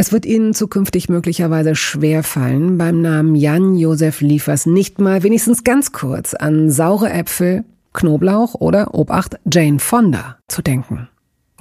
Es 0.00 0.12
wird 0.12 0.24
Ihnen 0.24 0.54
zukünftig 0.54 1.10
möglicherweise 1.10 1.76
schwerfallen, 1.76 2.78
beim 2.78 3.02
Namen 3.02 3.34
Jan-Josef 3.34 4.22
Liefers 4.22 4.64
nicht 4.64 4.98
mal 4.98 5.22
wenigstens 5.22 5.62
ganz 5.62 5.92
kurz 5.92 6.32
an 6.32 6.70
saure 6.70 7.10
Äpfel, 7.10 7.66
Knoblauch 7.92 8.54
oder 8.54 8.94
Obacht 8.94 9.38
Jane 9.44 9.78
Fonda 9.78 10.38
zu 10.48 10.62
denken. 10.62 11.10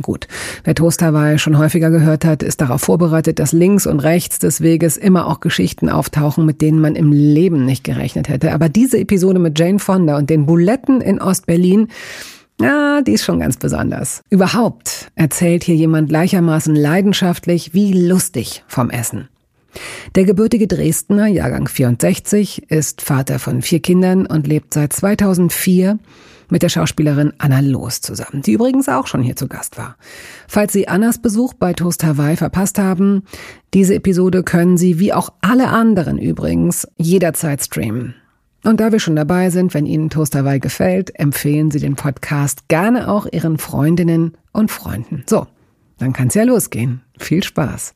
Gut, 0.02 0.30
wer 0.64 0.74
Toast 0.74 1.04
schon 1.36 1.58
häufiger 1.58 1.90
gehört 1.90 2.24
hat, 2.24 2.42
ist 2.42 2.62
darauf 2.62 2.80
vorbereitet, 2.80 3.40
dass 3.40 3.52
links 3.52 3.86
und 3.86 4.00
rechts 4.00 4.40
des 4.40 4.62
Weges 4.62 4.96
immer 4.96 5.28
auch 5.28 5.42
Geschichten 5.42 5.90
auftauchen, 5.90 6.46
mit 6.46 6.62
denen 6.62 6.80
man 6.80 6.96
im 6.96 7.12
Leben 7.12 7.66
nicht 7.66 7.84
gerechnet 7.84 8.30
hätte. 8.30 8.54
Aber 8.54 8.70
diese 8.70 9.00
Episode 9.00 9.40
mit 9.40 9.60
Jane 9.60 9.80
Fonda 9.80 10.16
und 10.16 10.30
den 10.30 10.46
Buletten 10.46 11.02
in 11.02 11.20
Ostberlin 11.20 11.90
ja, 12.62 13.02
die 13.02 13.14
ist 13.14 13.24
schon 13.24 13.40
ganz 13.40 13.58
besonders. 13.58 14.22
Überhaupt 14.30 15.12
erzählt 15.16 15.64
hier 15.64 15.76
jemand 15.76 16.10
gleichermaßen 16.10 16.76
leidenschaftlich 16.76 17.74
wie 17.74 17.94
lustig 17.94 18.64
vom 18.68 18.90
Essen. 18.90 19.30
Der 20.16 20.26
gebürtige 20.26 20.68
Dresdner, 20.68 21.28
Jahrgang 21.28 21.68
64, 21.68 22.72
ist 22.72 23.02
Vater 23.02 23.40
von 23.40 23.62
vier 23.62 23.80
Kindern 23.80 24.26
und 24.26 24.48
lebt 24.48 24.74
seit 24.74 24.94
2004 24.94 26.00
mit 26.50 26.64
der 26.64 26.70
Schauspielerin 26.70 27.34
Anna 27.38 27.60
Loos 27.60 28.02
zusammen, 28.02 28.42
die 28.42 28.54
übrigens 28.54 28.90
auch 28.90 29.08
schon 29.08 29.22
hier 29.22 29.36
zu 29.36 29.48
Gast 29.48 29.78
war. 29.78 29.96
Falls 30.48 30.74
Sie 30.74 30.88
Annas 30.88 31.20
Besuch 31.20 31.54
bei 31.54 31.74
Toast 31.74 32.04
Hawaii 32.04 32.36
verpasst 32.36 32.80
haben, 32.80 33.24
diese 33.74 33.96
Episode 33.96 34.44
können 34.44 34.78
Sie 34.78 35.00
wie 35.00 35.14
auch 35.14 35.30
alle 35.42 35.68
anderen 35.68 36.18
übrigens 36.18 36.88
jederzeit 36.98 37.64
streamen. 37.64 38.16
Und 38.64 38.80
da 38.80 38.92
wir 38.92 39.00
schon 39.00 39.16
dabei 39.16 39.50
sind, 39.50 39.74
wenn 39.74 39.86
Ihnen 39.86 40.10
Toast 40.10 40.36
Hawaii 40.36 40.60
gefällt, 40.60 41.18
empfehlen 41.18 41.72
Sie 41.72 41.80
den 41.80 41.96
Podcast 41.96 42.68
gerne 42.68 43.10
auch 43.10 43.26
Ihren 43.32 43.58
Freundinnen 43.58 44.38
und 44.52 44.70
Freunden. 44.70 45.24
So, 45.28 45.48
dann 45.98 46.14
kann's 46.14 46.34
ja 46.34 46.44
losgehen. 46.44 47.02
Viel 47.18 47.44
Spaß. 47.44 47.94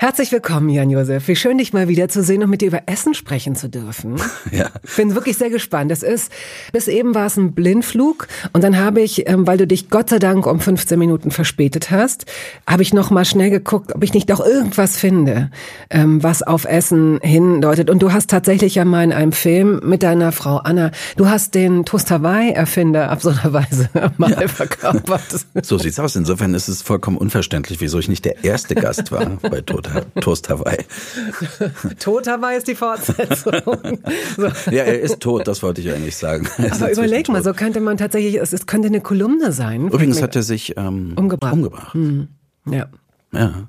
Herzlich 0.00 0.30
willkommen, 0.30 0.68
Jan-Josef. 0.68 1.26
Wie 1.26 1.34
schön, 1.34 1.58
dich 1.58 1.72
mal 1.72 1.88
wieder 1.88 2.08
zu 2.08 2.22
sehen 2.22 2.44
und 2.44 2.50
mit 2.50 2.60
dir 2.60 2.68
über 2.68 2.82
Essen 2.86 3.14
sprechen 3.14 3.56
zu 3.56 3.68
dürfen. 3.68 4.14
Ja. 4.52 4.70
Bin 4.96 5.14
wirklich 5.14 5.36
sehr 5.36 5.50
gespannt. 5.50 5.92
Es 5.92 6.02
ist, 6.02 6.32
bis 6.72 6.88
eben 6.88 7.14
war 7.14 7.26
es 7.26 7.36
ein 7.36 7.52
Blindflug 7.52 8.28
und 8.52 8.64
dann 8.64 8.78
habe 8.78 9.02
ich, 9.02 9.28
ähm, 9.28 9.46
weil 9.46 9.58
du 9.58 9.66
dich 9.66 9.90
Gott 9.90 10.08
sei 10.08 10.18
Dank 10.18 10.46
um 10.46 10.58
15 10.58 10.98
Minuten 10.98 11.30
verspätet 11.30 11.90
hast, 11.90 12.24
habe 12.66 12.82
ich 12.82 12.94
noch 12.94 13.10
mal 13.10 13.24
schnell 13.24 13.50
geguckt, 13.50 13.94
ob 13.94 14.02
ich 14.02 14.14
nicht 14.14 14.30
doch 14.30 14.40
irgendwas 14.40 14.96
finde, 14.96 15.50
ähm, 15.90 16.22
was 16.22 16.42
auf 16.42 16.64
Essen 16.64 17.20
hindeutet. 17.22 17.90
Und 17.90 18.00
du 18.00 18.12
hast 18.12 18.30
tatsächlich 18.30 18.76
ja 18.76 18.84
mal 18.84 19.04
in 19.04 19.12
einem 19.12 19.32
Film 19.32 19.80
mit 19.84 20.02
deiner 20.02 20.32
Frau 20.32 20.56
Anna, 20.56 20.92
du 21.16 21.28
hast 21.28 21.54
den 21.54 21.84
Toast 21.84 22.10
Hawaii-Erfinder 22.10 23.10
absurderweise 23.10 23.90
mal 24.16 24.30
ja. 24.30 24.48
verkörpert. 24.48 25.46
So 25.62 25.76
sieht's 25.76 25.98
aus. 25.98 26.16
Insofern 26.16 26.54
ist 26.54 26.68
es 26.68 26.82
vollkommen 26.82 27.16
unverständlich, 27.16 27.80
wieso 27.80 27.98
ich 27.98 28.08
nicht 28.08 28.24
der 28.24 28.44
erste 28.44 28.74
Gast 28.74 29.12
war 29.12 29.26
bei 29.42 29.60
Toast 29.60 29.87
Toast 30.20 30.48
Hawaii. 30.48 30.84
Tot 31.98 32.26
Hawaii 32.26 32.56
ist 32.56 32.68
die 32.68 32.74
Fortsetzung. 32.74 33.54
So. 34.36 34.46
Ja, 34.70 34.84
er 34.84 35.00
ist 35.00 35.20
tot, 35.20 35.48
das 35.48 35.62
wollte 35.62 35.80
ich 35.80 35.90
eigentlich 35.90 36.16
sagen. 36.16 36.48
Aber 36.70 36.92
überleg 36.92 37.28
mal, 37.28 37.42
so 37.42 37.52
könnte 37.52 37.80
man 37.80 37.96
tatsächlich, 37.96 38.36
es, 38.36 38.66
könnte 38.66 38.88
eine 38.88 39.00
Kolumne 39.00 39.52
sein. 39.52 39.88
Übrigens 39.88 40.22
hat 40.22 40.36
er 40.36 40.42
sich 40.42 40.76
ähm, 40.76 41.14
umgebracht. 41.16 41.52
umgebracht. 41.52 41.94
Hm. 41.94 42.28
Ja. 42.70 42.88
Ja. 43.32 43.68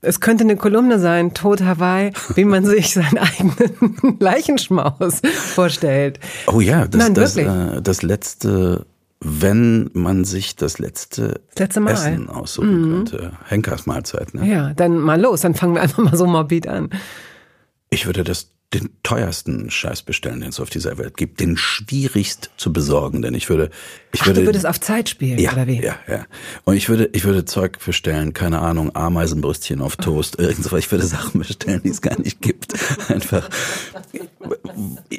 Es 0.00 0.20
könnte 0.20 0.44
eine 0.44 0.56
Kolumne 0.56 0.98
sein, 0.98 1.32
Tod 1.32 1.62
Hawaii, 1.62 2.12
wie 2.34 2.44
man 2.44 2.64
sich 2.66 2.92
seinen 2.92 3.18
eigenen 3.18 4.16
Leichenschmaus 4.20 5.22
vorstellt. 5.24 6.20
Oh 6.46 6.60
ja, 6.60 6.86
das, 6.86 6.98
Nein, 6.98 7.14
das, 7.14 7.36
äh, 7.36 7.80
das 7.80 8.02
letzte 8.02 8.86
wenn 9.20 9.90
man 9.94 10.24
sich 10.24 10.56
das 10.56 10.78
letzte, 10.78 11.40
das 11.54 11.60
letzte 11.60 11.80
Mal. 11.80 11.92
Essen 11.92 12.28
aussuchen 12.28 12.80
mhm. 12.80 12.90
könnte. 12.92 13.32
Henkers 13.46 13.86
Mahlzeit, 13.86 14.34
ne? 14.34 14.46
Ja, 14.46 14.74
dann 14.74 14.98
mal 14.98 15.20
los, 15.20 15.40
dann 15.40 15.54
fangen 15.54 15.74
wir 15.74 15.82
einfach 15.82 16.02
mal 16.02 16.16
so 16.16 16.26
morbid 16.26 16.68
an. 16.68 16.90
Ich 17.90 18.06
würde 18.06 18.24
das 18.24 18.50
den 18.74 18.90
teuersten 19.02 19.70
Scheiß 19.70 20.02
bestellen, 20.02 20.40
den 20.40 20.50
es 20.50 20.60
auf 20.60 20.68
dieser 20.68 20.98
Welt 20.98 21.16
gibt, 21.16 21.40
den 21.40 21.56
schwierigst 21.56 22.50
zu 22.56 22.72
besorgen, 22.72 23.22
denn 23.22 23.34
ich 23.34 23.48
würde, 23.48 23.70
ich 24.12 24.22
Ach, 24.22 24.26
würde, 24.26 24.40
du 24.40 24.46
würdest 24.46 24.66
auf 24.66 24.80
Zeit 24.80 25.08
spielen, 25.08 25.38
ja, 25.38 25.52
oder 25.52 25.66
wie? 25.66 25.80
Ja, 25.80 25.96
ja. 26.08 26.26
Und 26.64 26.76
ich 26.76 26.88
würde, 26.88 27.08
ich 27.12 27.24
würde 27.24 27.44
Zeug 27.44 27.78
bestellen, 27.84 28.32
keine 28.32 28.60
Ahnung, 28.60 28.94
Ameisenbrüstchen 28.94 29.80
auf 29.80 29.96
Toast, 29.96 30.38
irgendwas. 30.38 30.78
Ich 30.78 30.90
würde 30.90 31.06
Sachen 31.06 31.40
bestellen, 31.40 31.80
die 31.84 31.90
es 31.90 32.02
gar 32.02 32.18
nicht 32.18 32.40
gibt. 32.40 32.74
Einfach. 33.08 33.48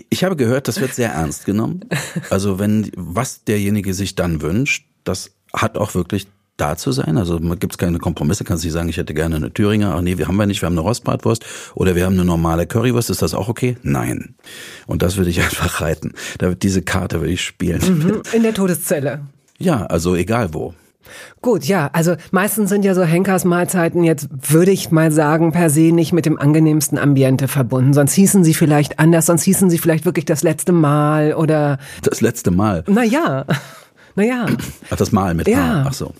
Ich 0.09 0.23
habe 0.23 0.35
gehört, 0.35 0.67
das 0.67 0.81
wird 0.81 0.93
sehr 0.93 1.11
ernst 1.11 1.45
genommen. 1.45 1.81
Also 2.29 2.59
wenn, 2.59 2.91
was 2.95 3.43
derjenige 3.43 3.93
sich 3.93 4.15
dann 4.15 4.41
wünscht, 4.41 4.85
das 5.03 5.31
hat 5.53 5.77
auch 5.77 5.95
wirklich 5.95 6.27
da 6.57 6.77
zu 6.77 6.91
sein? 6.91 7.17
Also 7.17 7.39
gibt 7.39 7.73
es 7.73 7.77
keine 7.77 7.99
Kompromisse? 7.99 8.43
Kannst 8.43 8.63
du 8.63 8.67
nicht 8.67 8.73
sagen, 8.73 8.89
ich 8.89 8.97
hätte 8.97 9.13
gerne 9.13 9.35
eine 9.35 9.53
Thüringer? 9.53 9.93
Ach 9.95 10.01
nee, 10.01 10.17
wir 10.17 10.27
haben 10.27 10.37
wir 10.37 10.45
nicht, 10.45 10.61
wir 10.61 10.67
haben 10.67 10.73
eine 10.73 10.81
Rostbratwurst 10.81 11.45
oder 11.75 11.95
wir 11.95 12.05
haben 12.05 12.13
eine 12.13 12.25
normale 12.25 12.65
Currywurst. 12.67 13.09
Ist 13.09 13.21
das 13.21 13.33
auch 13.33 13.49
okay? 13.49 13.77
Nein. 13.83 14.35
Und 14.87 15.01
das 15.01 15.17
würde 15.17 15.29
ich 15.29 15.39
einfach 15.41 15.81
reiten. 15.81 16.13
Da, 16.37 16.53
diese 16.53 16.81
Karte 16.81 17.19
würde 17.21 17.33
ich 17.33 17.41
spielen. 17.41 17.81
Mhm, 17.81 18.21
in 18.33 18.43
der 18.43 18.53
Todeszelle. 18.53 19.21
Ja, 19.57 19.85
also 19.85 20.15
egal 20.15 20.53
wo. 20.53 20.73
Gut, 21.41 21.65
ja, 21.65 21.89
also 21.93 22.15
meistens 22.31 22.69
sind 22.69 22.83
ja 22.83 22.95
so 22.95 23.03
Henkersmahlzeiten 23.03 24.03
jetzt, 24.03 24.27
würde 24.31 24.71
ich 24.71 24.91
mal 24.91 25.11
sagen, 25.11 25.51
per 25.51 25.69
se 25.69 25.91
nicht 25.91 26.13
mit 26.13 26.25
dem 26.25 26.39
angenehmsten 26.39 26.97
Ambiente 26.97 27.47
verbunden. 27.47 27.93
Sonst 27.93 28.13
hießen 28.13 28.43
sie 28.43 28.53
vielleicht 28.53 28.99
anders, 28.99 29.27
sonst 29.27 29.43
hießen 29.43 29.69
sie 29.69 29.77
vielleicht 29.77 30.05
wirklich 30.05 30.25
das 30.25 30.41
letzte 30.41 30.71
Mal 30.71 31.33
oder. 31.33 31.77
Das 32.01 32.21
letzte 32.21 32.51
Mal. 32.51 32.83
Naja. 32.87 33.45
Naja. 34.15 34.45
Ach, 34.89 34.95
das 34.95 35.11
Mal 35.11 35.33
mit 35.33 35.47
ja. 35.47 35.83
A. 35.83 35.85
Ach 35.87 35.93
so. 35.93 36.13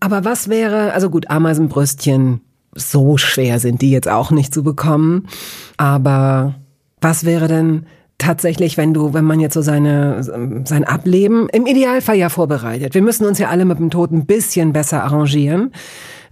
Aber 0.00 0.24
was 0.24 0.48
wäre, 0.48 0.92
also 0.92 1.10
gut, 1.10 1.30
Ameisenbrüstchen, 1.30 2.40
so 2.74 3.16
schwer 3.16 3.60
sind 3.60 3.82
die 3.82 3.90
jetzt 3.90 4.08
auch 4.08 4.30
nicht 4.30 4.52
zu 4.52 4.62
bekommen. 4.62 5.28
Aber 5.76 6.54
was 7.00 7.24
wäre 7.24 7.48
denn 7.48 7.86
tatsächlich, 8.18 8.76
wenn 8.76 8.94
du, 8.94 9.12
wenn 9.12 9.24
man 9.24 9.40
jetzt 9.40 9.54
so 9.54 9.62
seine, 9.62 10.22
sein 10.64 10.84
Ableben 10.84 11.48
im 11.50 11.66
Idealfall 11.66 12.16
ja 12.16 12.28
vorbereitet. 12.28 12.94
Wir 12.94 13.02
müssen 13.02 13.26
uns 13.26 13.38
ja 13.38 13.48
alle 13.48 13.64
mit 13.64 13.78
dem 13.78 13.90
Tod 13.90 14.12
ein 14.12 14.26
bisschen 14.26 14.72
besser 14.72 15.02
arrangieren. 15.02 15.72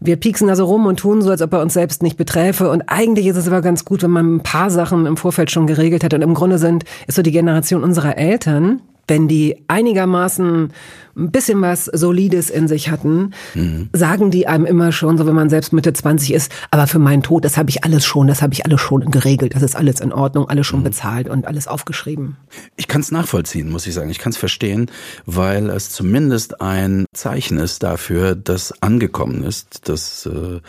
Wir 0.00 0.16
pieksen 0.16 0.48
da 0.48 0.56
so 0.56 0.64
rum 0.64 0.86
und 0.86 0.98
tun 0.98 1.22
so, 1.22 1.30
als 1.30 1.42
ob 1.42 1.52
er 1.52 1.60
uns 1.60 1.74
selbst 1.74 2.02
nicht 2.02 2.16
beträfe. 2.16 2.70
Und 2.70 2.82
eigentlich 2.88 3.26
ist 3.26 3.36
es 3.36 3.46
aber 3.46 3.60
ganz 3.60 3.84
gut, 3.84 4.02
wenn 4.02 4.10
man 4.10 4.36
ein 4.36 4.42
paar 4.42 4.70
Sachen 4.70 5.06
im 5.06 5.16
Vorfeld 5.16 5.50
schon 5.50 5.66
geregelt 5.66 6.02
hat. 6.02 6.14
Und 6.14 6.22
im 6.22 6.34
Grunde 6.34 6.58
sind, 6.58 6.84
ist 7.06 7.16
so 7.16 7.22
die 7.22 7.30
Generation 7.30 7.84
unserer 7.84 8.16
Eltern, 8.18 8.80
wenn 9.08 9.28
die 9.28 9.64
einigermaßen 9.68 10.72
ein 11.14 11.30
bisschen 11.30 11.60
was 11.60 11.84
Solides 11.86 12.48
in 12.48 12.68
sich 12.68 12.90
hatten, 12.90 13.32
mhm. 13.54 13.90
sagen 13.92 14.30
die 14.30 14.46
einem 14.46 14.64
immer 14.64 14.92
schon, 14.92 15.18
so 15.18 15.26
wenn 15.26 15.34
man 15.34 15.50
selbst 15.50 15.72
Mitte 15.72 15.92
20 15.92 16.32
ist, 16.32 16.52
aber 16.70 16.86
für 16.86 16.98
meinen 16.98 17.22
Tod, 17.22 17.44
das 17.44 17.56
habe 17.56 17.68
ich 17.70 17.84
alles 17.84 18.04
schon, 18.06 18.26
das 18.26 18.40
habe 18.40 18.54
ich 18.54 18.64
alles 18.64 18.80
schon 18.80 19.10
geregelt, 19.10 19.54
das 19.54 19.62
ist 19.62 19.76
alles 19.76 20.00
in 20.00 20.12
Ordnung, 20.12 20.48
alles 20.48 20.66
schon 20.66 20.80
mhm. 20.80 20.84
bezahlt 20.84 21.28
und 21.28 21.46
alles 21.46 21.68
aufgeschrieben. 21.68 22.36
Ich 22.76 22.88
kann 22.88 23.02
es 23.02 23.10
nachvollziehen, 23.10 23.70
muss 23.70 23.86
ich 23.86 23.94
sagen. 23.94 24.10
Ich 24.10 24.18
kann 24.18 24.32
es 24.32 24.38
verstehen, 24.38 24.90
weil 25.26 25.68
es 25.70 25.90
zumindest 25.90 26.60
ein 26.60 27.04
Zeichen 27.12 27.58
ist 27.58 27.82
dafür, 27.82 28.34
dass 28.34 28.80
angekommen 28.82 29.44
ist, 29.44 29.88
dass 29.88 30.26
äh, 30.26 30.60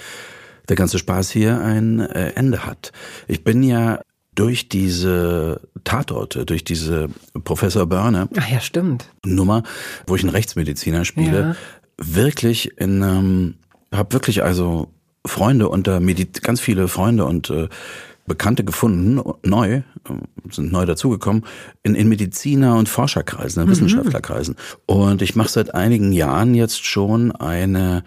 der 0.67 0.75
ganze 0.75 0.97
Spaß 0.97 1.29
hier 1.29 1.61
ein 1.61 1.99
äh, 1.99 2.31
Ende 2.35 2.65
hat. 2.65 2.91
Ich 3.27 3.43
bin 3.43 3.63
ja 3.63 3.99
durch 4.35 4.69
diese 4.69 5.61
Tatorte, 5.83 6.45
durch 6.45 6.63
diese 6.63 7.09
Professor 7.43 7.85
Börne 7.85 8.29
Ach 8.37 8.49
ja, 8.49 8.59
stimmt. 8.59 9.09
Nummer, 9.25 9.63
wo 10.07 10.15
ich 10.15 10.23
einen 10.23 10.31
Rechtsmediziner 10.31 11.05
spiele, 11.05 11.39
ja. 11.39 11.55
wirklich 11.97 12.77
in, 12.79 13.01
ähm, 13.01 13.55
habe 13.91 14.13
wirklich 14.13 14.43
also 14.43 14.89
Freunde 15.25 15.69
unter 15.69 15.99
Medi 15.99 16.25
ganz 16.25 16.59
viele 16.59 16.87
Freunde 16.87 17.25
und 17.25 17.49
äh, 17.49 17.69
Bekannte 18.25 18.63
gefunden, 18.63 19.21
neu, 19.43 19.75
äh, 19.75 19.83
sind 20.49 20.71
neu 20.71 20.85
dazugekommen, 20.85 21.45
in, 21.83 21.93
in 21.95 22.07
Mediziner- 22.07 22.77
und 22.77 22.87
Forscherkreisen, 22.87 23.61
in 23.61 23.67
mhm. 23.67 23.71
Wissenschaftlerkreisen. 23.71 24.55
Und 24.85 25.21
ich 25.21 25.35
mache 25.35 25.49
seit 25.49 25.75
einigen 25.75 26.11
Jahren 26.13 26.55
jetzt 26.55 26.85
schon 26.85 27.31
eine 27.33 28.03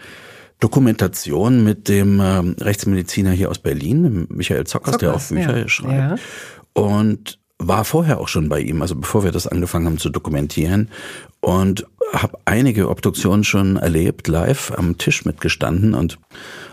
Dokumentation 0.61 1.65
mit 1.65 1.89
dem 1.89 2.21
ähm, 2.21 2.57
Rechtsmediziner 2.61 3.31
hier 3.31 3.51
aus 3.51 3.59
Berlin, 3.59 4.27
Michael 4.31 4.65
Zockers, 4.65 4.93
Zockers 4.93 4.99
der 4.99 5.15
auch 5.15 5.29
Bücher 5.29 5.59
ja. 5.59 5.69
schreibt. 5.69 6.19
Ja. 6.19 6.83
Und 6.83 7.39
war 7.59 7.85
vorher 7.85 8.21
auch 8.21 8.29
schon 8.29 8.49
bei 8.49 8.61
ihm, 8.61 8.83
also 8.83 8.97
bevor 8.97 9.25
wir 9.25 9.33
das 9.33 9.47
angefangen 9.47 9.87
haben 9.87 9.99
zu 9.99 10.11
dokumentieren 10.11 10.91
und 11.41 11.87
habe 12.13 12.39
einige 12.45 12.89
Obduktionen 12.89 13.45
schon 13.45 13.77
erlebt, 13.77 14.29
live 14.29 14.73
am 14.77 14.99
Tisch 14.99 15.25
mitgestanden 15.25 15.95
und 15.95 16.19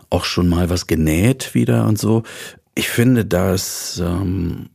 auch 0.09 0.25
schon 0.25 0.47
mal 0.47 0.69
was 0.69 0.87
genäht 0.87 1.53
wieder 1.53 1.87
und 1.87 1.97
so. 1.97 2.23
Ich 2.75 2.89
finde, 2.89 3.25
dass 3.25 4.01
ähm, 4.03 4.69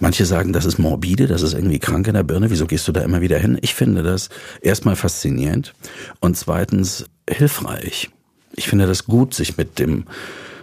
manche 0.00 0.26
sagen, 0.26 0.52
das 0.52 0.64
ist 0.64 0.78
morbide, 0.78 1.26
das 1.26 1.42
ist 1.42 1.54
irgendwie 1.54 1.78
krank 1.78 2.06
in 2.08 2.14
der 2.14 2.22
Birne. 2.22 2.50
Wieso 2.50 2.66
gehst 2.66 2.86
du 2.88 2.92
da 2.92 3.02
immer 3.02 3.20
wieder 3.20 3.38
hin? 3.38 3.58
Ich 3.62 3.74
finde 3.74 4.02
das 4.02 4.28
erstmal 4.60 4.96
faszinierend 4.96 5.74
und 6.20 6.36
zweitens 6.36 7.06
hilfreich. 7.28 8.10
Ich 8.56 8.68
finde 8.68 8.86
das 8.86 9.04
gut, 9.04 9.34
sich 9.34 9.56
mit 9.56 9.78
dem 9.78 10.04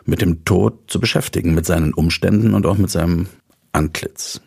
mit 0.05 0.21
dem 0.21 0.43
Tod 0.43 0.79
zu 0.87 0.99
beschäftigen, 0.99 1.53
mit 1.53 1.65
seinen 1.65 1.93
Umständen 1.93 2.53
und 2.53 2.65
auch 2.65 2.77
mit 2.77 2.89
seinem 2.89 3.27
Antlitz 3.71 4.41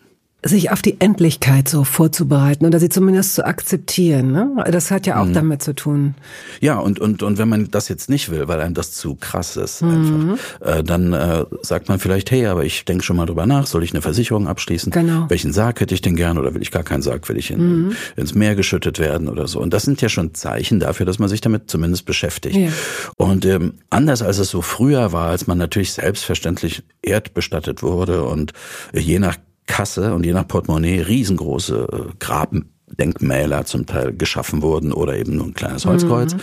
sich 0.48 0.70
auf 0.70 0.82
die 0.82 1.00
Endlichkeit 1.00 1.68
so 1.68 1.84
vorzubereiten 1.84 2.66
oder 2.66 2.78
sie 2.78 2.88
zumindest 2.88 3.34
zu 3.34 3.44
akzeptieren. 3.44 4.32
Ne? 4.32 4.64
Das 4.70 4.90
hat 4.90 5.06
ja 5.06 5.20
auch 5.20 5.26
mhm. 5.26 5.32
damit 5.34 5.62
zu 5.62 5.74
tun. 5.74 6.14
Ja, 6.60 6.78
und, 6.78 7.00
und, 7.00 7.22
und 7.22 7.38
wenn 7.38 7.48
man 7.48 7.70
das 7.70 7.88
jetzt 7.88 8.08
nicht 8.08 8.30
will, 8.30 8.48
weil 8.48 8.60
einem 8.60 8.74
das 8.74 8.92
zu 8.92 9.14
krass 9.14 9.56
ist, 9.56 9.82
mhm. 9.82 9.90
einfach, 9.90 10.78
äh, 10.78 10.82
dann 10.82 11.12
äh, 11.12 11.44
sagt 11.62 11.88
man 11.88 11.98
vielleicht, 11.98 12.30
hey, 12.30 12.46
aber 12.46 12.64
ich 12.64 12.84
denke 12.84 13.04
schon 13.04 13.16
mal 13.16 13.26
drüber 13.26 13.46
nach, 13.46 13.66
soll 13.66 13.82
ich 13.82 13.92
eine 13.92 14.02
Versicherung 14.02 14.48
abschließen? 14.48 14.92
Genau. 14.92 15.26
Welchen 15.28 15.52
Sarg 15.52 15.80
hätte 15.80 15.94
ich 15.94 16.00
denn 16.00 16.16
gern 16.16 16.38
oder 16.38 16.54
will 16.54 16.62
ich 16.62 16.70
gar 16.70 16.82
keinen 16.82 17.02
Sarg, 17.02 17.28
will 17.28 17.38
ich 17.38 17.50
in, 17.50 17.86
mhm. 17.86 17.96
ins 18.16 18.34
Meer 18.34 18.54
geschüttet 18.54 18.98
werden 18.98 19.28
oder 19.28 19.48
so? 19.48 19.60
Und 19.60 19.72
das 19.72 19.84
sind 19.84 20.00
ja 20.02 20.08
schon 20.08 20.34
Zeichen 20.34 20.80
dafür, 20.80 21.06
dass 21.06 21.18
man 21.18 21.28
sich 21.28 21.40
damit 21.40 21.70
zumindest 21.70 22.04
beschäftigt. 22.04 22.56
Ja. 22.56 22.68
Und 23.16 23.44
ähm, 23.44 23.74
anders 23.90 24.22
als 24.22 24.38
es 24.38 24.50
so 24.50 24.62
früher 24.62 25.12
war, 25.12 25.28
als 25.28 25.46
man 25.46 25.58
natürlich 25.58 25.92
selbstverständlich 25.92 26.82
erdbestattet 27.02 27.82
wurde 27.82 28.24
und 28.24 28.52
äh, 28.92 29.00
je 29.00 29.18
nach 29.18 29.36
Kasse 29.66 30.14
und 30.14 30.24
je 30.24 30.32
nach 30.32 30.48
Portemonnaie 30.48 31.00
riesengroße 31.00 31.88
äh, 31.92 32.14
Grabdenkmäler 32.18 33.64
zum 33.64 33.86
Teil 33.86 34.12
geschaffen 34.12 34.62
wurden 34.62 34.92
oder 34.92 35.16
eben 35.16 35.36
nur 35.36 35.46
ein 35.46 35.54
kleines 35.54 35.86
Holzkreuz, 35.86 36.34
mhm. 36.34 36.40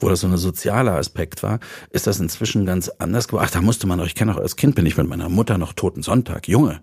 wo 0.00 0.08
das 0.08 0.20
so 0.20 0.26
ein 0.26 0.36
sozialer 0.36 0.96
Aspekt 0.96 1.42
war, 1.42 1.60
ist 1.90 2.06
das 2.06 2.18
inzwischen 2.18 2.66
ganz 2.66 2.88
anders 2.98 3.28
geworden. 3.28 3.46
Ach, 3.46 3.52
da 3.52 3.60
musste 3.60 3.86
man 3.86 3.98
doch, 3.98 4.06
ich 4.06 4.14
kenne 4.14 4.34
auch 4.34 4.40
als 4.40 4.56
Kind 4.56 4.74
bin 4.74 4.86
ich 4.86 4.96
mit 4.96 5.08
meiner 5.08 5.28
Mutter 5.28 5.58
noch 5.58 5.72
Toten 5.74 6.02
Sonntag, 6.02 6.48
Junge. 6.48 6.80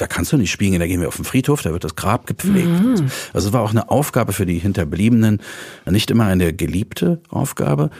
Da 0.00 0.08
kannst 0.08 0.32
du 0.32 0.36
nicht 0.36 0.50
spielen, 0.50 0.80
da 0.80 0.88
gehen 0.88 1.00
wir 1.00 1.06
auf 1.06 1.16
den 1.16 1.24
Friedhof, 1.24 1.62
da 1.62 1.72
wird 1.72 1.84
das 1.84 1.94
Grab 1.94 2.26
gepflegt. 2.26 2.68
Mhm. 2.68 3.10
Also 3.32 3.52
war 3.52 3.62
auch 3.62 3.70
eine 3.70 3.90
Aufgabe 3.90 4.32
für 4.32 4.44
die 4.44 4.58
Hinterbliebenen, 4.58 5.40
nicht 5.86 6.10
immer 6.10 6.24
eine 6.24 6.52
geliebte 6.52 7.22
Aufgabe, 7.28 7.90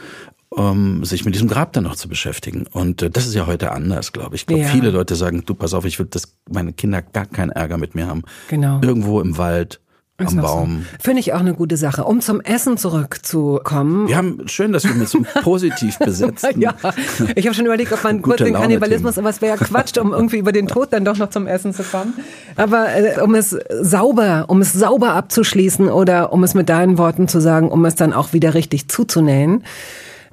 um 0.49 1.05
sich 1.05 1.25
mit 1.25 1.35
diesem 1.35 1.47
Grab 1.47 1.73
dann 1.73 1.83
noch 1.83 1.95
zu 1.95 2.09
beschäftigen. 2.09 2.65
Und 2.71 3.01
äh, 3.01 3.09
das 3.09 3.27
ist 3.27 3.35
ja 3.35 3.47
heute 3.47 3.71
anders, 3.71 4.11
glaube 4.11 4.35
ich. 4.35 4.41
Ich 4.41 4.47
glaube, 4.47 4.63
ja. 4.63 4.69
viele 4.69 4.89
Leute 4.89 5.15
sagen, 5.15 5.43
du 5.45 5.53
pass 5.53 5.73
auf, 5.73 5.85
ich 5.85 5.99
will, 5.99 6.07
dass 6.07 6.35
meine 6.49 6.73
Kinder 6.73 7.01
gar 7.01 7.25
keinen 7.25 7.51
Ärger 7.51 7.77
mit 7.77 7.95
mir 7.95 8.07
haben. 8.07 8.23
Genau. 8.49 8.79
Irgendwo 8.81 9.21
im 9.21 9.37
Wald, 9.37 9.79
am 10.17 10.37
Baum. 10.37 10.85
So. 10.91 10.97
Finde 10.99 11.19
ich 11.21 11.33
auch 11.33 11.39
eine 11.39 11.53
gute 11.53 11.77
Sache. 11.77 12.03
Um 12.03 12.19
zum 12.21 12.41
Essen 12.41 12.77
zurückzukommen. 12.77 14.07
Wir 14.07 14.17
haben 14.17 14.47
schön, 14.47 14.73
dass 14.73 14.83
wir 14.83 14.93
mit 14.95 15.07
so 15.07 15.19
positiv 15.43 15.97
besetzen. 15.99 16.59
ja, 16.59 16.73
ich 17.35 17.45
habe 17.45 17.55
schon 17.55 17.65
überlegt, 17.65 17.93
ob 17.93 18.03
man 18.03 18.21
kurz 18.21 18.39
den 18.39 18.53
Kannibalismus, 18.53 19.17
aber 19.17 19.29
es 19.29 19.41
wäre 19.41 19.57
ja 19.57 19.63
Quatsch, 19.63 19.97
um 19.97 20.11
irgendwie 20.11 20.37
über 20.37 20.51
den 20.51 20.67
Tod 20.67 20.91
dann 20.91 21.05
doch 21.05 21.17
noch 21.17 21.29
zum 21.29 21.47
Essen 21.47 21.73
zu 21.73 21.83
kommen. 21.83 22.13
Aber 22.55 22.87
äh, 22.95 23.21
um 23.21 23.35
es 23.35 23.55
sauber, 23.81 24.45
um 24.47 24.61
es 24.61 24.73
sauber 24.73 25.13
abzuschließen 25.13 25.89
oder 25.89 26.33
um 26.33 26.43
es 26.43 26.53
mit 26.53 26.69
deinen 26.69 26.97
Worten 26.97 27.27
zu 27.27 27.39
sagen, 27.39 27.69
um 27.69 27.85
es 27.85 27.95
dann 27.95 28.13
auch 28.13 28.33
wieder 28.33 28.53
richtig 28.53 28.89
zuzunähen. 28.89 29.63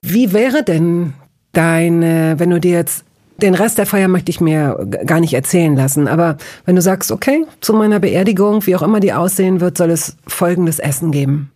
Wie 0.09 0.33
wäre 0.33 0.63
denn 0.63 1.15
deine, 1.53 2.35
wenn 2.39 2.51
du 2.51 2.61
dir 2.61 2.73
jetzt 2.73 3.05
den 3.43 3.55
Rest 3.55 3.79
der 3.79 3.87
Feier 3.87 4.09
möchte 4.09 4.31
ich 4.31 4.41
mir 4.41 4.87
gar 5.05 5.21
nicht 5.21 5.35
erzählen 5.35 5.77
lassen. 5.77 6.09
Aber 6.09 6.39
wenn 6.65 6.77
du 6.77 6.81
sagst, 6.81 7.13
okay, 7.13 7.45
zu 7.61 7.75
meiner 7.75 8.01
Beerdigung, 8.01 8.65
wie 8.67 8.75
auch 8.77 8.83
immer 8.83 9.01
die 9.01 9.13
aussehen 9.13 9.61
wird, 9.61 9.77
soll 9.77 9.91
es 9.91 10.17
folgendes 10.27 10.79
Essen 10.79 11.13
geben. 11.13 11.51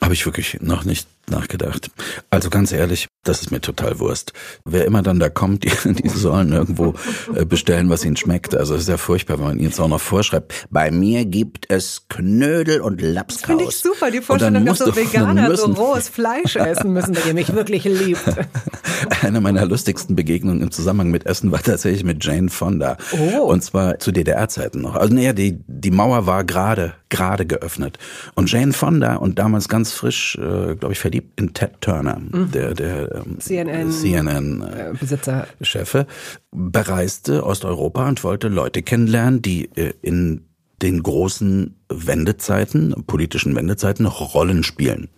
Habe 0.00 0.14
ich 0.14 0.24
wirklich 0.24 0.58
noch 0.62 0.84
nicht 0.84 1.08
nachgedacht. 1.30 1.90
Also 2.30 2.50
ganz 2.50 2.72
ehrlich, 2.72 3.08
das 3.24 3.42
ist 3.42 3.50
mir 3.50 3.60
total 3.60 3.98
Wurst. 3.98 4.32
Wer 4.64 4.86
immer 4.86 5.02
dann 5.02 5.20
da 5.20 5.28
kommt, 5.28 5.64
die, 5.84 5.92
die 5.94 6.08
sollen 6.08 6.52
irgendwo 6.52 6.94
äh, 7.34 7.44
bestellen, 7.44 7.90
was 7.90 8.04
ihnen 8.04 8.16
schmeckt. 8.16 8.54
Also 8.54 8.74
es 8.74 8.82
ist 8.82 8.88
ja 8.88 8.96
furchtbar, 8.96 9.38
wenn 9.38 9.44
man 9.44 9.58
ihnen 9.58 9.68
jetzt 9.68 9.80
auch 9.80 9.88
noch 9.88 10.00
vorschreibt. 10.00 10.66
Bei 10.70 10.90
mir 10.90 11.24
gibt 11.24 11.70
es 11.70 12.06
Knödel 12.08 12.80
und 12.80 13.00
Lapskaus. 13.00 13.46
Finde 13.46 13.64
ich 13.64 13.76
super, 13.76 14.10
die 14.10 14.20
Vorstellung, 14.20 14.64
dass 14.64 14.78
so 14.78 14.94
Veganer 14.94 15.54
so 15.56 15.66
rohes 15.72 16.08
Fleisch 16.08 16.56
essen 16.56 16.92
müssen, 16.92 17.16
wenn 17.16 17.26
ihr 17.26 17.34
mich 17.34 17.52
wirklich 17.52 17.84
liebt. 17.84 18.22
Eine 19.22 19.40
meiner 19.40 19.66
lustigsten 19.66 20.16
Begegnungen 20.16 20.62
im 20.62 20.70
Zusammenhang 20.70 21.10
mit 21.10 21.26
Essen 21.26 21.52
war 21.52 21.62
tatsächlich 21.62 22.04
mit 22.04 22.24
Jane 22.24 22.48
Fonda. 22.48 22.96
Oh. 23.12 23.44
Und 23.44 23.62
zwar 23.62 23.98
zu 23.98 24.12
DDR-Zeiten 24.12 24.80
noch. 24.80 24.96
Also 24.96 25.14
naja, 25.14 25.32
die, 25.32 25.58
die 25.66 25.90
Mauer 25.90 26.26
war 26.26 26.44
gerade, 26.44 26.94
gerade 27.08 27.46
geöffnet. 27.46 27.98
Und 28.34 28.50
Jane 28.50 28.72
Fonda 28.72 29.16
und 29.16 29.38
damals 29.38 29.68
ganz 29.68 29.92
frisch, 29.92 30.36
äh, 30.36 30.76
glaube 30.76 30.92
ich, 30.92 30.98
verliebt 31.20 31.40
in 31.40 31.54
Ted 31.54 31.80
Turner, 31.80 32.18
mhm. 32.18 32.50
der, 32.52 32.74
der 32.74 33.14
ähm, 33.14 33.38
CNN, 33.38 33.92
CNN 33.92 34.62
äh, 34.62 34.92
Besitzer. 34.98 35.46
Chefe, 35.62 36.06
bereiste 36.50 37.44
Osteuropa 37.44 38.08
und 38.08 38.24
wollte 38.24 38.48
Leute 38.48 38.82
kennenlernen, 38.82 39.42
die 39.42 39.70
äh, 39.76 39.92
in 40.02 40.46
den 40.82 41.02
großen 41.02 41.76
Wendezeiten, 41.88 43.04
politischen 43.06 43.54
Wendezeiten 43.54 44.04
noch 44.04 44.34
Rollen 44.34 44.62
spielen. 44.62 45.08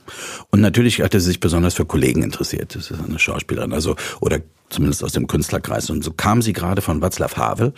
Und 0.50 0.60
natürlich 0.60 1.02
hat 1.02 1.14
er 1.14 1.20
sich 1.20 1.40
besonders 1.40 1.74
für 1.74 1.86
Kollegen 1.86 2.22
interessiert. 2.22 2.74
Das 2.74 2.90
ist 2.90 3.00
eine 3.00 3.18
Schauspielerin, 3.18 3.72
also, 3.72 3.96
oder 4.20 4.40
zumindest 4.70 5.04
aus 5.04 5.12
dem 5.12 5.26
Künstlerkreis. 5.26 5.90
Und 5.90 6.02
so 6.02 6.12
kam 6.12 6.42
sie 6.42 6.52
gerade 6.52 6.82
von 6.82 7.02
Václav 7.02 7.36
Havel 7.36 7.72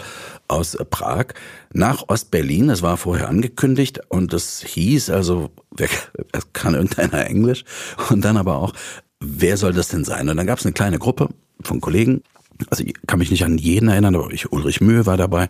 aus 0.48 0.76
Prag 0.90 1.26
nach 1.72 2.08
Ostberlin. 2.08 2.68
Das 2.68 2.82
war 2.82 2.96
vorher 2.96 3.28
angekündigt 3.28 4.00
und 4.08 4.32
das 4.32 4.62
hieß 4.62 5.10
also, 5.10 5.50
wer, 5.76 5.88
kann 6.52 6.74
irgendeiner 6.74 7.26
Englisch? 7.26 7.64
Und 8.10 8.24
dann 8.24 8.36
aber 8.36 8.56
auch, 8.56 8.72
wer 9.20 9.56
soll 9.56 9.72
das 9.72 9.88
denn 9.88 10.04
sein? 10.04 10.28
Und 10.28 10.36
dann 10.36 10.46
gab 10.46 10.58
es 10.58 10.64
eine 10.64 10.72
kleine 10.72 10.98
Gruppe 10.98 11.28
von 11.62 11.80
Kollegen, 11.80 12.22
also 12.70 12.84
ich 12.84 12.94
kann 13.06 13.18
mich 13.18 13.30
nicht 13.30 13.44
an 13.44 13.58
jeden 13.58 13.88
erinnern, 13.88 14.14
aber 14.14 14.30
ich, 14.30 14.50
Ulrich 14.52 14.80
Mühe 14.80 15.06
war 15.06 15.16
dabei, 15.16 15.48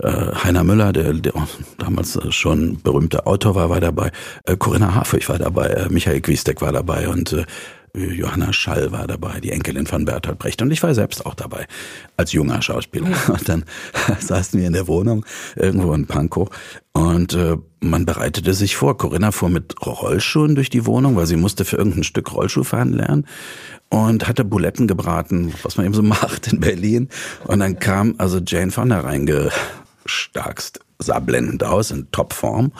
äh, 0.00 0.10
Heiner 0.42 0.64
Müller, 0.64 0.92
der, 0.92 1.12
der 1.12 1.32
damals 1.78 2.18
schon 2.34 2.80
berühmter 2.82 3.26
Autor 3.26 3.54
war, 3.54 3.70
war 3.70 3.80
dabei, 3.80 4.10
äh, 4.44 4.56
Corinna 4.56 4.94
Harfrich 4.94 5.28
war 5.28 5.38
dabei, 5.38 5.68
äh, 5.68 5.88
Michael 5.88 6.20
Quiestek 6.20 6.60
war 6.62 6.72
dabei 6.72 7.08
und 7.08 7.32
äh, 7.32 7.44
Johanna 7.96 8.52
Schall 8.52 8.92
war 8.92 9.06
dabei, 9.06 9.40
die 9.40 9.50
Enkelin 9.50 9.86
von 9.86 10.04
Bertolt 10.04 10.38
Brecht 10.38 10.60
und 10.60 10.70
ich 10.70 10.82
war 10.82 10.94
selbst 10.94 11.24
auch 11.24 11.34
dabei 11.34 11.66
als 12.16 12.32
junger 12.32 12.60
Schauspieler. 12.60 13.08
Und 13.28 13.48
dann 13.48 13.64
saßen 14.20 14.60
wir 14.60 14.66
in 14.66 14.74
der 14.74 14.86
Wohnung 14.86 15.24
irgendwo 15.54 15.92
in 15.94 16.06
Pankow 16.06 16.48
und 16.92 17.34
äh, 17.34 17.56
man 17.80 18.04
bereitete 18.04 18.52
sich 18.54 18.76
vor. 18.76 18.98
Corinna 18.98 19.32
fuhr 19.32 19.48
mit 19.48 19.74
Rollschuhen 19.84 20.54
durch 20.54 20.70
die 20.70 20.86
Wohnung, 20.86 21.16
weil 21.16 21.26
sie 21.26 21.36
musste 21.36 21.64
für 21.64 21.76
irgendein 21.76 22.04
Stück 22.04 22.32
Rollschuh 22.32 22.64
fahren 22.64 22.92
lernen 22.92 23.26
und 23.88 24.28
hatte 24.28 24.44
Buletten 24.44 24.86
gebraten, 24.86 25.54
was 25.62 25.76
man 25.76 25.86
eben 25.86 25.94
so 25.94 26.02
macht 26.02 26.52
in 26.52 26.60
Berlin. 26.60 27.08
Und 27.46 27.60
dann 27.60 27.78
kam 27.78 28.14
also 28.18 28.40
Jane 28.44 28.72
Fonda 28.72 29.00
reingestarkst, 29.00 30.80
sah 30.98 31.18
blendend 31.20 31.64
aus, 31.64 31.90
in 31.90 32.10
Topform 32.10 32.72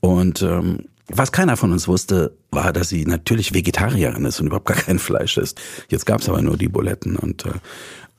und 0.00 0.42
ähm, 0.42 0.86
was 1.14 1.32
keiner 1.32 1.56
von 1.56 1.72
uns 1.72 1.88
wusste, 1.88 2.36
war, 2.50 2.72
dass 2.72 2.88
sie 2.88 3.04
natürlich 3.04 3.54
Vegetarierin 3.54 4.24
ist 4.24 4.40
und 4.40 4.46
überhaupt 4.46 4.66
gar 4.66 4.76
kein 4.76 4.98
Fleisch 4.98 5.36
isst. 5.36 5.60
Jetzt 5.88 6.06
gab's 6.06 6.28
aber 6.28 6.42
nur 6.42 6.56
die 6.56 6.68
Buletten 6.68 7.16
und 7.16 7.46
äh, 7.46 7.52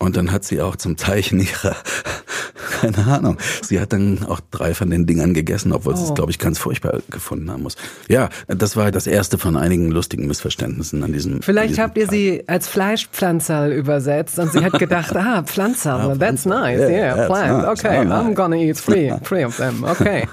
und 0.03 0.17
dann 0.17 0.31
hat 0.33 0.43
sie 0.43 0.61
auch 0.61 0.75
zum 0.75 0.97
Zeichen 0.97 1.39
ihrer, 1.39 1.75
keine 2.81 2.97
Ahnung, 3.07 3.37
sie 3.61 3.79
hat 3.79 3.93
dann 3.93 4.25
auch 4.25 4.41
drei 4.51 4.73
von 4.73 4.89
den 4.89 5.05
Dingern 5.05 5.33
gegessen, 5.33 5.71
obwohl 5.71 5.93
oh. 5.93 5.95
sie 5.95 6.03
es, 6.03 6.13
glaube 6.13 6.29
ich, 6.29 6.39
ganz 6.39 6.59
furchtbar 6.59 6.99
gefunden 7.09 7.49
haben 7.49 7.63
muss. 7.63 7.77
Ja, 8.09 8.27
das 8.47 8.75
war 8.75 8.91
das 8.91 9.07
erste 9.07 9.37
von 9.37 9.55
einigen 9.55 9.91
lustigen 9.91 10.27
Missverständnissen 10.27 11.03
an 11.03 11.13
diesem 11.13 11.41
Vielleicht 11.41 11.71
diesem 11.71 11.83
habt 11.83 11.97
ihr 11.97 12.05
Tag. 12.05 12.13
sie 12.13 12.43
als 12.47 12.67
Fleischpflanzerl 12.67 13.71
übersetzt 13.71 14.37
und 14.39 14.51
sie 14.51 14.63
hat 14.63 14.77
gedacht, 14.77 15.15
ah, 15.15 15.43
Pflanzerl, 15.43 16.17
that's 16.17 16.45
nice, 16.45 16.79
yeah, 16.79 16.89
yeah 16.89 17.25
plant, 17.25 17.63
nice. 17.63 17.79
okay, 17.79 18.05
oh, 18.05 18.11
I'm 18.11 18.33
gonna 18.33 18.57
eat 18.57 18.77
three, 18.77 19.13
three 19.23 19.45
of 19.45 19.55
them, 19.55 19.85
okay. 19.85 20.27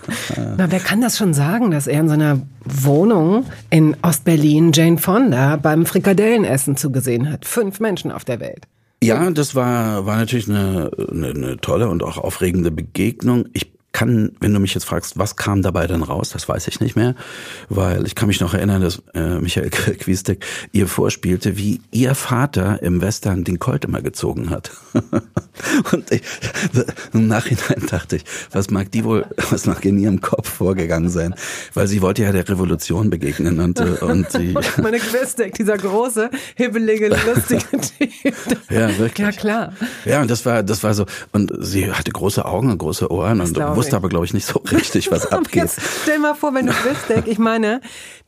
Na, 0.57 0.69
wer 0.69 0.81
kann 0.81 1.01
das 1.01 1.17
schon 1.17 1.33
sagen, 1.33 1.71
dass 1.71 1.87
er 1.87 2.01
in 2.01 2.09
seiner 2.09 2.41
Wohnung 2.65 3.47
in 3.71 3.97
Ostberlin 4.03 4.73
Jane 4.73 4.99
Fonda 4.99 5.57
beim 5.57 5.87
Frikadellenessen 5.87 6.77
zugesehen 6.77 7.31
hat? 7.31 7.45
Fünf 7.45 7.79
Menschen 7.79 8.11
auf 8.11 8.25
der 8.25 8.41
Welt. 8.41 8.67
Ja, 9.03 9.31
das 9.31 9.55
war, 9.55 10.05
war 10.05 10.17
natürlich 10.17 10.49
eine, 10.49 10.91
eine, 11.11 11.29
eine 11.29 11.57
tolle 11.57 11.89
und 11.89 12.03
auch 12.03 12.19
aufregende 12.19 12.71
Begegnung. 12.71 13.49
Ich 13.55 13.73
kann, 13.93 14.33
wenn 14.41 14.55
du 14.55 14.61
mich 14.61 14.75
jetzt 14.75 14.85
fragst, 14.85 15.19
was 15.19 15.37
kam 15.37 15.63
dabei 15.63 15.87
dann 15.87 16.03
raus, 16.03 16.31
das 16.31 16.49
weiß 16.49 16.69
ich 16.69 16.81
nicht 16.81 16.95
mehr, 16.95 17.15
weil 17.69 18.07
ich 18.07 18.15
kann 18.15 18.29
mich 18.29 18.41
noch 18.41 18.55
erinnern, 18.55 18.83
dass 18.83 19.03
äh, 19.15 19.41
Michael 19.41 19.71
Quiestek 19.71 20.45
ihr 20.73 20.87
vorspielte, 20.87 21.57
wie 21.57 21.81
ihr 21.91 22.15
Vater 22.15 22.83
im 22.83 23.01
Western 23.01 23.43
den 23.43 23.59
Colt 23.59 23.85
immer 23.85 24.01
gezogen 24.01 24.51
hat. 24.51 24.71
und 25.93 26.11
ich, 26.13 26.23
im 27.13 27.27
Nachhinein 27.27 27.85
dachte 27.89 28.17
ich, 28.17 28.25
was 28.53 28.71
mag 28.71 28.93
die 28.93 29.05
wohl, 29.05 29.27
was 29.51 29.67
mag 29.67 29.85
in 29.85 29.99
ihrem 29.99 30.21
Kopf 30.21 30.49
vorgegangen 30.49 31.11
sein, 31.11 31.35
weil 31.75 31.89
sie 31.89 32.01
wollte 32.01 32.23
ja 32.23 32.33
der 32.33 32.49
Revolution 32.49 33.11
begegnen 33.11 33.59
und, 33.59 33.81
äh, 33.81 34.05
und 34.05 34.31
sie... 34.31 34.55
Meine 34.81 34.99
Quiestek, 34.99 35.55
dieser 35.55 35.77
große, 35.77 36.31
hibbelige, 36.55 37.09
lustige 37.09 37.65
Typ. 37.81 38.59
ja, 38.71 38.97
wirklich. 38.99 39.27
Ja, 39.27 39.33
klar. 39.33 39.73
Ja, 40.05 40.21
und 40.23 40.31
das 40.31 40.47
war, 40.47 40.63
das 40.63 40.85
war 40.85 40.95
so, 40.95 41.07
und 41.33 41.53
sie 41.59 41.91
hatte 41.91 42.13
große 42.13 42.45
Augen 42.45 42.71
und 42.71 42.79
große 42.79 43.11
Ohren 43.11 43.39
das 43.39 43.49
und 43.49 43.80
wusste 43.81 43.97
aber, 43.97 44.09
glaube 44.09 44.25
ich, 44.25 44.35
nicht 44.35 44.47
so 44.47 44.59
richtig, 44.71 45.11
was 45.11 45.27
abgeht. 45.27 45.63
Jetzt 45.63 45.81
stell 46.03 46.19
mal 46.19 46.35
vor, 46.35 46.55
wenn 46.55 46.67
du 46.67 46.73
Biftek, 46.73 47.27
ich 47.27 47.39
meine, 47.39 47.81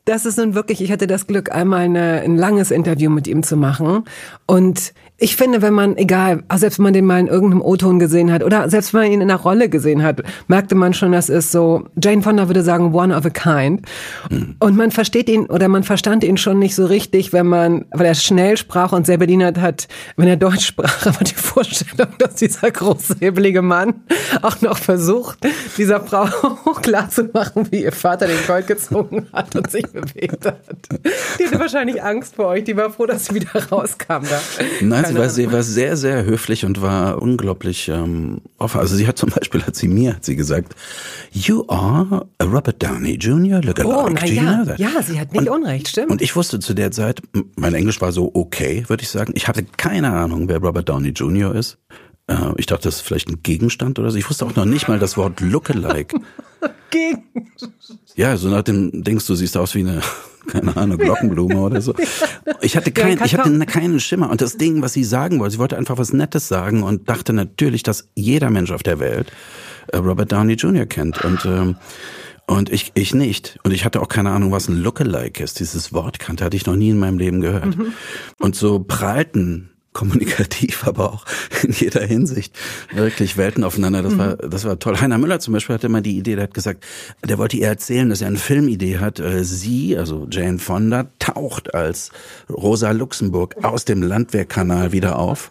das 0.05 0.27
ist 0.27 0.39
nun 0.39 0.55
wirklich, 0.55 0.81
ich 0.81 0.91
hatte 0.91 1.07
das 1.07 1.27
Glück, 1.27 1.53
einmal 1.53 1.81
eine, 1.81 2.23
ein 2.23 2.37
langes 2.37 2.71
Interview 2.71 3.11
mit 3.11 3.27
ihm 3.29 3.43
zu 3.43 3.57
machen. 3.57 4.05
Und 4.47 4.93
ich 5.23 5.37
finde, 5.37 5.62
wenn 5.62 5.73
man, 5.73 5.97
egal, 5.97 6.43
selbst 6.57 6.81
wenn 6.81 6.85
man 6.85 6.95
den 6.95 7.07
mal 7.07 7.21
in 7.21 7.29
irgendeinem 7.29 7.62
O-Ton 7.62 8.00
gesehen 8.00 8.33
hat 8.33 8.43
oder 8.43 8.69
selbst 8.69 8.93
wenn 8.93 9.02
man 9.02 9.12
ihn 9.12 9.21
in 9.21 9.31
einer 9.31 9.41
Rolle 9.41 9.69
gesehen 9.69 10.02
hat, 10.02 10.21
merkte 10.49 10.75
man 10.75 10.95
schon, 10.95 11.12
das 11.12 11.29
ist 11.29 11.52
so, 11.52 11.85
Jane 12.02 12.23
Fonda 12.23 12.49
würde 12.49 12.62
sagen, 12.62 12.93
one 12.93 13.17
of 13.17 13.25
a 13.25 13.31
kind. 13.31 13.83
Mhm. 14.31 14.57
Und 14.59 14.76
man 14.76 14.91
versteht 14.91 15.29
ihn 15.29 15.47
oder 15.47 15.69
man 15.69 15.85
verstand 15.85 16.25
ihn 16.25 16.38
schon 16.38 16.59
nicht 16.59 16.75
so 16.75 16.87
richtig, 16.87 17.33
wenn 17.33 17.47
man, 17.47 17.85
weil 17.93 18.07
er 18.07 18.17
schnell 18.17 18.57
sprach 18.57 18.91
und 18.91 19.07
sehr 19.07 19.17
bedient 19.17 19.61
hat, 19.61 19.87
wenn 20.17 20.26
er 20.26 20.37
Deutsch 20.37 20.67
sprach, 20.67 21.07
aber 21.07 21.23
die 21.23 21.35
Vorstellung, 21.35 22.12
dass 22.19 22.35
dieser 22.35 22.73
große, 22.73 23.14
hebelige 23.21 23.62
Mann 23.62 23.95
auch 24.43 24.61
noch 24.61 24.76
versucht, 24.76 25.38
dieser 25.79 26.00
Frau 26.00 26.26
klar 26.83 27.09
zu 27.11 27.31
machen, 27.33 27.69
wie 27.71 27.85
ihr 27.85 27.93
Vater 27.93 28.26
den 28.26 28.45
Gold 28.49 28.67
gezogen 28.67 29.29
hat 29.33 29.55
und 29.55 29.71
sich 29.71 29.87
bewegt 29.87 30.47
hat. 30.47 30.59
Die 31.38 31.47
hatte 31.47 31.61
wahrscheinlich 31.61 32.02
Angst 32.02 32.35
vor 32.35 32.47
euch, 32.47 32.64
die 32.64 32.76
war 32.76 32.91
froh, 32.91 33.07
dass 33.07 33.26
sie 33.26 33.37
wieder 33.37 33.69
rauskam 33.71 34.25
da. 34.29 34.41
Nein, 34.81 35.12
sie 35.12 35.19
war, 35.19 35.31
sie 35.31 35.52
war 35.52 35.62
sehr, 35.62 35.97
sehr 35.97 36.25
höflich 36.25 36.64
und 36.64 36.81
war 36.83 37.21
unglaublich 37.21 37.88
ähm, 37.88 38.40
offen. 38.59 38.81
Also 38.81 38.97
sie 38.97 39.07
hat 39.07 39.19
zum 39.19 39.31
Beispiel, 39.31 39.62
hat 39.62 39.76
sie 39.76 39.88
mir, 39.88 40.14
hat 40.16 40.25
sie 40.25 40.37
gesagt, 40.37 40.75
you 41.33 41.64
are 41.69 42.26
a 42.38 42.45
Robert 42.45 42.83
Downey 42.83 43.14
Jr. 43.14 43.62
Look 43.62 43.81
alike. 43.81 43.97
Oh, 43.97 44.09
na 44.09 44.25
ja, 44.26 44.64
ja, 44.76 45.02
sie 45.02 45.21
hat 45.21 45.33
nicht 45.33 45.49
und, 45.49 45.62
Unrecht, 45.62 45.88
stimmt. 45.88 46.11
Und 46.11 46.23
ich 46.23 46.35
wusste 46.37 46.61
zu 46.61 46.75
der 46.75 46.90
Zeit, 46.90 47.23
mein 47.57 47.75
Englisch 47.75 48.00
war 48.00 48.12
so 48.12 48.31
okay, 48.35 48.85
würde 48.88 49.02
ich 49.02 49.09
sagen. 49.09 49.33
Ich 49.37 49.49
hatte 49.49 49.64
keine 49.76 50.12
Ahnung, 50.12 50.49
wer 50.49 50.59
Robert 50.59 50.88
Downey 50.88 51.11
Jr. 51.11 51.54
ist. 51.54 51.78
Äh, 52.26 52.52
ich 52.57 52.66
dachte, 52.66 52.85
das 52.85 52.97
ist 52.97 53.00
vielleicht 53.02 53.28
ein 53.28 53.42
Gegenstand 53.42 53.99
oder 53.99 54.11
so. 54.11 54.19
Ich 54.19 54.28
wusste 54.28 54.47
auch 54.47 54.54
noch 54.54 54.64
nicht 54.64 54.88
mal 54.88 54.99
das 54.99 55.16
Wort 55.16 55.40
Lookalike. 55.40 56.21
Gegenstand. 56.90 57.75
Ja, 58.14 58.37
so 58.37 58.49
nach 58.49 58.62
dem 58.62 59.02
denkst 59.02 59.26
du, 59.26 59.35
siehst 59.35 59.57
aus 59.57 59.75
wie 59.75 59.81
eine 59.81 60.02
keine 60.47 60.77
Ahnung, 60.77 60.99
Glockenblume 60.99 61.61
oder 61.61 61.81
so. 61.81 61.95
Ich 62.61 62.77
hatte 62.77 62.93
kein, 62.93 63.21
ich 63.25 63.35
hatte 63.35 63.59
keinen 63.67 64.01
Schimmer. 64.01 64.31
Und 64.31 64.41
das 64.41 64.57
Ding, 64.57 64.83
was 64.83 64.93
sie 64.93 65.05
sagen 65.05 65.39
wollte, 65.39 65.53
sie 65.53 65.59
wollte 65.59 65.77
einfach 65.77 65.99
was 65.99 66.13
Nettes 66.13 66.49
sagen 66.49 66.83
und 66.83 67.09
dachte 67.09 67.33
natürlich, 67.33 67.83
dass 67.83 68.09
jeder 68.15 68.51
Mensch 68.51 68.71
auf 68.71 68.83
der 68.83 68.99
Welt 68.99 69.33
äh, 69.89 69.99
Robert 69.99 70.33
Downey 70.33 70.55
Jr. 70.55 70.87
kennt. 70.87 71.25
Und 71.25 71.45
ähm, 71.45 71.77
und 72.47 72.71
ich, 72.71 72.91
ich 72.95 73.15
nicht. 73.15 73.59
Und 73.63 73.73
ich 73.73 73.85
hatte 73.85 74.03
auch 74.03 74.09
keine 74.09 74.31
Ahnung, 74.31 74.51
was 74.51 74.69
ein 74.69 74.77
Lookalike 74.77 75.43
ist. 75.43 75.61
Dieses 75.61 75.93
Wort 75.93 76.19
kannte, 76.19 76.45
hatte 76.45 76.57
ich 76.57 76.67
noch 76.67 76.75
nie 76.75 76.91
in 76.91 76.99
meinem 76.99 77.19
Leben 77.19 77.41
gehört. 77.41 77.79
Mhm. 77.79 77.93
Und 78.41 78.57
so 78.57 78.81
prallten 78.81 79.72
kommunikativ, 79.93 80.85
aber 80.87 81.13
auch 81.13 81.25
in 81.63 81.73
jeder 81.73 82.05
Hinsicht 82.05 82.55
wirklich 82.93 83.37
Welten 83.37 83.65
aufeinander. 83.65 84.03
Das 84.03 84.19
war, 84.19 84.31
mhm. 84.43 84.51
das 84.51 84.65
war 84.65 84.79
toll. 84.79 85.01
Heiner 85.01 85.19
Müller 85.19 85.41
zum 85.41 85.55
Beispiel 85.55 85.75
hatte 85.75 85.87
immer 85.87 86.01
die 86.01 86.19
Idee, 86.19 86.35
der 86.35 86.45
hat 86.45 86.55
gesagt, 86.55 86.85
der 87.25 87.39
wollte 87.39 87.57
ihr 87.57 87.69
erzählen, 87.69 88.09
dass 88.09 88.21
er 88.21 88.29
eine 88.29 88.39
Filmidee 88.39 88.99
hat. 88.99 89.21
Äh, 89.21 89.45
sie, 89.45 89.97
also 89.97 90.27
Jane 90.31 90.59
Fonda, 90.59 91.07
taucht 91.19 91.75
als 91.75 92.11
Rosa 92.51 92.91
Luxemburg 92.91 93.57
aus 93.63 93.85
dem 93.85 94.03
Landwehrkanal 94.03 94.93
wieder 94.93 95.19
auf 95.19 95.51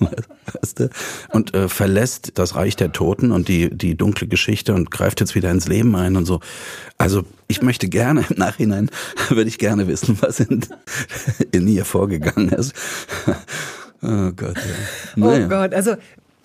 weißt 0.00 0.80
du? 0.80 0.90
Und 1.30 1.54
äh, 1.54 1.68
verlässt 1.68 2.32
das 2.38 2.54
Reich 2.54 2.76
der 2.76 2.92
Toten 2.92 3.32
und 3.32 3.48
die, 3.48 3.70
die 3.70 3.96
dunkle 3.96 4.26
Geschichte 4.26 4.74
und 4.74 4.90
greift 4.90 5.20
jetzt 5.20 5.34
wieder 5.34 5.50
ins 5.50 5.68
Leben 5.68 5.94
ein 5.96 6.16
und 6.16 6.26
so. 6.26 6.40
Also 6.98 7.24
ich 7.48 7.62
möchte 7.62 7.88
gerne 7.88 8.24
im 8.28 8.36
Nachhinein, 8.36 8.90
würde 9.28 9.48
ich 9.48 9.58
gerne 9.58 9.86
wissen, 9.86 10.18
was 10.20 10.40
in, 10.40 10.64
in 11.52 11.66
ihr 11.68 11.84
vorgegangen 11.84 12.50
ist. 12.50 12.74
Oh 14.02 14.30
Gott, 14.32 14.56
ja. 14.56 14.62
Oh 15.16 15.20
naja. 15.20 15.46
Oh 15.46 15.48
Gott, 15.48 15.74
also 15.74 15.96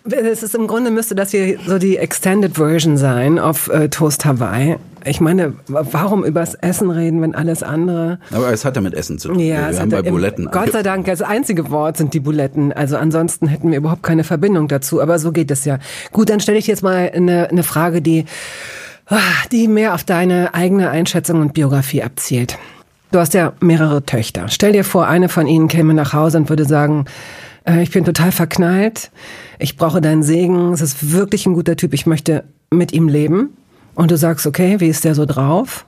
es 0.03 0.43
ist 0.43 0.55
im 0.55 0.67
Grunde 0.67 0.91
müsste 0.91 1.15
das 1.15 1.31
hier 1.31 1.57
so 1.65 1.77
die 1.77 1.97
Extended 1.97 2.55
Version 2.55 2.97
sein 2.97 3.39
auf 3.39 3.67
äh, 3.69 3.89
Toast 3.89 4.25
Hawaii. 4.25 4.77
Ich 5.03 5.19
meine, 5.19 5.53
warum 5.67 6.23
übers 6.23 6.53
Essen 6.55 6.91
reden, 6.91 7.21
wenn 7.21 7.33
alles 7.33 7.63
andere? 7.63 8.19
Aber 8.31 8.53
es 8.53 8.65
hat 8.65 8.75
ja 8.75 8.81
mit 8.81 8.93
Essen 8.93 9.17
zu 9.17 9.29
tun. 9.29 9.39
Ja, 9.39 9.71
wir 9.71 9.79
haben 9.79 9.89
bei 9.89 10.03
Buletten. 10.03 10.49
Gott 10.51 10.71
sei 10.71 10.83
Dank, 10.83 11.07
das 11.07 11.23
einzige 11.23 11.71
Wort 11.71 11.97
sind 11.97 12.13
die 12.13 12.19
Buletten. 12.19 12.71
Also 12.71 12.97
ansonsten 12.97 13.47
hätten 13.47 13.71
wir 13.71 13.77
überhaupt 13.77 14.03
keine 14.03 14.23
Verbindung 14.23 14.67
dazu. 14.67 15.01
Aber 15.01 15.17
so 15.17 15.31
geht 15.31 15.49
es 15.49 15.65
ja. 15.65 15.79
Gut, 16.11 16.29
dann 16.29 16.39
stelle 16.39 16.59
ich 16.59 16.67
jetzt 16.67 16.83
mal 16.83 17.11
eine, 17.13 17.49
eine 17.49 17.63
Frage, 17.63 18.03
die, 18.03 18.25
ah, 19.07 19.17
die 19.51 19.67
mehr 19.67 19.95
auf 19.95 20.03
deine 20.03 20.53
eigene 20.53 20.91
Einschätzung 20.91 21.41
und 21.41 21.53
Biografie 21.53 22.03
abzielt. 22.03 22.59
Du 23.11 23.19
hast 23.19 23.33
ja 23.33 23.53
mehrere 23.59 24.05
Töchter. 24.05 24.45
Stell 24.49 24.71
dir 24.71 24.83
vor, 24.83 25.07
eine 25.07 25.29
von 25.29 25.47
ihnen 25.47 25.67
käme 25.67 25.93
nach 25.93 26.13
Hause 26.13 26.37
und 26.37 26.49
würde 26.49 26.65
sagen, 26.65 27.05
äh, 27.65 27.81
ich 27.81 27.91
bin 27.91 28.05
total 28.05 28.31
verknallt, 28.31 29.11
ich 29.59 29.77
brauche 29.77 30.01
deinen 30.01 30.23
Segen, 30.23 30.73
es 30.73 30.81
ist 30.81 31.11
wirklich 31.11 31.45
ein 31.45 31.53
guter 31.53 31.75
Typ, 31.75 31.93
ich 31.93 32.05
möchte 32.05 32.43
mit 32.69 32.93
ihm 32.93 33.07
leben. 33.07 33.57
Und 33.93 34.11
du 34.11 34.17
sagst, 34.17 34.47
okay, 34.47 34.79
wie 34.79 34.87
ist 34.87 35.03
der 35.03 35.15
so 35.15 35.25
drauf? 35.25 35.85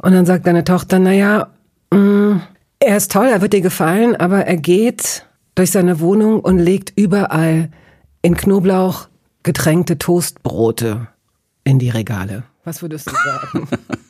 Und 0.00 0.12
dann 0.12 0.26
sagt 0.26 0.46
deine 0.46 0.64
Tochter, 0.64 0.98
naja, 0.98 1.48
mh, 1.90 1.98
mm, 1.98 2.42
er 2.78 2.96
ist 2.96 3.12
toll, 3.12 3.26
er 3.26 3.42
wird 3.42 3.52
dir 3.52 3.60
gefallen, 3.60 4.16
aber 4.16 4.46
er 4.46 4.56
geht 4.56 5.26
durch 5.54 5.70
seine 5.70 6.00
Wohnung 6.00 6.40
und 6.40 6.58
legt 6.58 6.92
überall 6.96 7.68
in 8.22 8.36
Knoblauch 8.36 9.08
getränkte 9.42 9.98
Toastbrote 9.98 11.08
in 11.64 11.78
die 11.78 11.90
Regale. 11.90 12.44
Was 12.64 12.80
würdest 12.80 13.10
du 13.10 13.12
sagen? 13.12 13.68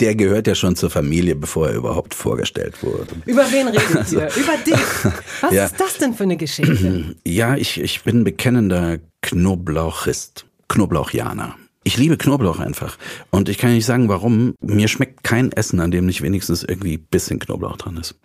Der 0.00 0.14
gehört 0.14 0.46
ja 0.46 0.54
schon 0.54 0.76
zur 0.76 0.90
Familie, 0.90 1.34
bevor 1.34 1.68
er 1.68 1.74
überhaupt 1.74 2.14
vorgestellt 2.14 2.82
wurde. 2.82 3.08
Über 3.26 3.42
wen 3.50 3.68
redet 3.68 4.12
ihr? 4.12 4.28
Über 4.36 4.56
dich. 4.64 5.12
Was 5.40 5.52
ja. 5.52 5.66
ist 5.66 5.80
das 5.80 5.98
denn 5.98 6.14
für 6.14 6.24
eine 6.24 6.36
Geschichte? 6.36 7.14
Ja, 7.26 7.56
ich, 7.56 7.80
ich 7.80 8.02
bin 8.02 8.24
bekennender 8.24 8.98
Knoblauchist. 9.22 10.46
Knoblauchianer. 10.68 11.56
Ich 11.82 11.96
liebe 11.96 12.16
Knoblauch 12.16 12.58
einfach. 12.58 12.98
Und 13.30 13.48
ich 13.48 13.58
kann 13.58 13.72
nicht 13.72 13.86
sagen, 13.86 14.08
warum. 14.08 14.54
Mir 14.60 14.88
schmeckt 14.88 15.24
kein 15.24 15.52
Essen, 15.52 15.80
an 15.80 15.90
dem 15.90 16.06
nicht 16.06 16.22
wenigstens 16.22 16.62
irgendwie 16.62 16.98
bisschen 16.98 17.38
Knoblauch 17.38 17.76
dran 17.76 17.96
ist. 17.96 18.16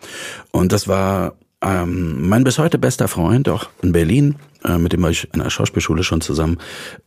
Und 0.52 0.72
das 0.72 0.88
war 0.88 1.38
ähm, 1.62 2.28
mein 2.28 2.44
bis 2.44 2.60
heute 2.60 2.78
bester 2.78 3.08
Freund, 3.08 3.50
auch 3.50 3.70
in 3.82 3.92
Berlin, 3.92 4.36
mit 4.78 4.94
dem 4.94 5.02
war 5.04 5.10
ich 5.10 5.28
in 5.34 5.42
der 5.42 5.50
Schauspielschule 5.50 6.04
schon 6.04 6.22
zusammen. 6.22 6.58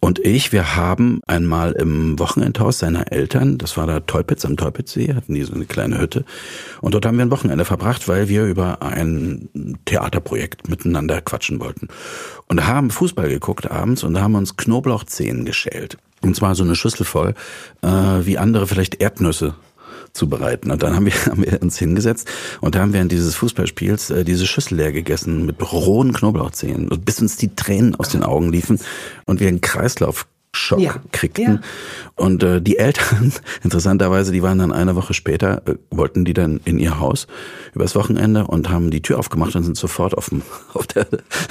Und 0.01 0.19
ich, 0.19 0.53
wir 0.53 0.77
haben 0.77 1.21
einmal 1.27 1.73
im 1.73 2.19
Wochenendhaus 2.19 2.79
seiner 2.79 3.13
Eltern, 3.13 3.59
das 3.59 3.77
war 3.77 3.87
da 3.87 4.01
Teupitz 4.01 4.45
am 4.45 4.57
Teupitzsee, 4.57 5.15
hatten 5.15 5.35
die 5.35 5.45
so 5.45 5.55
eine 5.55 5.67
kleine 5.67 5.99
Hütte. 5.99 6.25
Und 6.81 6.95
dort 6.95 7.07
haben 7.07 7.17
wir 7.17 7.25
ein 7.25 7.31
Wochenende 7.31 7.65
verbracht, 7.65 8.09
weil 8.09 8.29
wir 8.29 8.45
über 8.45 8.83
ein 8.83 9.49
Theaterprojekt 9.85 10.69
miteinander 10.69 11.21
quatschen 11.21 11.61
wollten. 11.61 11.89
Und 12.47 12.67
haben 12.67 12.91
Fußball 12.91 13.29
geguckt 13.29 13.71
abends 13.71 14.05
und 14.05 14.21
haben 14.21 14.35
uns 14.35 14.57
Knoblauchzehen 14.57 15.45
geschält. 15.45 15.99
Und 16.21 16.35
zwar 16.35 16.55
so 16.55 16.65
eine 16.65 16.75
Schüssel 16.75 17.05
voll, 17.05 17.35
äh, 17.83 17.89
wie 17.89 18.39
andere 18.39 18.67
vielleicht 18.67 19.01
Erdnüsse 19.01 19.55
zubereiten. 20.13 20.71
Und 20.71 20.83
dann 20.83 20.95
haben 20.95 21.07
wir, 21.07 21.13
haben 21.27 21.45
wir 21.45 21.63
uns 21.63 21.79
hingesetzt 21.79 22.29
und 22.61 22.75
da 22.75 22.81
haben 22.81 22.93
während 22.93 23.13
dieses 23.13 23.35
Fußballspiels 23.37 24.11
äh, 24.11 24.25
diese 24.25 24.47
Schüssel 24.47 24.77
leer 24.77 24.93
gegessen 24.93 25.47
mit 25.47 25.57
rohen 25.73 26.13
Knoblauchzehen, 26.13 26.89
bis 27.05 27.21
uns 27.21 27.37
die 27.37 27.55
Tränen 27.55 27.95
aus 27.95 28.09
den 28.09 28.23
Augen 28.23 28.51
liefen 28.51 28.81
und 29.27 29.41
wir 29.41 29.49
einen 29.49 29.61
Kreislauf 29.61 30.27
Schock 30.53 30.81
ja, 30.81 30.97
kriegten. 31.13 31.45
Ja. 31.45 31.61
Und 32.15 32.43
äh, 32.43 32.61
die 32.61 32.79
Eltern, 32.79 33.33
interessanterweise, 33.63 34.33
die 34.33 34.43
waren 34.43 34.59
dann 34.59 34.73
eine 34.73 34.97
Woche 34.97 35.15
später, 35.15 35.63
äh, 35.67 35.75
wollten 35.91 36.25
die 36.25 36.35
dann 36.35 36.61
in 36.65 36.79
ihr 36.79 36.99
Haus 36.99 37.27
übers 37.75 37.95
Wochenende 37.95 38.47
und 38.47 38.71
haben 38.71 38.91
die 38.91 39.03
Tür 39.03 39.19
aufgemacht 39.19 39.55
und 39.57 39.65
sind 39.65 39.77
sofort 39.77 40.17
auf 40.17 40.31
dem, 40.31 40.43
auf, 40.75 40.87
der, 40.87 41.07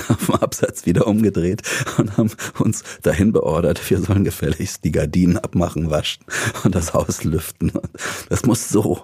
auf 0.10 0.26
dem 0.26 0.36
Absatz 0.36 0.86
wieder 0.86 1.08
umgedreht 1.08 1.62
und 1.98 2.18
haben 2.18 2.32
uns 2.60 2.84
dahin 3.02 3.32
beordert, 3.32 3.88
wir 3.90 4.00
sollen 4.00 4.24
gefälligst 4.24 4.84
die 4.84 4.92
Gardinen 4.92 5.38
abmachen, 5.38 5.90
waschen 5.90 6.24
und 6.64 6.76
das 6.76 6.94
Haus 6.94 7.24
lüften. 7.24 7.72
Das 8.30 8.46
muss 8.46 8.70
so 8.70 9.04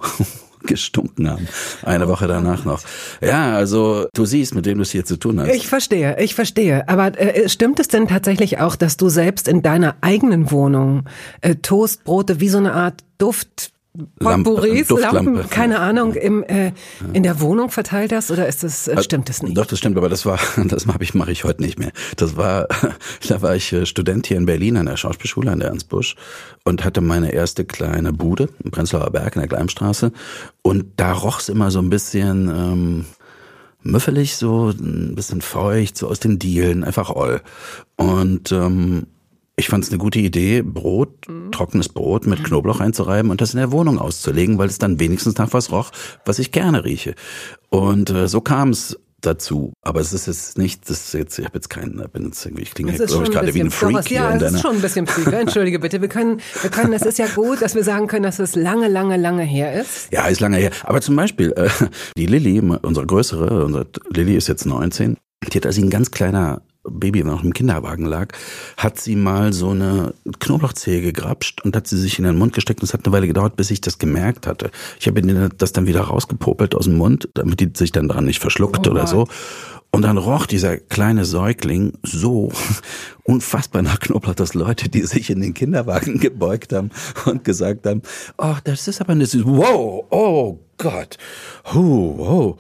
gestunken 0.68 1.30
haben. 1.30 1.48
Eine 1.84 2.08
Woche 2.08 2.28
danach 2.28 2.66
noch. 2.66 2.82
Ja, 3.22 3.56
also 3.56 4.08
du 4.14 4.26
siehst, 4.26 4.56
mit 4.56 4.66
wem 4.66 4.78
du 4.78 4.84
es 4.84 4.92
hier 4.92 5.06
zu 5.06 5.18
tun 5.18 5.40
hast. 5.40 5.54
Ich 5.54 5.68
verstehe, 5.68 6.20
ich 6.20 6.36
verstehe. 6.36 6.88
Aber 6.88 7.20
äh, 7.20 7.50
stimmt 7.50 7.80
es 7.80 7.88
denn 7.88 8.08
tatsächlich 8.08 8.60
auch, 8.60 8.76
dass 8.76 8.98
du 8.98 9.10
selbst 9.10 9.48
in 9.48 9.62
deiner 9.62 9.96
eigenen 10.02 10.52
Wohnung 10.52 11.06
äh, 11.42 11.56
Toastbrote 11.56 12.40
wie 12.40 12.50
so 12.50 12.58
eine 12.58 12.74
Art 12.74 13.04
Duft 13.18 13.74
Potpourris, 14.20 14.90
Lampen, 14.90 15.48
keine 15.52 15.80
Ahnung, 15.80 16.16
im, 16.16 16.42
äh, 16.44 16.72
in 17.14 17.22
der 17.22 17.40
Wohnung 17.42 17.70
verteilt 17.70 18.12
hast 18.12 18.32
oder 18.32 18.48
ist 18.48 18.64
das, 18.64 18.88
äh, 18.88 19.02
stimmt 19.04 19.30
das 19.30 19.44
nicht? 19.44 19.56
Doch, 19.56 19.68
das 19.68 19.78
stimmt, 19.78 19.98
aber 19.98 20.10
das 20.10 20.26
war, 20.26 20.40
das 20.66 20.88
mache 20.88 21.04
ich, 21.04 21.14
mache 21.14 21.32
ich 21.32 21.44
heute 21.44 21.62
nicht 21.62 21.78
mehr. 21.78 21.92
Das 22.18 22.36
war, 22.36 22.68
da 23.28 23.42
war 23.44 23.56
ich 23.56 23.72
äh, 23.72 23.86
Student 23.86 24.26
hier 24.26 24.38
in 24.38 24.48
Berlin 24.48 24.78
an 24.78 24.88
der 24.88 24.98
Schauspielschule 24.98 25.52
an 25.52 25.60
der 25.60 25.70
Ernst 25.70 25.90
Busch 25.90 26.16
und 26.64 26.84
hatte 26.84 27.02
meine 27.02 27.34
erste 27.34 27.66
kleine 27.66 28.14
Bude 28.14 28.50
im 28.64 28.72
Prenzlauer 28.72 29.12
Berg 29.12 29.36
in 29.36 29.42
der 29.42 29.50
Gleimstraße 29.50 30.12
und 30.64 30.86
da 30.98 31.12
roch's 31.12 31.50
immer 31.50 31.70
so 31.70 31.78
ein 31.78 31.92
bisschen, 31.92 32.48
ähm, 32.50 33.06
müffelig, 33.84 34.38
so 34.38 34.70
ein 34.70 35.14
bisschen 35.14 35.42
feucht, 35.42 35.98
so 35.98 36.08
aus 36.08 36.20
den 36.20 36.40
Dielen, 36.40 36.84
einfach 36.84 37.10
all. 37.12 37.42
Und 37.96 38.52
ähm, 38.52 39.08
ich 39.56 39.70
fand 39.70 39.84
es 39.84 39.92
eine 39.92 40.00
gute 40.00 40.20
Idee, 40.20 40.62
Brot, 40.64 41.28
mhm. 41.28 41.52
trockenes 41.52 41.90
Brot 41.90 42.26
mit 42.26 42.44
Knoblauch 42.44 42.80
einzureiben 42.80 43.30
und 43.30 43.40
das 43.40 43.54
in 43.54 43.60
der 43.60 43.72
Wohnung 43.72 44.00
auszulegen, 44.00 44.58
weil 44.58 44.68
es 44.68 44.80
dann 44.80 45.00
wenigstens 45.00 45.38
nach 45.38 45.54
was 45.54 45.72
roch, 45.72 45.92
was 46.26 46.40
ich 46.40 46.52
gerne 46.52 46.84
rieche. 46.84 47.14
Und 47.70 48.10
äh, 48.10 48.28
so 48.28 48.42
kam 48.42 48.70
es 48.70 49.00
dazu. 49.26 49.74
Aber 49.82 50.02
es 50.02 50.12
ist 50.12 50.26
jetzt 50.28 50.58
nicht, 50.58 50.90
das 50.90 51.06
ist 51.06 51.14
jetzt, 51.14 51.40
ich 51.40 51.46
habe 51.46 51.56
jetzt 51.56 51.70
keinen, 51.70 52.04
bin 52.12 52.26
jetzt 52.26 52.46
irgendwie, 52.46 52.64
ich 52.64 52.74
klinge, 52.74 52.92
Das 52.92 53.02
ist 53.02 53.08
glaube 53.12 53.26
ich, 53.26 53.32
gerade 53.32 53.54
wie 53.54 53.62
ein 53.62 53.72
Freak 53.72 53.96
Doch, 53.96 54.06
hier 54.06 54.18
Ja, 54.18 54.36
es 54.36 54.54
ist 54.54 54.62
schon 54.62 54.76
ein 54.76 54.82
bisschen 54.82 55.06
Psycho. 55.06 55.30
Entschuldige 55.32 55.80
bitte. 55.80 56.02
Wir 56.02 56.10
können, 56.10 56.42
wir 56.62 56.70
können, 56.70 56.94
es 56.94 57.04
ist 57.04 57.20
ja 57.20 57.28
gut, 57.28 57.62
dass 57.62 57.76
wir 57.76 57.84
sagen 57.84 58.08
können, 58.08 58.24
dass 58.24 58.40
es 58.40 58.56
lange, 58.56 58.88
lange, 58.88 59.18
lange 59.18 59.44
her 59.44 59.80
ist. 59.80 60.12
Ja, 60.12 60.28
ist 60.28 60.42
lange 60.42 60.58
her. 60.58 60.72
Aber 60.84 61.02
zum 61.02 61.16
Beispiel, 61.16 61.54
äh, 61.56 61.70
die 62.18 62.26
Lilly, 62.26 62.60
unsere 62.60 63.06
größere, 63.06 63.66
unsere 63.66 63.88
Lilly 64.10 64.36
ist 64.36 64.48
jetzt 64.48 64.66
19, 64.66 65.18
die 65.52 65.58
hat, 65.58 65.66
als 65.66 65.76
sie 65.76 65.84
ein 65.84 65.90
ganz 65.90 66.12
kleiner 66.12 66.62
Baby 66.84 67.24
noch 67.24 67.44
im 67.44 67.54
Kinderwagen 67.54 68.06
lag, 68.06 68.34
hat 68.78 69.00
sie 69.00 69.16
mal 69.16 69.54
so 69.54 69.70
eine 69.70 70.14
Knoblauchzehe 70.40 71.02
gegrapscht 71.02 71.62
und 71.62 71.76
hat 71.76 71.88
sie 71.88 71.98
sich 71.98 72.20
in 72.20 72.26
den 72.26 72.38
Mund 72.38 72.54
gesteckt 72.54 72.82
und 72.82 72.88
es 72.88 72.94
hat 72.94 73.06
eine 73.06 73.14
Weile 73.14 73.28
gedauert, 73.28 73.56
bis 73.56 73.72
ich 73.72 73.82
das 73.82 74.00
gemerkt 74.00 74.48
hatte. 74.48 74.70
Ich 75.00 75.08
habe 75.08 75.22
das 75.58 75.72
dann 75.72 75.88
wieder 75.88 76.02
rausgepopelt 76.02 76.76
aus 76.76 76.86
dem 76.86 76.98
Mund, 76.98 77.30
damit 77.34 77.60
die 77.60 77.72
sich 77.74 77.92
dann 77.92 78.08
dran 78.08 78.26
nicht 78.26 78.40
verschluckt 78.40 78.88
Oh 78.88 78.92
oder 78.92 79.08
so. 79.08 79.28
Und 79.96 80.02
dann 80.02 80.18
roch 80.18 80.48
dieser 80.48 80.78
kleine 80.78 81.24
Säugling 81.24 81.94
so 82.02 82.52
unfassbar 83.24 83.84
nach 83.84 84.00
Knoblauch, 84.00 84.34
dass 84.34 84.56
Leute, 84.56 84.90
die 84.90 85.04
sich 85.04 85.30
in 85.30 85.40
den 85.40 85.54
Kinderwagen 85.54 86.20
gebeugt 86.20 86.74
haben 86.74 86.90
und 87.26 87.44
gesagt 87.44 87.86
haben, 87.86 88.02
oh, 88.40 88.56
das 88.64 88.88
ist 88.88 89.02
aber 89.02 89.12
eine 89.12 89.28
süße, 89.28 89.46
wow, 89.46 90.04
oh 90.10 90.60
Gott, 90.78 91.18
huh, 91.74 92.18
wow. 92.18 92.60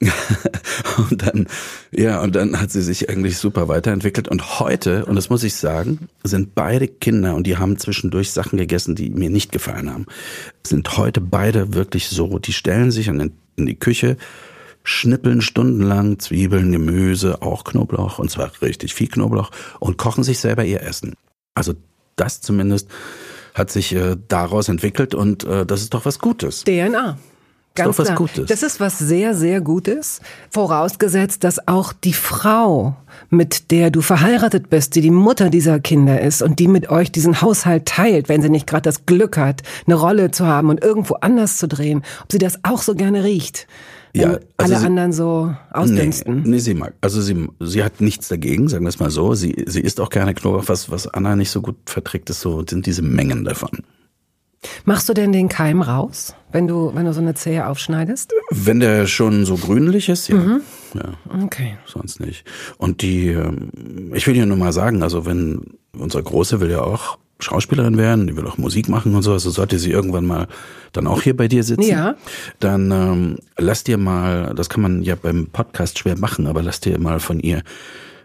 und 1.10 1.22
dann, 1.22 1.46
ja, 1.90 2.20
und 2.20 2.36
dann 2.36 2.60
hat 2.60 2.70
sie 2.70 2.82
sich 2.82 3.08
eigentlich 3.08 3.38
super 3.38 3.68
weiterentwickelt. 3.68 4.28
Und 4.28 4.60
heute, 4.60 5.06
und 5.06 5.16
das 5.16 5.30
muss 5.30 5.42
ich 5.42 5.54
sagen, 5.54 6.08
sind 6.22 6.54
beide 6.54 6.86
Kinder, 6.86 7.34
und 7.34 7.46
die 7.46 7.56
haben 7.56 7.78
zwischendurch 7.78 8.30
Sachen 8.30 8.58
gegessen, 8.58 8.94
die 8.94 9.10
mir 9.10 9.30
nicht 9.30 9.52
gefallen 9.52 9.90
haben, 9.90 10.06
sind 10.66 10.96
heute 10.96 11.20
beide 11.20 11.74
wirklich 11.74 12.08
so, 12.08 12.38
die 12.38 12.52
stellen 12.52 12.90
sich 12.90 13.08
in 13.08 13.32
die 13.56 13.78
Küche, 13.78 14.16
schnippeln 14.84 15.40
stundenlang 15.40 16.18
Zwiebeln, 16.18 16.72
Gemüse, 16.72 17.42
auch 17.42 17.64
Knoblauch, 17.64 18.18
und 18.18 18.30
zwar 18.30 18.52
richtig 18.60 18.94
viel 18.94 19.08
Knoblauch, 19.08 19.50
und 19.80 19.96
kochen 19.96 20.24
sich 20.24 20.38
selber 20.38 20.64
ihr 20.64 20.82
Essen. 20.82 21.14
Also 21.54 21.74
das 22.16 22.40
zumindest 22.40 22.88
hat 23.54 23.70
sich 23.70 23.94
äh, 23.94 24.16
daraus 24.28 24.68
entwickelt 24.68 25.14
und 25.14 25.44
äh, 25.44 25.64
das 25.64 25.80
ist 25.80 25.94
doch 25.94 26.04
was 26.04 26.18
Gutes. 26.18 26.64
DNA. 26.64 27.18
Ganz 27.76 27.96
doch 27.96 28.02
was 28.02 28.08
klar. 28.08 28.18
Gutes. 28.18 28.46
Das 28.46 28.62
ist 28.62 28.80
was 28.80 28.98
sehr, 28.98 29.34
sehr 29.34 29.60
Gutes. 29.60 30.20
Vorausgesetzt, 30.50 31.44
dass 31.44 31.68
auch 31.68 31.92
die 31.92 32.12
Frau, 32.12 32.96
mit 33.30 33.70
der 33.70 33.90
du 33.90 34.00
verheiratet 34.00 34.68
bist, 34.70 34.94
die 34.96 35.00
die 35.00 35.10
Mutter 35.10 35.50
dieser 35.50 35.78
Kinder 35.80 36.20
ist 36.20 36.42
und 36.42 36.58
die 36.58 36.66
mit 36.68 36.88
euch 36.90 37.12
diesen 37.12 37.40
Haushalt 37.40 37.86
teilt, 37.86 38.28
wenn 38.28 38.42
sie 38.42 38.48
nicht 38.50 38.66
gerade 38.66 38.82
das 38.82 39.06
Glück 39.06 39.36
hat, 39.36 39.62
eine 39.86 39.94
Rolle 39.94 40.30
zu 40.30 40.46
haben 40.46 40.70
und 40.70 40.82
irgendwo 40.82 41.14
anders 41.14 41.58
zu 41.58 41.68
drehen, 41.68 42.02
ob 42.22 42.32
sie 42.32 42.38
das 42.38 42.58
auch 42.64 42.82
so 42.82 42.94
gerne 42.94 43.22
riecht. 43.22 43.66
Ja, 44.14 44.28
also 44.28 44.42
alle 44.56 44.78
sie- 44.80 44.86
anderen 44.86 45.12
so 45.12 45.54
ausdünsten. 45.70 46.42
Nee, 46.42 46.48
nee, 46.52 46.58
sie 46.58 46.72
mag. 46.74 46.94
Also 47.02 47.20
sie, 47.20 47.48
sie 47.60 47.84
hat 47.84 48.00
nichts 48.00 48.28
dagegen, 48.28 48.66
sagen 48.68 48.84
wir 48.84 48.88
es 48.88 48.98
mal 48.98 49.10
so. 49.10 49.34
Sie, 49.34 49.54
sie 49.66 49.80
isst 49.80 50.00
auch 50.00 50.08
gerne 50.08 50.32
Knoblauch. 50.32 50.64
Was, 50.68 50.90
was 50.90 51.06
Anna 51.06 51.36
nicht 51.36 51.50
so 51.50 51.60
gut 51.60 51.76
verträgt, 51.84 52.30
ist 52.30 52.40
so, 52.40 52.64
sind 52.66 52.86
diese 52.86 53.02
Mengen 53.02 53.44
davon. 53.44 53.70
Machst 54.84 55.08
du 55.08 55.14
denn 55.14 55.32
den 55.32 55.48
Keim 55.48 55.80
raus, 55.82 56.34
wenn 56.50 56.66
du, 56.66 56.90
wenn 56.94 57.04
du 57.04 57.12
so 57.12 57.20
eine 57.20 57.34
Zehe 57.34 57.66
aufschneidest? 57.66 58.32
Wenn 58.50 58.80
der 58.80 59.06
schon 59.06 59.44
so 59.44 59.56
grünlich 59.56 60.08
ist, 60.08 60.28
ja. 60.28 60.36
Mhm. 60.36 60.60
Ja, 60.94 61.42
Okay. 61.44 61.76
sonst 61.86 62.20
nicht. 62.20 62.44
Und 62.78 63.02
die, 63.02 63.28
ähm, 63.28 64.12
ich 64.14 64.26
will 64.26 64.34
dir 64.34 64.46
nur 64.46 64.56
mal 64.56 64.72
sagen, 64.72 65.02
also 65.02 65.26
wenn 65.26 65.60
unsere 65.96 66.22
Große 66.22 66.60
will 66.60 66.70
ja 66.70 66.80
auch 66.80 67.18
Schauspielerin 67.38 67.98
werden, 67.98 68.26
die 68.26 68.36
will 68.36 68.46
auch 68.46 68.56
Musik 68.56 68.88
machen 68.88 69.14
und 69.14 69.22
so, 69.22 69.32
also 69.32 69.50
sollte 69.50 69.78
sie 69.78 69.90
irgendwann 69.90 70.24
mal 70.24 70.48
dann 70.92 71.06
auch 71.06 71.20
hier 71.20 71.36
bei 71.36 71.48
dir 71.48 71.62
sitzen, 71.62 71.82
Ja. 71.82 72.14
dann 72.60 72.90
ähm, 72.90 73.36
lass 73.58 73.84
dir 73.84 73.98
mal, 73.98 74.54
das 74.54 74.70
kann 74.70 74.80
man 74.80 75.02
ja 75.02 75.16
beim 75.16 75.48
Podcast 75.48 75.98
schwer 75.98 76.18
machen, 76.18 76.46
aber 76.46 76.62
lass 76.62 76.80
dir 76.80 76.98
mal 76.98 77.20
von 77.20 77.38
ihr 77.40 77.62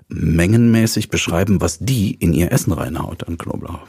mengenmäßig 0.08 1.10
beschreiben, 1.10 1.62
was 1.62 1.80
die 1.80 2.14
in 2.16 2.34
ihr 2.34 2.52
Essen 2.52 2.72
reinhaut 2.74 3.28
an 3.28 3.38
Knoblauch. 3.38 3.82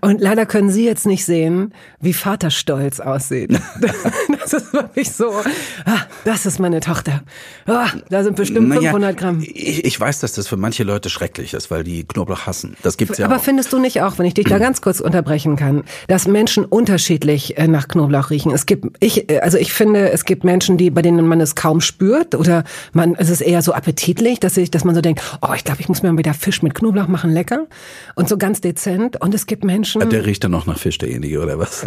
Und 0.00 0.20
leider 0.20 0.46
können 0.46 0.70
Sie 0.70 0.84
jetzt 0.84 1.06
nicht 1.06 1.24
sehen, 1.24 1.72
wie 2.00 2.12
Vaterstolz 2.12 3.00
aussieht. 3.00 3.50
Das 4.46 4.52
ist 4.52 4.72
wirklich 4.72 5.10
so, 5.10 5.32
ah, 5.86 5.98
das 6.24 6.46
ist 6.46 6.60
meine 6.60 6.78
Tochter. 6.78 7.22
Ah, 7.66 7.88
da 8.10 8.22
sind 8.22 8.36
bestimmt 8.36 8.68
Naja, 8.68 8.92
500 8.92 9.16
Gramm. 9.16 9.42
Ich, 9.42 9.84
ich 9.84 9.98
weiß, 9.98 10.20
dass 10.20 10.34
das 10.34 10.46
für 10.46 10.56
manche 10.56 10.84
Leute 10.84 11.10
schrecklich 11.10 11.52
ist, 11.52 11.68
weil 11.72 11.82
die 11.82 12.04
Knoblauch 12.04 12.46
hassen. 12.46 12.76
Das 12.84 12.96
gibt's 12.96 13.18
ja 13.18 13.26
Aber 13.26 13.36
auch. 13.36 13.42
findest 13.42 13.72
du 13.72 13.80
nicht 13.80 14.02
auch, 14.02 14.18
wenn 14.18 14.26
ich 14.26 14.34
dich 14.34 14.44
da 14.46 14.58
ganz 14.58 14.80
kurz 14.82 15.00
unterbrechen 15.00 15.56
kann, 15.56 15.82
dass 16.06 16.28
Menschen 16.28 16.64
unterschiedlich 16.64 17.58
äh, 17.58 17.66
nach 17.66 17.88
Knoblauch 17.88 18.30
riechen? 18.30 18.52
Es 18.52 18.66
gibt, 18.66 18.96
ich, 19.00 19.28
äh, 19.28 19.40
also 19.40 19.58
ich 19.58 19.72
finde, 19.72 20.10
es 20.10 20.24
gibt 20.24 20.44
Menschen, 20.44 20.76
die, 20.76 20.90
bei 20.90 21.02
denen 21.02 21.26
man 21.26 21.40
es 21.40 21.56
kaum 21.56 21.80
spürt 21.80 22.36
oder 22.36 22.62
man, 22.92 23.16
es 23.16 23.28
ist 23.28 23.40
eher 23.40 23.62
so 23.62 23.72
appetitlich, 23.72 24.38
dass 24.38 24.56
ich, 24.56 24.70
dass 24.70 24.84
man 24.84 24.94
so 24.94 25.00
denkt, 25.00 25.22
oh, 25.42 25.54
ich 25.56 25.64
glaube, 25.64 25.80
ich 25.80 25.88
muss 25.88 26.04
mir 26.04 26.12
mal 26.12 26.18
wieder 26.18 26.34
Fisch 26.34 26.62
mit 26.62 26.74
Knoblauch 26.74 27.08
machen, 27.08 27.32
lecker. 27.32 27.66
Und 28.14 28.28
so 28.28 28.38
ganz 28.38 28.60
dezent. 28.60 29.20
Und 29.20 29.34
es 29.34 29.46
gibt 29.46 29.55
Menschen, 29.64 30.08
Der 30.08 30.26
riecht 30.26 30.44
dann 30.44 30.50
noch 30.50 30.66
nach 30.66 30.78
Fisch, 30.78 30.98
derjenige, 30.98 31.40
oder 31.40 31.58
was? 31.58 31.84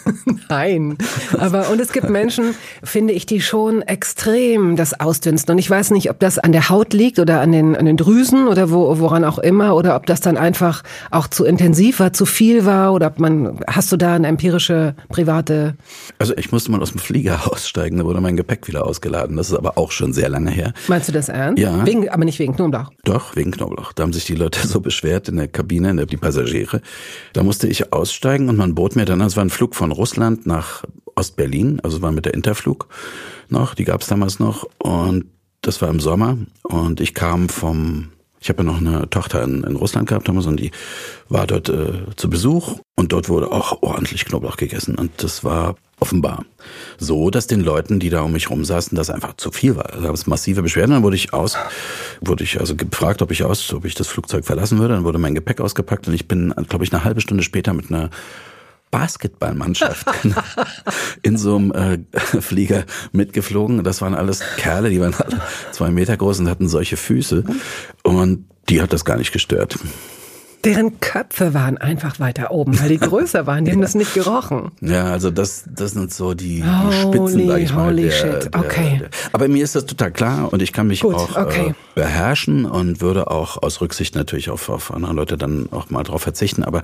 Nein. 0.48 0.96
Aber, 1.38 1.70
und 1.70 1.80
es 1.80 1.92
gibt 1.92 2.10
Menschen, 2.10 2.54
finde 2.82 3.12
ich, 3.12 3.26
die 3.26 3.40
schon 3.40 3.82
extrem 3.82 4.76
das 4.76 4.98
ausdünsten. 5.00 5.52
Und 5.52 5.58
ich 5.58 5.68
weiß 5.68 5.90
nicht, 5.90 6.10
ob 6.10 6.18
das 6.20 6.38
an 6.38 6.52
der 6.52 6.68
Haut 6.68 6.92
liegt 6.92 7.18
oder 7.18 7.40
an 7.40 7.52
den, 7.52 7.76
an 7.76 7.86
den 7.86 7.96
Drüsen 7.96 8.48
oder 8.48 8.70
wo, 8.70 8.98
woran 8.98 9.24
auch 9.24 9.38
immer, 9.38 9.74
oder 9.74 9.96
ob 9.96 10.06
das 10.06 10.20
dann 10.20 10.36
einfach 10.36 10.82
auch 11.10 11.28
zu 11.28 11.44
intensiv 11.44 12.00
war, 12.00 12.12
zu 12.12 12.26
viel 12.26 12.64
war, 12.64 12.92
oder 12.92 13.06
ob 13.08 13.18
man, 13.18 13.60
hast 13.66 13.92
du 13.92 13.96
da 13.96 14.14
eine 14.14 14.28
empirische, 14.28 14.94
private, 15.08 15.74
Also 16.18 16.36
ich 16.36 16.52
musste 16.52 16.70
mal 16.70 16.82
aus 16.82 16.90
dem 16.90 17.00
Flieger 17.00 17.40
aussteigen, 17.52 17.98
da 17.98 18.04
wurde 18.04 18.20
mein 18.20 18.36
Gepäck 18.36 18.68
wieder 18.68 18.86
ausgeladen. 18.86 19.36
Das 19.36 19.50
ist 19.50 19.56
aber 19.56 19.78
auch 19.78 19.90
schon 19.90 20.12
sehr 20.12 20.28
lange 20.28 20.50
her. 20.50 20.72
meinst 20.88 21.08
du 21.08 21.12
das 21.12 21.28
ernst? 21.28 21.60
Ja. 21.60 21.84
Wegen, 21.86 22.08
aber 22.08 22.24
nicht 22.24 22.38
wegen 22.38 22.54
Knoblauch. 22.54 22.90
Doch, 23.04 23.36
wegen 23.36 23.50
Knoblauch. 23.50 23.92
Da 23.92 24.02
haben 24.02 24.12
sich 24.12 24.24
die 24.24 24.34
Leute 24.34 24.66
so 24.66 24.80
beschwert 24.80 25.28
in 25.28 25.36
der 25.36 25.48
Kabine, 25.48 26.06
die 26.06 26.16
Passagiere. 26.16 26.80
Da 27.32 27.42
musste 27.42 27.66
ich 27.66 27.92
aussteigen 27.92 28.48
und 28.48 28.56
man 28.56 28.74
bot 28.74 28.96
mir 28.96 29.04
dann, 29.04 29.20
es 29.20 29.36
war 29.36 29.44
ein 29.44 29.50
Flug 29.50 29.74
von 29.74 29.92
Russland 29.92 30.46
nach 30.46 30.84
Ostberlin, 31.14 31.80
also 31.80 31.96
es 31.98 32.02
war 32.02 32.12
mit 32.12 32.24
der 32.24 32.34
Interflug 32.34 32.88
noch, 33.48 33.74
die 33.74 33.84
gab's 33.84 34.06
damals 34.06 34.38
noch. 34.38 34.66
Und 34.78 35.26
das 35.60 35.80
war 35.80 35.88
im 35.88 36.00
Sommer. 36.00 36.38
Und 36.62 37.00
ich 37.00 37.14
kam 37.14 37.48
vom, 37.48 38.08
ich 38.40 38.48
habe 38.48 38.64
ja 38.64 38.64
noch 38.64 38.78
eine 38.78 39.08
Tochter 39.08 39.42
in, 39.42 39.62
in 39.62 39.76
Russland 39.76 40.08
gehabt 40.08 40.28
damals 40.28 40.46
und 40.46 40.58
die 40.58 40.72
war 41.28 41.46
dort 41.46 41.68
äh, 41.68 42.14
zu 42.16 42.28
Besuch. 42.28 42.80
Und 42.96 43.12
dort 43.12 43.28
wurde 43.28 43.50
auch 43.50 43.82
ordentlich 43.82 44.24
Knoblauch 44.24 44.56
gegessen. 44.56 44.96
Und 44.96 45.10
das 45.22 45.44
war 45.44 45.76
offenbar 46.02 46.44
so, 46.98 47.30
dass 47.30 47.46
den 47.46 47.60
Leuten, 47.60 48.00
die 48.00 48.10
da 48.10 48.22
um 48.22 48.32
mich 48.32 48.50
rum 48.50 48.64
saßen, 48.64 48.96
das 48.96 49.08
einfach 49.08 49.36
zu 49.36 49.52
viel 49.52 49.76
war. 49.76 49.84
Da 49.84 50.00
gab 50.00 50.14
es 50.14 50.26
massive 50.26 50.62
Beschwerden. 50.62 50.90
Dann 50.90 51.02
wurde 51.04 51.16
ich 51.16 51.32
aus, 51.32 51.56
wurde 52.20 52.42
ich 52.42 52.58
also 52.58 52.74
gefragt, 52.74 53.22
ob 53.22 53.30
ich 53.30 53.44
aus, 53.44 53.72
ob 53.72 53.84
ich 53.84 53.94
das 53.94 54.08
Flugzeug 54.08 54.44
verlassen 54.44 54.78
würde. 54.78 54.94
Dann 54.94 55.04
wurde 55.04 55.18
mein 55.18 55.34
Gepäck 55.34 55.60
ausgepackt 55.60 56.08
und 56.08 56.14
ich 56.14 56.26
bin, 56.26 56.52
glaube 56.68 56.84
ich, 56.84 56.92
eine 56.92 57.04
halbe 57.04 57.20
Stunde 57.20 57.44
später 57.44 57.72
mit 57.72 57.90
einer 57.90 58.10
Basketballmannschaft 58.90 60.06
in 61.22 61.36
so 61.36 61.56
einem 61.56 61.72
äh, 61.72 61.98
Flieger 62.40 62.84
mitgeflogen. 63.12 63.84
Das 63.84 64.02
waren 64.02 64.14
alles 64.14 64.42
Kerle, 64.56 64.90
die 64.90 65.00
waren 65.00 65.14
alle 65.14 65.40
zwei 65.70 65.90
Meter 65.90 66.16
groß 66.16 66.40
und 66.40 66.50
hatten 66.50 66.68
solche 66.68 66.96
Füße. 66.96 67.44
Und 68.02 68.46
die 68.68 68.82
hat 68.82 68.92
das 68.92 69.04
gar 69.04 69.16
nicht 69.16 69.32
gestört. 69.32 69.78
Deren 70.64 71.00
Köpfe 71.00 71.54
waren 71.54 71.76
einfach 71.76 72.20
weiter 72.20 72.52
oben, 72.52 72.78
weil 72.80 72.88
die 72.88 72.98
größer 73.00 73.46
waren, 73.46 73.64
die 73.64 73.72
haben 73.72 73.80
das 73.80 73.94
nicht 73.94 74.14
gerochen. 74.14 74.70
Ja, 74.80 75.06
also 75.06 75.30
das, 75.30 75.64
das 75.68 75.92
sind 75.92 76.12
so 76.12 76.34
die, 76.34 76.60
die 76.60 76.64
Holy, 76.64 76.92
Spitzen, 76.92 77.48
sag 77.48 77.60
ich 77.60 77.74
mal. 77.74 77.86
holy 77.86 78.02
der, 78.02 78.10
shit. 78.10 78.54
Der, 78.54 78.60
Okay. 78.60 78.98
Der, 79.00 79.10
aber 79.32 79.48
mir 79.48 79.64
ist 79.64 79.74
das 79.74 79.86
total 79.86 80.12
klar 80.12 80.52
und 80.52 80.62
ich 80.62 80.72
kann 80.72 80.86
mich 80.86 81.00
Gut, 81.00 81.14
auch 81.14 81.36
okay. 81.36 81.70
äh, 81.70 81.74
beherrschen 81.94 82.64
und 82.64 83.00
würde 83.00 83.30
auch 83.30 83.62
aus 83.62 83.80
Rücksicht 83.80 84.14
natürlich 84.14 84.50
auf, 84.50 84.68
auf 84.68 84.92
andere 84.92 85.12
Leute 85.14 85.36
dann 85.36 85.68
auch 85.72 85.90
mal 85.90 86.04
drauf 86.04 86.22
verzichten. 86.22 86.62
Aber 86.62 86.82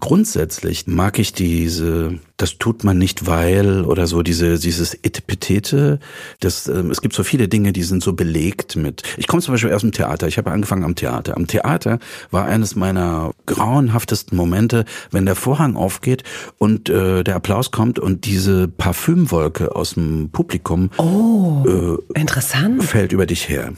grundsätzlich 0.00 0.86
mag 0.86 1.18
ich 1.18 1.32
diese, 1.32 2.14
das 2.40 2.58
tut 2.58 2.84
man 2.84 2.96
nicht 2.98 3.26
weil 3.26 3.84
oder 3.84 4.06
so, 4.06 4.22
diese, 4.22 4.58
dieses 4.58 4.94
Etipetete. 4.94 5.98
Das, 6.40 6.68
ähm, 6.68 6.90
es 6.90 7.00
gibt 7.02 7.14
so 7.14 7.22
viele 7.22 7.48
Dinge, 7.48 7.72
die 7.72 7.82
sind 7.82 8.02
so 8.02 8.14
belegt 8.14 8.76
mit. 8.76 9.02
Ich 9.16 9.26
komme 9.26 9.42
zum 9.42 9.54
Beispiel 9.54 9.72
aus 9.72 9.82
dem 9.82 9.92
Theater. 9.92 10.26
Ich 10.28 10.38
habe 10.38 10.50
angefangen 10.50 10.84
am 10.84 10.94
Theater. 10.94 11.36
Am 11.36 11.46
Theater 11.46 11.98
war 12.30 12.46
eines 12.46 12.76
meiner 12.76 13.32
grauenhaftesten 13.46 14.36
Momente, 14.36 14.84
wenn 15.10 15.26
der 15.26 15.36
Vorhang 15.36 15.76
aufgeht 15.76 16.24
und 16.58 16.88
äh, 16.88 17.22
der 17.24 17.36
Applaus 17.36 17.70
kommt 17.70 17.98
und 17.98 18.24
diese 18.24 18.68
Parfümwolke 18.68 19.76
aus 19.76 19.94
dem 19.94 20.30
Publikum 20.30 20.90
Oh, 20.96 21.98
interessant. 22.14 22.82
fällt 22.84 23.12
über 23.12 23.26
dich 23.26 23.48
her. 23.48 23.72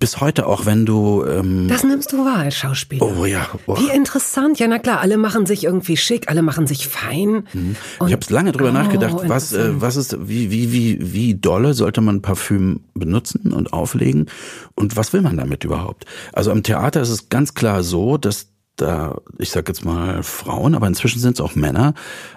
Bis 0.00 0.20
heute 0.20 0.46
auch, 0.46 0.64
wenn 0.66 0.86
du 0.86 1.24
ähm, 1.26 1.68
Das 1.68 1.84
nimmst 1.84 2.12
du 2.12 2.24
wahr 2.24 2.38
als 2.38 2.56
Schauspieler. 2.56 3.06
Oh 3.06 3.24
ja. 3.26 3.46
Oh. 3.66 3.76
Wie 3.78 3.90
interessant. 3.94 4.58
Ja, 4.58 4.66
na 4.66 4.78
klar, 4.78 5.00
alle 5.00 5.18
machen 5.18 5.44
sich 5.46 5.62
irgendwie 5.64 5.96
schick, 5.98 6.28
alle 6.30 6.40
machen 6.42 6.66
sich 6.66 6.88
fein. 6.88 7.44
Und- 7.52 7.76
Ich 8.08 8.12
habe 8.12 8.24
lange 8.30 8.52
drüber 8.52 8.70
Oh, 8.70 8.72
nachgedacht, 8.72 9.16
was, 9.26 9.52
äh, 9.52 9.80
was 9.80 9.96
ist, 9.96 10.16
wie, 10.26 10.50
wie, 10.50 10.72
wie, 10.72 10.98
wie 11.12 11.34
dolle 11.34 11.74
sollte 11.74 12.00
man 12.00 12.22
Parfüm 12.22 12.80
benutzen 12.94 13.52
und 13.52 13.72
auflegen 13.74 14.26
und 14.74 14.96
was 14.96 15.12
will 15.12 15.20
man 15.20 15.36
damit 15.36 15.64
überhaupt? 15.64 16.06
Also 16.32 16.50
am 16.50 16.62
Theater 16.62 17.02
ist 17.02 17.10
es 17.10 17.28
ganz 17.28 17.52
klar 17.54 17.82
so, 17.82 18.16
dass 18.16 18.46
da, 18.80 19.18
ich 19.38 19.50
sag 19.50 19.68
jetzt 19.68 19.84
mal 19.84 20.22
Frauen, 20.22 20.74
aber 20.74 20.86
inzwischen 20.86 21.20
sind 21.20 21.34
es 21.34 21.40
auch 21.40 21.54
Männer, 21.54 21.94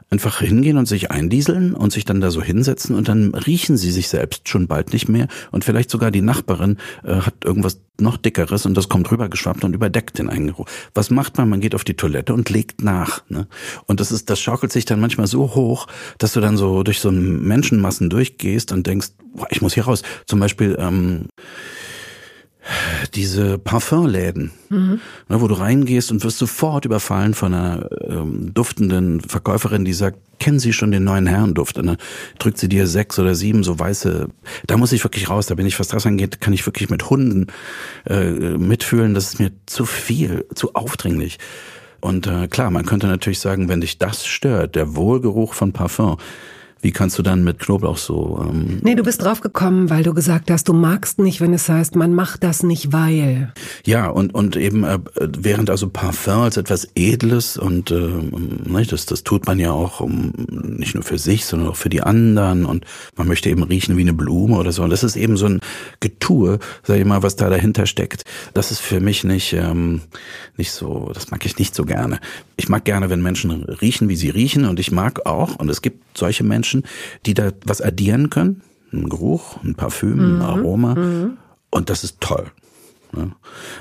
einfach 0.10 0.40
hingehen 0.40 0.78
und 0.78 0.86
sich 0.88 1.12
eindieseln 1.12 1.74
und 1.74 1.92
sich 1.92 2.06
dann 2.06 2.22
da 2.22 2.30
so 2.32 2.42
hinsetzen 2.42 2.96
und 2.96 3.08
dann 3.08 3.34
riechen 3.34 3.78
sie 3.78 3.92
sich 3.92 4.10
selbst 4.10 4.48
schon 4.48 4.68
bald 4.68 4.94
nicht 4.94 5.10
mehr 5.10 5.28
und 5.52 5.64
vielleicht 5.64 5.90
sogar 5.90 6.12
die 6.12 6.22
Nachbarin 6.22 6.78
äh, 7.04 7.16
hat 7.16 7.34
irgendwas 7.44 7.80
noch 8.00 8.18
dickeres 8.18 8.66
und 8.66 8.76
das 8.76 8.90
kommt 8.90 9.12
rübergeschwappt 9.12 9.64
und 9.64 9.74
überdeckt 9.74 10.18
den 10.18 10.30
Eingeruch. 10.30 10.68
Was 10.94 11.10
macht 11.10 11.38
man? 11.38 11.50
Man 11.50 11.62
geht 11.62 11.76
auf 11.76 11.84
die 11.84 11.96
Toilette 11.96 12.34
und 12.34 12.50
legt 12.50 12.84
nach. 12.84 13.24
Ne? 13.30 13.48
Und 13.86 14.00
das 14.00 14.12
ist, 14.12 14.30
das 14.30 14.40
schaukelt 14.40 14.72
sich 14.72 14.86
dann 14.86 15.00
manchmal 15.00 15.28
so 15.28 15.56
hoch, 15.56 15.88
dass 16.18 16.34
du 16.34 16.42
dann 16.42 16.58
so 16.58 16.84
durch 16.84 17.00
so 17.00 17.12
Menschenmassen 17.12 18.10
durchgehst 18.10 18.72
und 18.72 18.88
denkst, 18.88 19.10
boah, 19.36 19.48
ich 19.52 19.62
muss 19.62 19.76
hier 19.76 19.86
raus. 19.86 20.02
Zum 20.26 20.40
Beispiel 20.40 20.76
ähm, 20.80 21.28
diese 23.14 23.58
Parfumläden, 23.58 24.52
mhm. 24.70 25.00
wo 25.28 25.48
du 25.48 25.56
reingehst 25.56 26.12
und 26.12 26.24
wirst 26.24 26.38
sofort 26.38 26.86
überfallen 26.86 27.34
von 27.34 27.54
einer 27.54 27.90
ähm, 28.08 28.54
duftenden 28.54 29.22
Verkäuferin, 29.22 29.86
die 29.86 29.94
sagt, 29.94 30.18
kennen 30.40 30.60
Sie 30.60 30.74
schon 30.74 30.92
den 30.92 31.04
neuen 31.04 31.28
Herrenduft? 31.28 31.78
Und 31.78 31.88
dann 31.88 31.98
drückt 32.40 32.58
sie 32.58 32.70
dir 32.70 32.88
sechs 32.88 33.20
oder 33.20 33.36
sieben 33.36 33.64
so 33.64 33.80
weiße, 33.80 34.30
da 34.68 34.78
muss 34.78 34.92
ich 34.92 35.04
wirklich 35.04 35.30
raus, 35.30 35.48
da 35.48 35.56
bin 35.56 35.66
ich, 35.66 35.80
was 35.80 35.90
das 35.90 36.06
angeht, 36.06 36.42
kann 36.42 36.54
ich 36.54 36.66
wirklich 36.66 36.90
mit 36.90 37.10
Hunden 37.10 37.48
äh, 38.06 38.32
mitfühlen, 38.32 39.14
das 39.14 39.34
ist 39.34 39.40
mir 39.40 39.52
zu 39.66 39.86
viel, 39.86 40.46
zu 40.56 40.74
aufdringlich. 40.74 41.40
Und 42.02 42.28
äh, 42.28 42.48
klar, 42.48 42.72
man 42.72 42.86
könnte 42.86 43.08
natürlich 43.08 43.40
sagen, 43.40 43.70
wenn 43.70 43.82
dich 43.82 43.98
das 43.98 44.26
stört, 44.26 44.76
der 44.76 44.96
Wohlgeruch 44.96 45.54
von 45.54 45.72
Parfum, 45.72 46.18
wie 46.84 46.92
kannst 46.92 47.18
du 47.18 47.24
dann 47.24 47.46
mit 47.46 47.60
Knoblauch 47.60 47.98
so? 47.98 48.46
Ähm 48.46 48.80
nee, 48.82 48.96
du 48.96 49.04
bist 49.04 49.24
draufgekommen, 49.24 49.90
weil 49.90 50.04
du 50.04 50.14
gesagt 50.14 50.52
hast, 50.52 50.68
du 50.68 50.74
magst 50.74 51.18
nicht, 51.18 51.40
wenn 51.40 51.54
es 51.54 51.70
heißt, 51.70 51.96
man 51.96 52.14
macht 52.14 52.44
das 52.44 52.62
nicht, 52.62 52.92
weil. 52.92 53.54
Ja, 53.86 54.08
und, 54.10 54.36
und 54.36 54.58
eben 54.58 54.84
äh, 54.84 55.00
während 55.16 55.70
also 55.70 55.88
Parfum 55.88 56.42
als 56.42 56.58
etwas 56.58 56.90
Edles 56.94 57.56
und 57.56 57.90
äh, 57.90 57.96
ne, 57.96 58.86
das, 58.86 59.06
das 59.06 59.24
tut 59.24 59.48
man 59.48 59.60
ja 59.60 59.72
auch 59.72 60.02
um, 60.02 60.34
nicht 60.78 60.94
nur 60.94 61.04
für 61.04 61.18
sich, 61.18 61.46
sondern 61.46 61.70
auch 61.70 61.78
für 61.78 61.88
die 61.88 62.02
anderen 62.02 62.66
und 62.66 62.86
man 63.16 63.30
möchte 63.30 63.50
eben 63.50 63.64
riechen 63.64 63.96
wie 63.96 64.02
eine 64.02 64.14
Blume 64.14 64.58
oder 64.58 64.74
so. 64.74 64.84
Und 64.84 64.90
das 64.90 65.04
ist 65.04 65.16
eben 65.16 65.38
so 65.38 65.46
ein 65.46 65.62
Getue, 66.02 66.60
sag 66.84 67.00
ich 67.00 67.06
mal, 67.06 67.24
was 67.24 67.38
da 67.38 67.50
dahinter 67.50 67.86
steckt. 67.86 68.26
Das 68.54 68.72
ist 68.72 68.82
für 68.82 69.00
mich 69.00 69.24
nicht, 69.24 69.54
ähm, 69.54 70.02
nicht 70.58 70.72
so, 70.72 71.12
das 71.14 71.32
mag 71.32 71.46
ich 71.46 71.58
nicht 71.58 71.76
so 71.76 71.86
gerne. 71.86 72.20
Ich 72.58 72.68
mag 72.68 72.84
gerne, 72.84 73.10
wenn 73.10 73.22
Menschen 73.22 73.64
riechen, 73.64 74.10
wie 74.10 74.18
sie 74.18 74.30
riechen 74.30 74.66
und 74.66 74.82
ich 74.82 74.92
mag 74.92 75.26
auch, 75.26 75.56
und 75.56 75.70
es 75.70 75.82
gibt 75.82 76.18
solche 76.18 76.44
Menschen, 76.44 76.73
Menschen, 76.74 76.84
die 77.26 77.34
da 77.34 77.52
was 77.66 77.82
addieren 77.82 78.30
können. 78.30 78.62
Ein 78.92 79.10
Geruch, 79.10 79.64
ein 79.64 79.76
Parfüm, 79.76 80.18
mhm. 80.18 80.36
ein 80.36 80.42
Aroma. 80.42 80.96
Mhm. 80.96 81.38
Und 81.72 81.90
das 81.90 82.04
ist 82.04 82.22
toll. 82.22 82.52
Ne? 83.16 83.32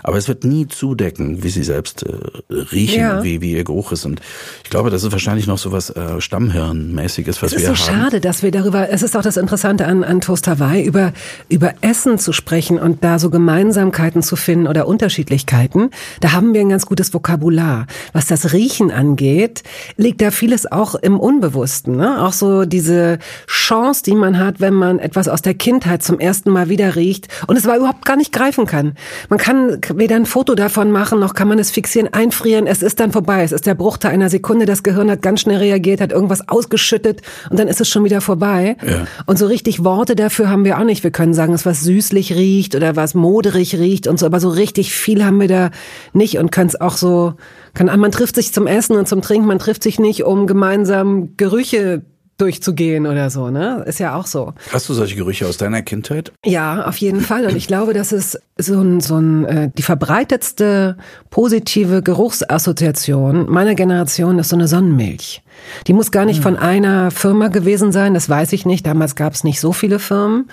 Aber 0.03 0.19
es 0.19 0.29
wird 0.29 0.45
nie 0.45 0.69
zudecken, 0.69 1.43
wie 1.43 1.49
sie 1.49 1.63
selbst 1.63 2.05
äh, 2.05 2.13
riechen, 2.51 3.01
ja. 3.01 3.25
wie, 3.25 3.41
wie 3.41 3.53
ihr 3.53 3.65
Geruch 3.65 3.93
ist. 3.93 4.05
Und 4.05 4.21
ich 4.65 4.71
glaube, 4.71 4.91
das 4.91 5.03
ist 5.03 5.13
wahrscheinlich 5.13 5.47
noch 5.47 5.59
so 5.59 5.73
was 5.73 5.91
äh, 5.91 6.21
Stammhirnmäßiges, 6.21 7.43
was 7.43 7.53
wir 7.53 7.59
haben. 7.59 7.73
Es 7.73 7.81
ist 7.81 7.87
so 7.87 7.93
schade, 7.93 8.21
dass 8.21 8.43
wir 8.43 8.51
darüber, 8.51 8.91
es 8.91 9.03
ist 9.03 9.17
auch 9.17 9.23
das 9.23 9.37
Interessante 9.37 9.87
an, 9.87 10.05
an 10.05 10.21
Toast 10.21 10.47
Hawaii, 10.47 10.85
über, 10.85 11.13
über 11.49 11.75
Essen 11.81 12.19
zu 12.19 12.33
sprechen 12.33 12.79
und 12.79 13.03
da 13.05 13.19
so 13.19 13.31
Gemeinsamkeiten 13.31 14.23
zu 14.23 14.37
finden 14.37 14.67
oder 14.67 14.87
Unterschiedlichkeiten. 14.87 15.91
Da 16.21 16.33
haben 16.33 16.53
wir 16.53 16.61
ein 16.61 16.69
ganz 16.69 16.87
gutes 16.87 17.15
Vokabular. 17.15 17.87
Was 18.13 18.27
das 18.27 18.53
Riechen 18.53 18.91
angeht, 18.91 19.63
liegt 19.97 20.21
da 20.21 20.31
vieles 20.31 20.71
auch 20.71 20.95
im 20.95 21.19
Unbewussten. 21.19 21.97
Ne? 21.97 22.23
Auch 22.23 22.33
so 22.33 22.65
diese 22.65 23.19
Chance, 23.47 24.03
die 24.03 24.15
man 24.15 24.39
hat, 24.39 24.61
wenn 24.61 24.75
man 24.75 24.99
etwas 24.99 25.29
aus 25.29 25.43
der 25.43 25.55
Kindheit 25.55 26.03
zum 26.03 26.21
ersten 26.21 26.51
Mal 26.51 26.69
wieder 26.69 26.97
riecht 26.97 27.29
und 27.47 27.57
es 27.57 27.67
war 27.67 27.77
überhaupt 27.77 28.05
gar 28.05 28.17
nicht 28.17 28.33
greifen 28.33 28.67
kann. 28.67 28.95
Man 29.29 29.39
kann 29.39 29.79
weder 29.95 30.17
ein 30.17 30.27
Foto 30.27 30.55
davon 30.55 30.91
machen, 30.91 31.19
noch 31.19 31.35
kann 31.35 31.49
man 31.49 31.59
es 31.59 31.71
fixieren, 31.71 32.13
einfrieren. 32.13 32.67
Es 32.67 32.83
ist 32.83 33.01
dann 33.01 33.13
vorbei. 33.13 33.43
Es 33.43 33.53
ist 33.53 33.67
der 33.67 33.75
Bruchteil 33.75 34.13
einer 34.13 34.31
Sekunde. 34.31 34.67
Das 34.67 34.83
Gehirn 34.83 35.11
hat 35.11 35.23
ganz 35.23 35.41
schnell 35.41 35.59
reagiert, 35.59 36.01
hat 36.01 36.13
irgendwas 36.13 36.49
ausgeschüttet 36.49 37.23
und 37.51 37.59
dann 37.59 37.69
ist 37.69 37.81
es 37.81 37.89
schon 37.89 38.05
wieder 38.05 38.21
vorbei. 38.21 38.77
Ja. 38.87 39.07
Und 39.27 39.39
so 39.39 39.47
richtig 39.47 39.85
Worte 39.85 40.17
dafür 40.17 40.49
haben 40.51 40.65
wir 40.65 40.79
auch 40.79 40.85
nicht. 40.85 41.05
Wir 41.05 41.11
können 41.11 41.35
sagen, 41.35 41.55
es 41.55 41.67
was 41.67 41.83
süßlich 41.83 42.35
riecht 42.35 42.75
oder 42.75 42.97
was 42.97 43.15
moderig 43.15 43.75
riecht 43.75 44.07
und 44.07 44.19
so, 44.19 44.27
aber 44.27 44.41
so 44.41 44.49
richtig 44.49 44.93
viel 44.93 45.25
haben 45.25 45.41
wir 45.41 45.49
da 45.49 45.71
nicht 46.13 46.39
und 46.39 46.53
können 46.53 46.69
es 46.69 46.81
auch 46.81 46.97
so, 46.97 47.35
kann, 47.75 47.87
man 47.99 48.13
trifft 48.13 48.35
sich 48.35 48.53
zum 48.53 48.67
Essen 48.67 48.97
und 48.97 49.09
zum 49.09 49.23
Trinken, 49.23 49.47
man 49.47 49.59
trifft 49.59 49.83
sich 49.83 49.99
nicht, 49.99 50.25
um 50.25 50.47
gemeinsam 50.47 51.37
Gerüche 51.37 52.03
durchzugehen 52.43 53.07
oder 53.07 53.31
so, 53.31 53.51
ne? 53.51 53.85
Ist 53.87 54.01
ja 54.01 54.17
auch 54.17 54.27
so. 54.27 54.53
Hast 54.73 54.89
du 54.89 54.95
solche 54.95 55.15
Gerüche 55.15 55.47
aus 55.47 55.57
deiner 55.57 55.83
Kindheit? 55.83 56.33
Ja, 56.45 56.87
auf 56.87 56.97
jeden 56.97 57.21
Fall. 57.21 57.47
Und 57.47 57.57
ich 57.57 57.69
glaube, 57.69 57.95
das 57.95 58.13
ist 58.13 58.41
so 58.59 58.81
ein, 58.81 59.01
so 59.01 59.17
ein 59.17 59.45
äh, 59.45 59.71
die 59.73 59.83
verbreitetste 59.83 60.97
positive 61.31 62.03
Geruchsassoziation 62.03 63.49
meiner 63.49 63.75
Generation 63.75 64.39
ist 64.41 64.49
so 64.49 64.57
eine 64.57 64.67
Sonnenmilch. 64.67 65.43
Die 65.87 65.93
muss 65.93 66.11
gar 66.11 66.25
nicht 66.25 66.39
hm. 66.39 66.43
von 66.43 66.57
einer 66.57 67.11
Firma 67.13 67.49
gewesen 67.49 67.93
sein, 67.93 68.15
das 68.15 68.29
weiß 68.29 68.53
ich 68.53 68.67
nicht. 68.67 68.87
Damals 68.87 69.15
gab 69.15 69.33
es 69.33 69.45
nicht 69.45 69.61
so 69.61 69.73
viele 69.73 69.99
Firmen. 70.01 70.51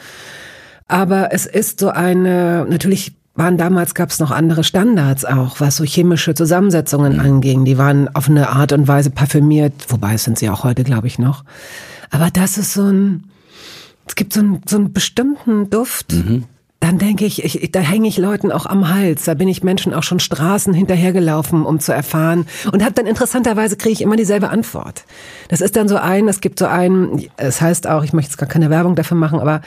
Aber 0.88 1.34
es 1.34 1.46
ist 1.46 1.80
so 1.80 1.90
eine, 1.90 2.66
natürlich 2.70 3.14
waren 3.40 3.58
damals 3.58 3.96
gab 3.96 4.12
es 4.12 4.20
noch 4.20 4.30
andere 4.30 4.64
Standards 4.64 5.26
auch, 5.26 5.60
was 5.60 5.78
so 5.78 5.84
chemische 5.84 6.36
Zusammensetzungen 6.36 7.14
mhm. 7.14 7.20
anging. 7.20 7.66
Die 7.66 7.80
waren 7.80 8.14
auf 8.14 8.30
eine 8.30 8.50
Art 8.50 8.74
und 8.74 8.88
Weise 8.88 9.10
parfümiert, 9.10 9.74
wobei 9.88 10.18
sind 10.18 10.38
sie 10.38 10.50
auch 10.50 10.64
heute, 10.64 10.84
glaube 10.84 11.08
ich, 11.08 11.18
noch. 11.18 11.44
Aber 12.12 12.30
das 12.30 12.58
ist 12.58 12.74
so 12.74 12.84
ein, 12.84 13.24
es 14.06 14.14
gibt 14.16 14.34
so, 14.34 14.42
ein, 14.42 14.62
so 14.68 14.76
einen 14.76 14.94
bestimmten 14.94 15.70
Duft. 15.72 16.14
Mhm 16.14 16.46
dann 16.80 16.98
denke 16.98 17.26
ich, 17.26 17.44
ich, 17.44 17.72
da 17.72 17.82
hänge 17.82 18.08
ich 18.08 18.18
Leuten 18.18 18.54
auch 18.54 18.66
am 18.66 18.90
Hals. 18.90 19.26
Da 19.26 19.34
bin 19.34 19.50
ich 19.50 19.64
Menschen 19.64 19.94
auch 19.94 20.04
schon 20.04 20.20
Straßen 20.20 20.74
hinterhergelaufen, 20.74 21.66
um 21.66 21.80
zu 21.82 21.92
erfahren. 21.92 22.48
Und 22.72 22.84
habe 22.84 22.94
dann 22.94 23.06
interessanterweise 23.06 23.76
kriege 23.76 23.94
ich 23.94 24.02
immer 24.02 24.16
dieselbe 24.16 24.50
Antwort. 24.50 25.04
Das 25.50 25.60
ist 25.60 25.76
dann 25.76 25.90
so 25.90 25.98
ein, 25.98 26.30
es 26.30 26.40
gibt 26.40 26.58
so 26.58 26.68
ein, 26.68 27.26
es 27.36 27.60
heißt 27.60 27.86
auch, 27.88 28.04
ich 28.04 28.14
möchte 28.14 28.32
jetzt 28.32 28.38
gar 28.38 28.48
keine 28.48 28.70
Werbung 28.70 28.96
dafür 28.96 29.18
machen, 29.18 29.40
aber 29.40 29.62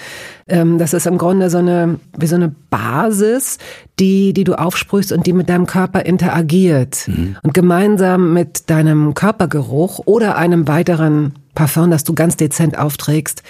ähm, 0.48 0.78
das 0.78 0.94
ist 0.94 1.06
im 1.06 1.18
Grunde 1.18 1.50
so 1.50 1.58
eine, 1.58 2.00
wie 2.16 2.26
so 2.26 2.36
eine 2.36 2.48
Basis, 2.70 3.58
die, 3.98 4.32
die 4.32 4.44
du 4.44 4.54
aufsprühst 4.54 5.12
und 5.12 5.26
die 5.26 5.34
mit 5.34 5.50
deinem 5.50 5.66
Körper 5.66 6.06
interagiert. 6.06 7.08
Mhm. 7.08 7.36
Und 7.42 7.52
gemeinsam 7.52 8.32
mit 8.32 8.70
deinem 8.70 9.12
Körpergeruch 9.12 10.00
oder 10.06 10.36
einem 10.36 10.66
weiteren 10.66 11.34
Parfum, 11.54 11.90
das 11.90 12.04
du 12.04 12.14
ganz 12.14 12.36
dezent 12.36 12.78
aufträgst, 12.78 13.42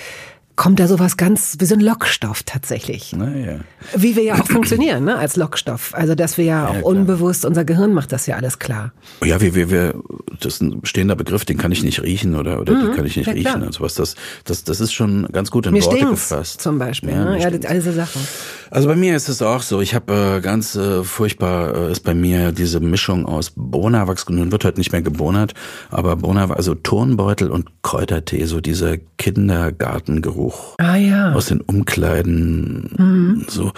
kommt 0.56 0.80
da 0.80 0.86
sowas 0.86 1.16
ganz 1.16 1.56
wie 1.58 1.64
so 1.64 1.74
ein 1.74 1.80
Lockstoff 1.80 2.42
tatsächlich. 2.42 3.14
Naja. 3.14 3.60
Wie 3.96 4.16
wir 4.16 4.22
ja 4.22 4.34
auch 4.34 4.46
funktionieren, 4.46 5.04
ne, 5.04 5.16
als 5.16 5.36
Lockstoff. 5.36 5.94
Also, 5.94 6.14
dass 6.14 6.36
wir 6.36 6.44
ja 6.44 6.68
auch 6.68 6.74
ja, 6.74 6.82
unbewusst, 6.82 7.44
unser 7.44 7.64
Gehirn 7.64 7.94
macht 7.94 8.12
das 8.12 8.26
ja 8.26 8.36
alles 8.36 8.58
klar. 8.58 8.92
Ja, 9.24 9.40
wir, 9.40 9.54
wir, 9.54 9.70
wir, 9.70 9.94
das 10.40 10.54
ist 10.54 10.62
ein 10.62 10.80
stehender 10.84 11.16
Begriff, 11.16 11.44
den 11.44 11.56
kann 11.56 11.72
ich 11.72 11.82
nicht 11.82 12.02
riechen 12.02 12.36
oder, 12.36 12.60
oder 12.60 12.74
mhm, 12.74 12.86
den 12.86 12.94
kann 12.94 13.06
ich 13.06 13.16
nicht 13.16 13.26
ja, 13.26 13.32
riechen 13.32 13.52
klar. 13.52 13.66
und 13.66 13.72
sowas. 13.72 13.94
Das, 13.94 14.14
das, 14.44 14.64
das 14.64 14.80
ist 14.80 14.92
schon 14.92 15.26
ganz 15.32 15.50
gut 15.50 15.66
in 15.66 15.72
mir 15.72 15.84
Worte 15.84 16.06
gefasst. 16.06 16.60
Zum 16.60 16.78
Beispiel, 16.78 17.10
ja, 17.10 17.24
ne? 17.24 17.40
ja 17.40 17.46
all 17.46 17.74
diese 17.74 17.92
Sachen. 17.92 18.20
Also 18.70 18.88
bei 18.88 18.96
mir 18.96 19.16
ist 19.16 19.28
es 19.28 19.42
auch 19.42 19.62
so, 19.62 19.80
ich 19.80 19.94
habe 19.94 20.38
äh, 20.38 20.40
ganz 20.40 20.76
äh, 20.76 21.02
furchtbar 21.04 21.74
äh, 21.74 21.92
ist 21.92 22.00
bei 22.00 22.14
mir 22.14 22.52
diese 22.52 22.80
Mischung 22.80 23.26
aus 23.26 23.52
Bonawachs, 23.54 24.28
nun 24.28 24.50
wird 24.52 24.64
heute 24.64 24.78
nicht 24.78 24.92
mehr 24.92 25.02
gebonert, 25.02 25.54
aber 25.90 26.16
Bonawachs, 26.16 26.56
also 26.56 26.74
Turnbeutel 26.74 27.50
und 27.50 27.68
Kräutertee, 27.82 28.44
so 28.46 28.60
dieser 28.60 28.96
Kindergartengeruch 29.18 30.41
ah, 30.78 30.96
ja. 30.96 31.32
aus 31.32 31.46
den 31.46 31.60
Umkleiden, 31.60 32.90
mhm. 32.96 33.46
so 33.48 33.72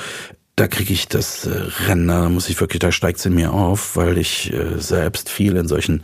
da 0.56 0.68
kriege 0.68 0.92
ich 0.92 1.08
das 1.08 1.46
äh, 1.46 1.62
Rennen, 1.86 2.08
da 2.08 2.28
muss 2.28 2.48
ich 2.48 2.60
wirklich, 2.60 2.78
da 2.78 2.92
steigt's 2.92 3.26
in 3.26 3.34
mir 3.34 3.52
auf, 3.52 3.96
weil 3.96 4.18
ich 4.18 4.52
äh, 4.52 4.78
selbst 4.78 5.28
viel 5.28 5.56
in 5.56 5.66
solchen 5.66 6.02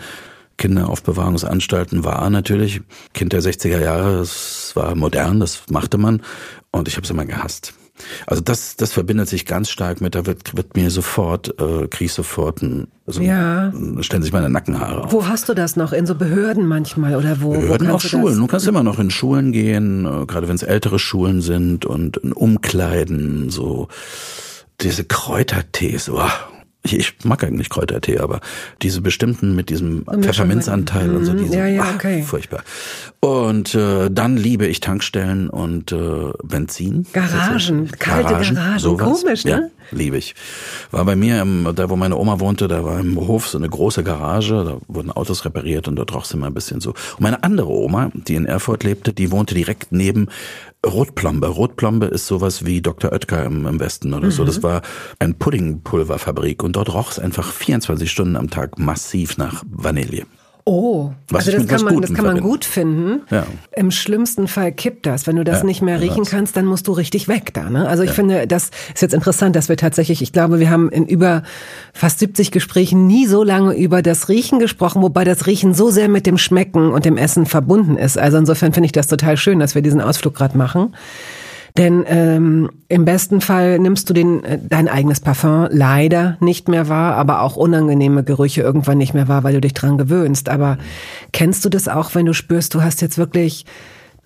Kinderaufbewahrungsanstalten 0.57 2.05
war 2.05 2.29
natürlich. 2.31 2.83
Kind 3.15 3.33
der 3.33 3.43
60er 3.43 3.81
Jahre, 3.81 4.21
es 4.21 4.73
war 4.75 4.95
modern, 4.95 5.41
das 5.41 5.63
machte 5.71 5.99
man 5.99 6.23
und 6.71 6.89
ich 6.89 6.97
habe 6.97 7.05
es 7.05 7.11
immer 7.11 7.25
gehasst. 7.25 7.75
Also 8.27 8.43
das, 8.43 8.77
das 8.77 8.93
verbindet 8.93 9.29
sich 9.29 9.47
ganz 9.47 9.71
stark 9.71 10.01
mit, 10.01 10.15
da 10.15 10.27
wird, 10.27 10.57
wird 10.57 10.77
mir 10.77 10.91
sofort, 10.91 11.49
äh, 11.61 11.89
kriege 11.89 12.07
ich 12.07 12.13
sofort 12.13 12.63
ein, 12.63 12.89
also 13.07 13.23
ja. 13.23 13.73
stellen 14.01 14.23
sich 14.23 14.33
meine 14.33 14.49
Nackenhaare 14.49 15.05
auf. 15.05 15.13
Wo 15.13 15.27
hast 15.27 15.49
du 15.49 15.55
das 15.55 15.77
noch? 15.77 15.93
In 15.93 16.07
so 16.07 16.15
Behörden 16.15 16.67
manchmal 16.67 17.17
oder 17.17 17.41
wo? 17.41 17.53
Behörden 17.53 17.89
wo 17.89 17.95
auch 17.95 18.01
Schulen. 18.01 18.37
Du, 18.37 18.47
kannst 18.47 18.67
immer 18.67 18.83
noch 18.83 18.99
in 18.99 19.11
Schulen 19.11 19.53
gehen, 19.53 20.05
äh, 20.07 20.27
gerade 20.27 20.49
wenn 20.49 20.57
es 20.57 20.63
ältere 20.63 20.99
Schulen 20.99 21.41
sind 21.41 21.85
und 21.85 22.17
in 22.19 22.33
Umkleiden, 22.33 23.51
so 23.51 23.89
diese 24.81 25.05
Kräutertees, 25.05 26.09
oh, 26.09 26.23
ich, 26.83 26.97
ich 26.97 27.15
mag 27.25 27.45
eigentlich 27.45 27.69
Kräutertee, 27.69 28.19
aber 28.19 28.41
diese 28.81 29.01
bestimmten 29.01 29.55
mit 29.55 29.69
diesem 29.69 30.05
Pfefferminzanteil 30.05 31.15
und 31.15 31.25
so, 31.27 31.33
mhm. 31.33 31.39
diese, 31.39 31.57
ja, 31.57 31.67
ja, 31.67 31.95
okay. 31.95 32.21
ach, 32.23 32.29
furchtbar. 32.29 32.63
Und 33.21 33.75
äh, 33.75 34.11
dann 34.11 34.37
liebe 34.37 34.67
ich 34.67 34.81
Tankstellen 34.81 35.51
und 35.51 35.93
äh, 35.93 36.33
Benzin. 36.43 37.07
Garagen, 37.13 37.91
kalte 37.99 38.31
Garagen, 38.31 38.55
Garagen. 38.55 38.79
Sowas. 38.79 39.23
komisch, 39.23 39.45
ne? 39.45 39.71
Liebe 39.91 40.17
ich. 40.17 40.35
War 40.91 41.05
bei 41.05 41.17
mir, 41.17 41.41
im, 41.43 41.73
da 41.75 41.91
wo 41.91 41.97
meine 41.97 42.17
Oma 42.17 42.41
wohnte, 42.41 42.69
da 42.69 42.85
war 42.85 43.01
im 43.01 43.17
Hof 43.17 43.49
so 43.49 43.59
eine 43.59 43.69
große 43.69 44.03
Garage, 44.03 44.65
da 44.65 44.79
wurden 44.89 45.11
Autos 45.11 45.45
repariert 45.45 45.89
und 45.89 45.97
dort 45.97 46.15
roch 46.15 46.25
es 46.25 46.33
immer 46.33 46.47
ein 46.47 46.55
bisschen 46.55 46.81
so. 46.81 46.91
Und 46.91 47.21
meine 47.21 47.43
andere 47.43 47.69
Oma, 47.69 48.11
die 48.15 48.35
in 48.35 48.47
Erfurt 48.47 48.85
lebte, 48.85 49.13
die 49.13 49.31
wohnte 49.31 49.55
direkt 49.55 49.93
neben 49.93 50.29
Rotplombe. 50.87 51.47
Rotplombe 51.47 52.07
ist 52.07 52.27
sowas 52.27 52.65
wie 52.65 52.81
Dr. 52.81 53.13
Oetker 53.13 53.45
im, 53.45 53.67
im 53.67 53.81
Westen 53.81 54.15
oder 54.15 54.27
mhm. 54.27 54.33
so. 54.33 54.45
Das 54.45 54.63
war 54.63 54.83
ein 55.19 55.35
Puddingpulverfabrik 55.35 56.63
und 56.63 56.77
dort 56.77 56.93
roch 56.95 57.11
es 57.11 57.19
einfach 57.19 57.53
24 57.53 58.11
Stunden 58.11 58.37
am 58.37 58.51
Tag 58.51 58.79
massiv 58.79 59.37
nach 59.37 59.63
Vanille. 59.69 60.27
Oh, 60.73 61.11
was 61.29 61.49
also 61.49 61.59
das 61.59 61.67
kann 61.67 61.83
man, 61.83 62.01
das 62.01 62.15
kann 62.15 62.25
man 62.25 62.41
gut 62.41 62.65
finden. 62.65 63.23
Ja. 63.29 63.45
Im 63.75 63.91
schlimmsten 63.91 64.47
Fall 64.47 64.71
kippt 64.71 65.05
das. 65.05 65.27
Wenn 65.27 65.35
du 65.35 65.43
das 65.43 65.59
ja, 65.59 65.65
nicht 65.65 65.83
mehr 65.83 66.01
riechen 66.01 66.25
kannst, 66.25 66.57
dann 66.57 66.65
musst 66.65 66.87
du 66.87 66.93
richtig 66.93 67.27
weg 67.27 67.53
da. 67.55 67.69
Ne? 67.69 67.89
Also 67.89 68.05
ich 68.05 68.11
ja. 68.11 68.15
finde, 68.15 68.47
das 68.47 68.71
ist 68.95 69.03
jetzt 69.03 69.13
interessant, 69.13 69.57
dass 69.57 69.69
wir 69.69 69.77
tatsächlich, 69.77 70.23
ich 70.23 70.33
glaube, 70.33 70.61
wir 70.61 70.71
haben 70.71 70.89
in 70.89 71.07
über 71.07 71.43
fast 71.93 72.21
70 72.21 72.53
Gesprächen 72.53 73.09
nie 73.09 73.27
so 73.27 73.43
lange 73.43 73.75
über 73.75 74.01
das 74.01 74.29
Riechen 74.29 74.61
gesprochen, 74.61 75.03
wobei 75.03 75.25
das 75.25 75.49
Riechen 75.49 75.75
so 75.75 75.91
sehr 75.91 76.09
mit 76.09 76.25
dem 76.25 76.39
Schmecken 76.39 76.93
und 76.93 77.05
dem 77.05 77.17
Essen 77.17 77.47
verbunden 77.47 77.97
ist. 77.97 78.17
Also 78.17 78.39
insofern 78.39 78.73
finde 78.73 78.87
ich 78.87 78.93
das 78.93 79.09
total 79.09 79.37
schön, 79.37 79.59
dass 79.59 79.75
wir 79.75 79.83
diesen 79.83 80.01
Ausflug 80.01 80.37
gerade 80.37 80.57
machen. 80.57 80.95
Denn 81.81 82.05
ähm, 82.09 82.69
im 82.89 83.07
besten 83.07 83.41
Fall 83.41 83.79
nimmst 83.79 84.11
du 84.11 84.13
den, 84.13 84.45
äh, 84.45 84.59
dein 84.63 84.87
eigenes 84.87 85.21
Parfum 85.21 85.67
leider 85.71 86.37
nicht 86.39 86.69
mehr 86.69 86.91
wahr, 86.91 87.15
aber 87.15 87.41
auch 87.41 87.57
unangenehme 87.57 88.23
Gerüche 88.23 88.61
irgendwann 88.61 88.99
nicht 88.99 89.15
mehr 89.15 89.29
wahr, 89.29 89.45
weil 89.45 89.55
du 89.55 89.63
dich 89.63 89.73
dran 89.73 89.97
gewöhnst. 89.97 90.51
Aber 90.51 90.77
kennst 91.33 91.65
du 91.65 91.71
das 91.71 91.89
auch, 91.89 92.15
wenn 92.15 92.27
du 92.27 92.35
spürst, 92.35 92.75
du 92.75 92.83
hast 92.83 93.01
jetzt 93.01 93.17
wirklich, 93.17 93.65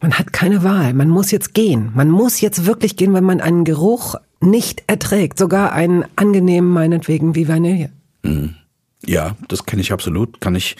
man 0.00 0.14
hat 0.14 0.32
keine 0.32 0.64
Wahl, 0.64 0.94
man 0.94 1.08
muss 1.08 1.30
jetzt 1.30 1.54
gehen. 1.54 1.92
Man 1.94 2.10
muss 2.10 2.40
jetzt 2.40 2.66
wirklich 2.66 2.96
gehen, 2.96 3.14
wenn 3.14 3.22
man 3.22 3.40
einen 3.40 3.62
Geruch 3.62 4.16
nicht 4.40 4.82
erträgt, 4.88 5.38
sogar 5.38 5.70
einen 5.70 6.04
angenehmen 6.16 6.70
meinetwegen 6.70 7.36
wie 7.36 7.46
Vanille. 7.46 7.90
Mhm. 8.24 8.56
Ja, 9.06 9.36
das 9.48 9.66
kenne 9.66 9.82
ich 9.82 9.92
absolut, 9.92 10.40
kann 10.40 10.54
ich 10.54 10.76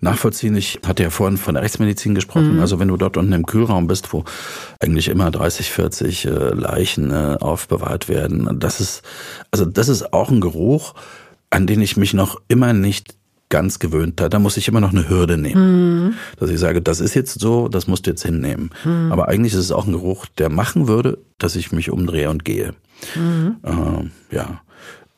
nachvollziehen. 0.00 0.56
Ich 0.56 0.80
hatte 0.86 1.02
ja 1.02 1.10
vorhin 1.10 1.36
von 1.36 1.54
der 1.54 1.62
Rechtsmedizin 1.62 2.14
gesprochen. 2.14 2.54
Mhm. 2.54 2.60
Also 2.60 2.78
wenn 2.78 2.88
du 2.88 2.96
dort 2.96 3.16
unten 3.16 3.32
im 3.32 3.46
Kühlraum 3.46 3.86
bist, 3.86 4.12
wo 4.12 4.24
eigentlich 4.80 5.08
immer 5.08 5.30
30, 5.30 5.70
40 5.70 6.24
äh, 6.24 6.30
Leichen 6.30 7.10
äh, 7.10 7.36
aufbewahrt 7.38 8.08
werden, 8.08 8.58
das 8.58 8.80
ist, 8.80 9.02
also 9.50 9.64
das 9.64 9.88
ist 9.88 10.12
auch 10.12 10.30
ein 10.30 10.40
Geruch, 10.40 10.94
an 11.50 11.66
den 11.66 11.82
ich 11.82 11.96
mich 11.96 12.14
noch 12.14 12.40
immer 12.48 12.72
nicht 12.72 13.14
ganz 13.50 13.80
gewöhnt 13.80 14.20
habe. 14.20 14.30
Da 14.30 14.38
muss 14.38 14.56
ich 14.56 14.68
immer 14.68 14.80
noch 14.80 14.92
eine 14.92 15.08
Hürde 15.08 15.36
nehmen. 15.36 16.04
Mhm. 16.04 16.14
Dass 16.38 16.50
ich 16.50 16.58
sage, 16.58 16.80
das 16.80 17.00
ist 17.00 17.14
jetzt 17.14 17.40
so, 17.40 17.68
das 17.68 17.86
musst 17.86 18.06
du 18.06 18.10
jetzt 18.10 18.24
hinnehmen. 18.24 18.70
Mhm. 18.84 19.12
Aber 19.12 19.28
eigentlich 19.28 19.52
ist 19.52 19.58
es 19.58 19.72
auch 19.72 19.86
ein 19.86 19.92
Geruch, 19.92 20.26
der 20.38 20.48
machen 20.48 20.88
würde, 20.88 21.18
dass 21.38 21.56
ich 21.56 21.72
mich 21.72 21.90
umdrehe 21.90 22.30
und 22.30 22.44
gehe. 22.44 22.74
Mhm. 23.14 23.56
Äh, 23.62 24.34
ja. 24.34 24.62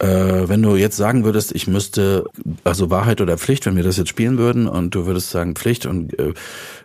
Äh, 0.03 0.49
wenn 0.49 0.63
du 0.63 0.75
jetzt 0.75 0.97
sagen 0.97 1.25
würdest, 1.25 1.55
ich 1.55 1.69
müsste, 1.69 2.25
also 2.65 2.91
Wahrheit 2.91 3.21
oder 3.21 3.39
Pflicht, 3.39 3.67
wenn 3.67 3.77
wir 3.77 3.85
das 3.85 3.99
jetzt 3.99 4.09
spielen 4.09 4.37
würden 4.37 4.67
und 4.67 4.97
du 4.97 5.07
würdest 5.07 5.31
sagen 5.31 5.55
Pflicht 5.55 5.87
und 5.87 6.19
äh, 6.19 6.33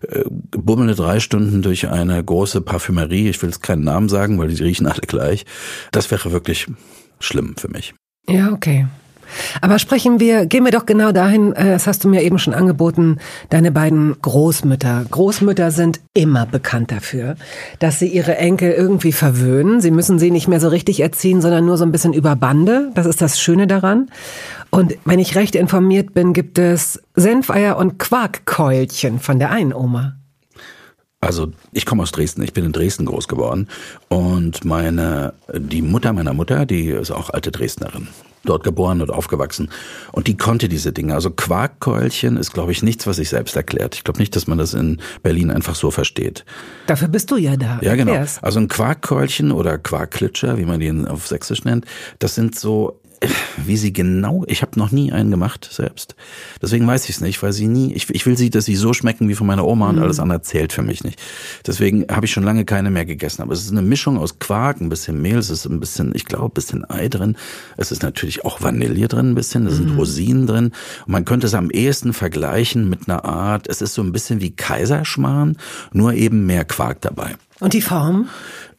äh, 0.07 0.23
bummelnde 0.29 0.93
drei 0.93 1.19
Stunden 1.19 1.63
durch 1.63 1.89
eine 1.89 2.23
große 2.23 2.61
Parfümerie, 2.61 3.27
ich 3.27 3.41
will 3.41 3.49
jetzt 3.49 3.63
keinen 3.63 3.83
Namen 3.83 4.07
sagen, 4.07 4.37
weil 4.37 4.49
die 4.49 4.61
riechen 4.61 4.85
alle 4.85 5.01
gleich, 5.01 5.45
das 5.91 6.11
wäre 6.11 6.31
wirklich 6.31 6.67
schlimm 7.19 7.55
für 7.57 7.69
mich. 7.69 7.95
Ja, 8.29 8.51
okay. 8.51 8.85
Aber 9.61 9.79
sprechen 9.79 10.19
wir, 10.19 10.45
gehen 10.45 10.63
wir 10.63 10.71
doch 10.71 10.85
genau 10.85 11.11
dahin, 11.11 11.53
äh, 11.53 11.71
das 11.71 11.87
hast 11.87 12.03
du 12.03 12.09
mir 12.09 12.23
eben 12.23 12.39
schon 12.39 12.53
angeboten, 12.53 13.17
deine 13.49 13.71
beiden 13.71 14.15
Großmütter. 14.21 15.05
Großmütter 15.09 15.71
sind 15.71 15.99
immer 16.13 16.45
bekannt 16.45 16.91
dafür, 16.91 17.35
dass 17.79 17.99
sie 17.99 18.07
ihre 18.07 18.37
Enkel 18.37 18.71
irgendwie 18.71 19.11
verwöhnen. 19.11 19.81
Sie 19.81 19.91
müssen 19.91 20.19
sie 20.19 20.31
nicht 20.31 20.47
mehr 20.47 20.59
so 20.59 20.67
richtig 20.67 20.99
erziehen, 20.99 21.41
sondern 21.41 21.65
nur 21.65 21.77
so 21.77 21.85
ein 21.85 21.91
bisschen 21.91 22.13
über 22.13 22.35
Bande. 22.35 22.91
Das 22.95 23.05
ist 23.05 23.21
das 23.21 23.39
Schöne 23.39 23.67
daran. 23.67 24.09
Und 24.69 24.97
wenn 25.05 25.19
ich 25.19 25.35
recht 25.35 25.55
informiert 25.55 26.13
bin, 26.13 26.33
gibt 26.33 26.59
es 26.59 27.01
Senfeier 27.15 27.77
und 27.77 27.99
Quarkkeulchen 27.99 29.19
von 29.19 29.39
der 29.39 29.51
einen 29.51 29.73
Oma. 29.73 30.17
Also 31.19 31.51
ich 31.71 31.85
komme 31.85 32.03
aus 32.03 32.11
Dresden, 32.11 32.43
ich 32.43 32.53
bin 32.53 32.63
in 32.63 32.73
Dresden 32.73 33.05
groß 33.05 33.27
geworden 33.27 33.67
und 34.07 34.65
meine 34.65 35.33
die 35.51 35.81
Mutter 35.81 36.13
meiner 36.13 36.33
Mutter, 36.33 36.67
die 36.67 36.89
ist 36.89 37.09
auch 37.09 37.31
alte 37.31 37.51
Dresdnerin 37.51 38.07
dort 38.49 38.63
geboren 38.63 39.01
und 39.01 39.11
aufgewachsen. 39.11 39.69
Und 40.11 40.27
die 40.27 40.37
konnte 40.37 40.69
diese 40.69 40.91
Dinge. 40.91 41.13
Also 41.13 41.31
Quarkkeulchen 41.31 42.37
ist, 42.37 42.53
glaube 42.53 42.71
ich, 42.71 42.83
nichts, 42.83 43.07
was 43.07 43.17
sich 43.17 43.29
selbst 43.29 43.55
erklärt. 43.55 43.95
Ich 43.95 44.03
glaube 44.03 44.19
nicht, 44.19 44.35
dass 44.35 44.47
man 44.47 44.57
das 44.57 44.73
in 44.73 45.01
Berlin 45.23 45.51
einfach 45.51 45.75
so 45.75 45.91
versteht. 45.91 46.45
Dafür 46.87 47.07
bist 47.07 47.31
du 47.31 47.37
ja 47.37 47.55
da. 47.55 47.79
Ja, 47.81 47.95
genau. 47.95 48.25
Also 48.41 48.59
ein 48.59 48.67
Quarkkeulchen 48.67 49.51
oder 49.51 49.77
Quarkklitscher, 49.77 50.57
wie 50.57 50.65
man 50.65 50.79
den 50.79 51.07
auf 51.07 51.27
Sächsisch 51.27 51.63
nennt, 51.63 51.85
das 52.19 52.35
sind 52.35 52.57
so 52.57 52.99
wie 53.65 53.77
sie 53.77 53.93
genau, 53.93 54.43
ich 54.47 54.61
habe 54.61 54.79
noch 54.79 54.91
nie 54.91 55.11
einen 55.11 55.31
gemacht 55.31 55.67
selbst. 55.71 56.15
Deswegen 56.61 56.85
weiß 56.85 57.05
ich 57.05 57.15
es 57.15 57.21
nicht, 57.21 57.41
weil 57.41 57.53
sie 57.53 57.67
nie, 57.67 57.93
ich, 57.93 58.09
ich 58.09 58.25
will 58.25 58.37
sie, 58.37 58.49
dass 58.49 58.65
sie 58.65 58.75
so 58.75 58.93
schmecken 58.93 59.27
wie 59.29 59.35
von 59.35 59.47
meiner 59.47 59.65
Oma 59.65 59.89
und 59.89 59.95
mhm. 59.95 60.03
alles 60.03 60.19
andere 60.19 60.41
zählt 60.41 60.73
für 60.73 60.83
mich 60.83 61.03
nicht. 61.03 61.19
Deswegen 61.65 62.05
habe 62.09 62.25
ich 62.25 62.31
schon 62.31 62.43
lange 62.43 62.65
keine 62.65 62.91
mehr 62.91 63.05
gegessen. 63.05 63.41
Aber 63.41 63.53
es 63.53 63.63
ist 63.63 63.71
eine 63.71 63.81
Mischung 63.81 64.17
aus 64.17 64.39
Quark, 64.39 64.81
ein 64.81 64.89
bisschen 64.89 65.21
Mehl, 65.21 65.37
es 65.37 65.49
ist 65.49 65.65
ein 65.65 65.79
bisschen, 65.79 66.13
ich 66.15 66.25
glaube, 66.25 66.47
ein 66.47 66.51
bisschen 66.53 66.89
Ei 66.89 67.09
drin. 67.09 67.37
Es 67.75 67.91
ist 67.91 68.03
natürlich 68.03 68.45
auch 68.45 68.61
Vanille 68.61 69.07
drin 69.07 69.31
ein 69.31 69.35
bisschen, 69.35 69.65
es 69.67 69.77
sind 69.77 69.91
mhm. 69.91 69.97
Rosinen 69.97 70.47
drin. 70.47 70.65
Und 71.05 71.11
man 71.11 71.25
könnte 71.25 71.47
es 71.47 71.53
am 71.53 71.71
ehesten 71.71 72.13
vergleichen 72.13 72.89
mit 72.89 73.07
einer 73.07 73.25
Art, 73.25 73.67
es 73.67 73.81
ist 73.81 73.93
so 73.93 74.01
ein 74.01 74.11
bisschen 74.11 74.41
wie 74.41 74.51
Kaiserschmarrn, 74.51 75.57
nur 75.91 76.13
eben 76.13 76.45
mehr 76.45 76.65
Quark 76.65 77.01
dabei. 77.01 77.35
Und 77.59 77.73
die 77.73 77.81
Form? 77.81 78.29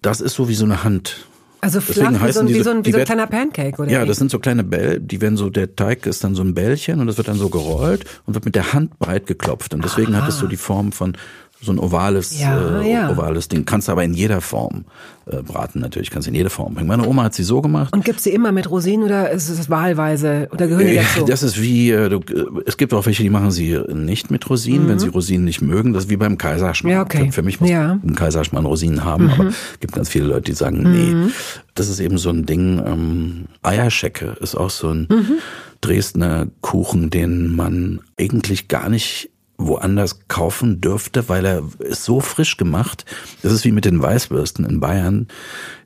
Das 0.02 0.20
ist 0.20 0.34
so 0.34 0.48
wie 0.48 0.54
so 0.54 0.64
eine 0.64 0.84
Hand. 0.84 1.27
Also 1.60 1.80
flach, 1.80 2.12
Deswegen 2.12 2.26
wie, 2.26 2.32
so 2.32 2.40
ein, 2.40 2.48
wie, 2.48 2.62
so 2.62 2.70
ein, 2.70 2.84
wie 2.84 2.92
so 2.92 2.98
ein 2.98 3.04
kleiner 3.04 3.26
Pancake, 3.26 3.82
oder? 3.82 3.90
Ja, 3.90 4.04
das 4.04 4.18
sind 4.18 4.30
so 4.30 4.38
kleine 4.38 4.62
Bälle, 4.62 5.00
die 5.00 5.20
werden 5.20 5.36
so, 5.36 5.50
der 5.50 5.74
Teig 5.74 6.06
ist 6.06 6.22
dann 6.22 6.34
so 6.34 6.42
ein 6.42 6.54
Bällchen 6.54 7.00
und 7.00 7.06
das 7.08 7.16
wird 7.16 7.28
dann 7.28 7.36
so 7.36 7.48
gerollt 7.48 8.04
und 8.26 8.34
wird 8.34 8.44
mit 8.44 8.54
der 8.54 8.72
Hand 8.72 8.98
breit 8.98 9.26
geklopft. 9.26 9.74
Und 9.74 9.84
deswegen 9.84 10.14
Aha. 10.14 10.22
hat 10.22 10.28
es 10.28 10.38
so 10.38 10.46
die 10.46 10.56
Form 10.56 10.92
von 10.92 11.16
so 11.60 11.72
ein 11.72 11.78
ovales, 11.78 12.38
ja, 12.38 12.80
äh, 12.80 12.92
ja. 12.92 13.10
ovales 13.10 13.48
Ding. 13.48 13.64
Kannst 13.64 13.88
aber 13.88 14.04
in 14.04 14.14
jeder 14.14 14.40
Form 14.40 14.84
äh, 15.26 15.42
braten 15.42 15.80
natürlich, 15.80 16.10
kannst 16.10 16.28
in 16.28 16.34
jede 16.34 16.50
Form 16.50 16.74
bringen. 16.74 16.86
Meine 16.86 17.06
Oma 17.06 17.24
hat 17.24 17.34
sie 17.34 17.42
so 17.42 17.60
gemacht. 17.60 17.92
Und 17.92 18.04
gibt's 18.04 18.22
sie 18.24 18.30
immer 18.30 18.52
mit 18.52 18.70
Rosinen 18.70 19.04
oder 19.04 19.30
ist 19.30 19.48
es 19.48 19.68
wahlweise 19.68 20.48
oder 20.52 20.68
gehören 20.68 20.86
die 20.86 20.96
dazu? 20.96 21.24
Das 21.24 21.42
ist 21.42 21.60
wie, 21.60 21.90
äh, 21.90 22.08
du, 22.08 22.18
äh, 22.18 22.62
es 22.66 22.76
gibt 22.76 22.94
auch 22.94 23.06
welche, 23.06 23.24
die 23.24 23.30
machen 23.30 23.50
sie 23.50 23.76
nicht 23.92 24.30
mit 24.30 24.48
Rosinen, 24.48 24.84
mhm. 24.84 24.88
wenn 24.88 24.98
sie 25.00 25.08
Rosinen 25.08 25.44
nicht 25.44 25.60
mögen. 25.60 25.92
Das 25.92 26.04
ist 26.04 26.10
wie 26.10 26.16
beim 26.16 26.38
Kaiserschmarrn. 26.38 26.94
Ja, 26.94 27.02
okay. 27.02 27.32
Für 27.32 27.42
mich 27.42 27.60
muss 27.60 27.70
ja. 27.70 27.98
ein 28.04 28.14
Kaiserschmarrn 28.14 28.64
Rosinen 28.64 29.04
haben, 29.04 29.24
mhm. 29.24 29.30
aber 29.30 29.46
es 29.48 29.80
gibt 29.80 29.94
ganz 29.94 30.08
viele 30.08 30.26
Leute, 30.26 30.42
die 30.42 30.54
sagen, 30.54 30.82
nee. 30.82 31.14
Mhm. 31.14 31.32
Das 31.74 31.88
ist 31.88 31.98
eben 31.98 32.18
so 32.18 32.30
ein 32.30 32.46
Ding. 32.46 32.80
Ähm, 32.84 33.44
Eierschecke 33.62 34.36
ist 34.40 34.54
auch 34.54 34.70
so 34.70 34.90
ein 34.90 35.08
mhm. 35.10 35.38
Dresdner 35.80 36.46
Kuchen, 36.60 37.10
den 37.10 37.54
man 37.54 38.00
eigentlich 38.18 38.68
gar 38.68 38.88
nicht 38.88 39.30
woanders 39.58 40.20
kaufen 40.28 40.80
dürfte, 40.80 41.28
weil 41.28 41.44
er 41.44 41.64
ist 41.80 42.04
so 42.04 42.20
frisch 42.20 42.56
gemacht. 42.56 43.04
Das 43.42 43.52
ist 43.52 43.64
wie 43.64 43.72
mit 43.72 43.84
den 43.84 44.00
Weißwürsten 44.00 44.64
in 44.64 44.78
Bayern. 44.78 45.26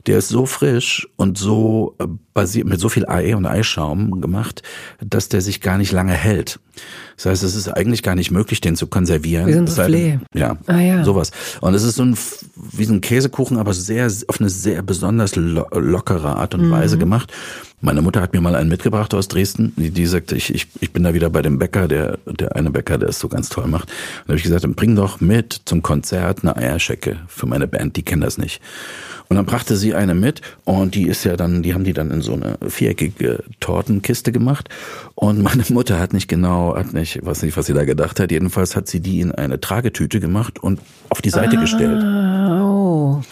Der 0.07 0.19
ist 0.19 0.29
so 0.29 0.47
frisch 0.47 1.09
und 1.17 1.39
so 1.39 1.95
äh, 1.99 2.07
basiert 2.35 2.67
mit 2.67 2.81
so 2.81 2.89
viel 2.89 3.07
Ei 3.07 3.35
und 3.35 3.47
Eischaum 3.47 4.21
gemacht, 4.21 4.63
dass 5.01 5.29
der 5.29 5.41
sich 5.41 5.61
gar 5.61 5.79
nicht 5.79 5.93
lange 5.93 6.13
hält. 6.13 6.61
Das 7.17 7.27
heißt, 7.27 7.43
es 7.45 7.55
ist 7.55 7.69
eigentlich 7.69 8.03
gar 8.03 8.15
nicht 8.15 8.31
möglich, 8.31 8.61
den 8.61 8.77
zu 8.77 8.89
konservieren. 8.89 9.47
Wie 9.47 9.53
so 9.53 9.61
ein 9.61 9.69
Soufflé. 9.69 10.21
Ja, 10.35 10.59
ah, 10.67 10.81
ja, 10.81 11.05
sowas. 11.05 11.31
Und 11.61 11.75
es 11.75 11.85
ist 11.85 11.97
so 11.97 12.05
ein, 12.05 12.17
wie 12.73 12.85
so 12.85 12.93
ein 12.93 13.01
Käsekuchen, 13.01 13.59
aber 13.59 13.73
sehr, 13.73 14.11
auf 14.27 14.41
eine 14.41 14.51
sehr 14.51 14.83
besonders 14.83 15.37
lo 15.37 15.67
lockere 15.73 16.37
Art 16.37 16.55
und 16.55 16.67
mhm. 16.67 16.71
Weise 16.73 16.99
gemacht. 16.99 17.33
Meine 17.85 18.01
Mutter 18.01 18.21
hat 18.21 18.33
mir 18.33 18.41
mal 18.41 18.55
einen 18.55 18.69
mitgebracht 18.69 19.13
aus 19.13 19.27
Dresden. 19.27 19.73
Die, 19.77 19.91
die 19.91 20.07
sagte, 20.07 20.37
ich, 20.37 20.55
ich, 20.55 20.69
ich 20.79 20.93
bin 20.93 21.03
da 21.03 21.15
wieder 21.15 21.31
bei 21.31 21.43
dem 21.43 21.59
Bäcker, 21.59 21.89
der, 21.89 22.17
der 22.27 22.55
eine 22.55 22.71
Bäcker, 22.71 22.97
der 22.97 23.09
es 23.09 23.19
so 23.19 23.27
ganz 23.27 23.49
toll 23.49 23.67
macht. 23.67 23.89
Und 23.89 23.95
da 24.27 24.29
habe 24.29 24.37
ich 24.37 24.45
gesagt, 24.45 24.63
dann 24.63 24.77
bring 24.77 24.95
doch 24.95 25.21
mit 25.21 25.63
zum 25.65 25.83
Konzert 25.83 26.45
eine 26.45 26.57
Eierschecke 26.57 27.19
für 27.27 27.47
meine 27.47 27.67
Band, 27.67 27.97
die 27.97 28.05
kennen 28.05 28.23
das 28.23 28.39
nicht. 28.39 28.63
Und 29.29 29.37
dann 29.37 29.47
brachte 29.47 29.77
sie 29.77 29.95
eine 29.95 30.15
mit 30.15 30.43
und 30.65 30.95
die 30.95 31.09
ist 31.09 31.25
ja 31.25 31.37
dann, 31.37 31.63
die 31.63 31.75
haben 31.75 31.83
die 31.83 31.93
dann 31.93 32.13
in 32.13 32.23
so 32.23 32.35
eine 32.35 32.57
viereckige 32.69 33.43
Tortenkiste 33.59 34.31
gemacht. 34.31 34.69
Und 35.17 35.43
meine 35.43 35.65
Mutter 35.71 35.99
hat 35.99 36.13
nicht 36.13 36.29
genau, 36.29 36.77
hat 36.77 36.93
nicht, 36.93 37.27
weiß 37.27 37.43
nicht, 37.43 37.57
was 37.57 37.67
sie 37.67 37.75
da 37.75 37.85
gedacht 37.85 38.21
hat. 38.21 38.31
Jedenfalls 38.31 38.77
hat 38.77 38.87
sie 38.87 39.01
die 39.01 39.21
in 39.21 39.33
eine 39.33 39.61
Tragetüte 39.61 40.21
gemacht 40.21 40.63
und 40.63 40.81
auf 41.09 41.21
die 41.21 41.31
Seite 41.31 41.57
ah, 41.57 41.61
gestellt. 41.61 42.01
Oh. 42.01 43.23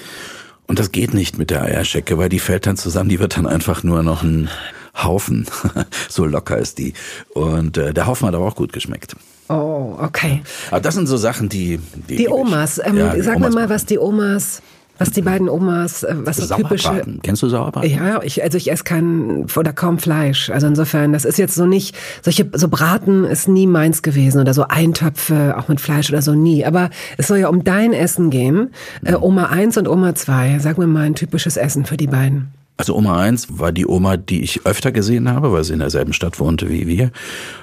Und 0.71 0.79
das 0.79 0.93
geht 0.93 1.15
nicht 1.15 1.37
mit 1.37 1.51
der 1.51 1.63
Eierschecke, 1.63 2.17
weil 2.17 2.29
die 2.29 2.39
fällt 2.39 2.65
dann 2.65 2.77
zusammen, 2.77 3.09
die 3.09 3.19
wird 3.19 3.37
dann 3.37 3.45
einfach 3.45 3.83
nur 3.83 4.05
noch 4.05 4.23
ein 4.23 4.49
Haufen. 4.95 5.45
so 6.09 6.25
locker 6.25 6.59
ist 6.59 6.79
die. 6.79 6.95
Und 7.31 7.77
äh, 7.77 7.93
der 7.93 8.07
Haufen 8.07 8.29
hat 8.29 8.37
aber 8.37 8.47
auch 8.47 8.55
gut 8.55 8.73
geschmeckt. 8.73 9.17
Oh, 9.49 9.97
okay. 9.99 10.43
Aber 10.71 10.79
das 10.79 10.95
sind 10.95 11.09
so 11.09 11.17
Sachen, 11.17 11.49
die... 11.49 11.81
Die, 12.09 12.15
die 12.15 12.29
Omas. 12.29 12.81
Ähm, 12.85 12.99
ja, 12.99 13.21
sag 13.21 13.39
Omas 13.39 13.49
mir 13.53 13.63
mal, 13.63 13.69
was 13.69 13.85
die 13.85 13.99
Omas 13.99 14.63
was 15.01 15.11
die 15.11 15.23
beiden 15.23 15.49
Omas, 15.49 16.03
äh, 16.03 16.15
was 16.15 16.37
so 16.37 16.55
typische. 16.55 17.03
Kennst 17.23 17.43
du 17.43 17.49
Sauerbraten? 17.49 17.91
Ja, 17.91 18.23
ich, 18.23 18.43
also 18.43 18.59
ich 18.59 18.71
esse 18.71 18.85
kein 18.85 19.47
oder 19.57 19.73
kaum 19.73 19.99
Fleisch. 19.99 20.51
Also 20.51 20.67
insofern, 20.67 21.15
das 21.15 21.25
ist 21.25 21.39
jetzt 21.39 21.55
so 21.55 21.65
nicht, 21.65 21.97
solche, 22.23 22.49
so 22.53 22.69
Braten 22.69 23.25
ist 23.25 23.49
nie 23.49 23.67
meins 23.67 24.03
gewesen 24.03 24.41
oder 24.41 24.53
so 24.53 24.65
Eintöpfe, 24.69 25.57
auch 25.57 25.69
mit 25.69 25.81
Fleisch 25.81 26.11
oder 26.11 26.21
so 26.21 26.35
nie. 26.35 26.67
Aber 26.67 26.91
es 27.17 27.29
soll 27.29 27.39
ja 27.39 27.49
um 27.49 27.65
dein 27.65 27.95
Essen 27.95 28.29
gehen. 28.29 28.73
Äh, 29.03 29.15
Oma 29.15 29.47
1 29.47 29.79
und 29.79 29.89
Oma 29.89 30.15
2. 30.15 30.59
Sag 30.61 30.77
mir 30.77 30.87
mal 30.87 31.07
ein 31.07 31.15
typisches 31.15 31.57
Essen 31.57 31.87
für 31.87 31.97
die 31.97 32.07
beiden. 32.07 32.49
Also 32.77 32.95
Oma 32.95 33.21
1 33.21 33.59
war 33.59 33.73
die 33.73 33.87
Oma, 33.87 34.19
die 34.19 34.43
ich 34.43 34.67
öfter 34.67 34.93
gesehen 34.93 35.31
habe, 35.31 35.51
weil 35.53 35.65
sie 35.65 35.73
in 35.73 35.79
derselben 35.81 36.13
Stadt 36.13 36.39
wohnte 36.39 36.69
wie 36.69 36.87
wir. 36.87 37.11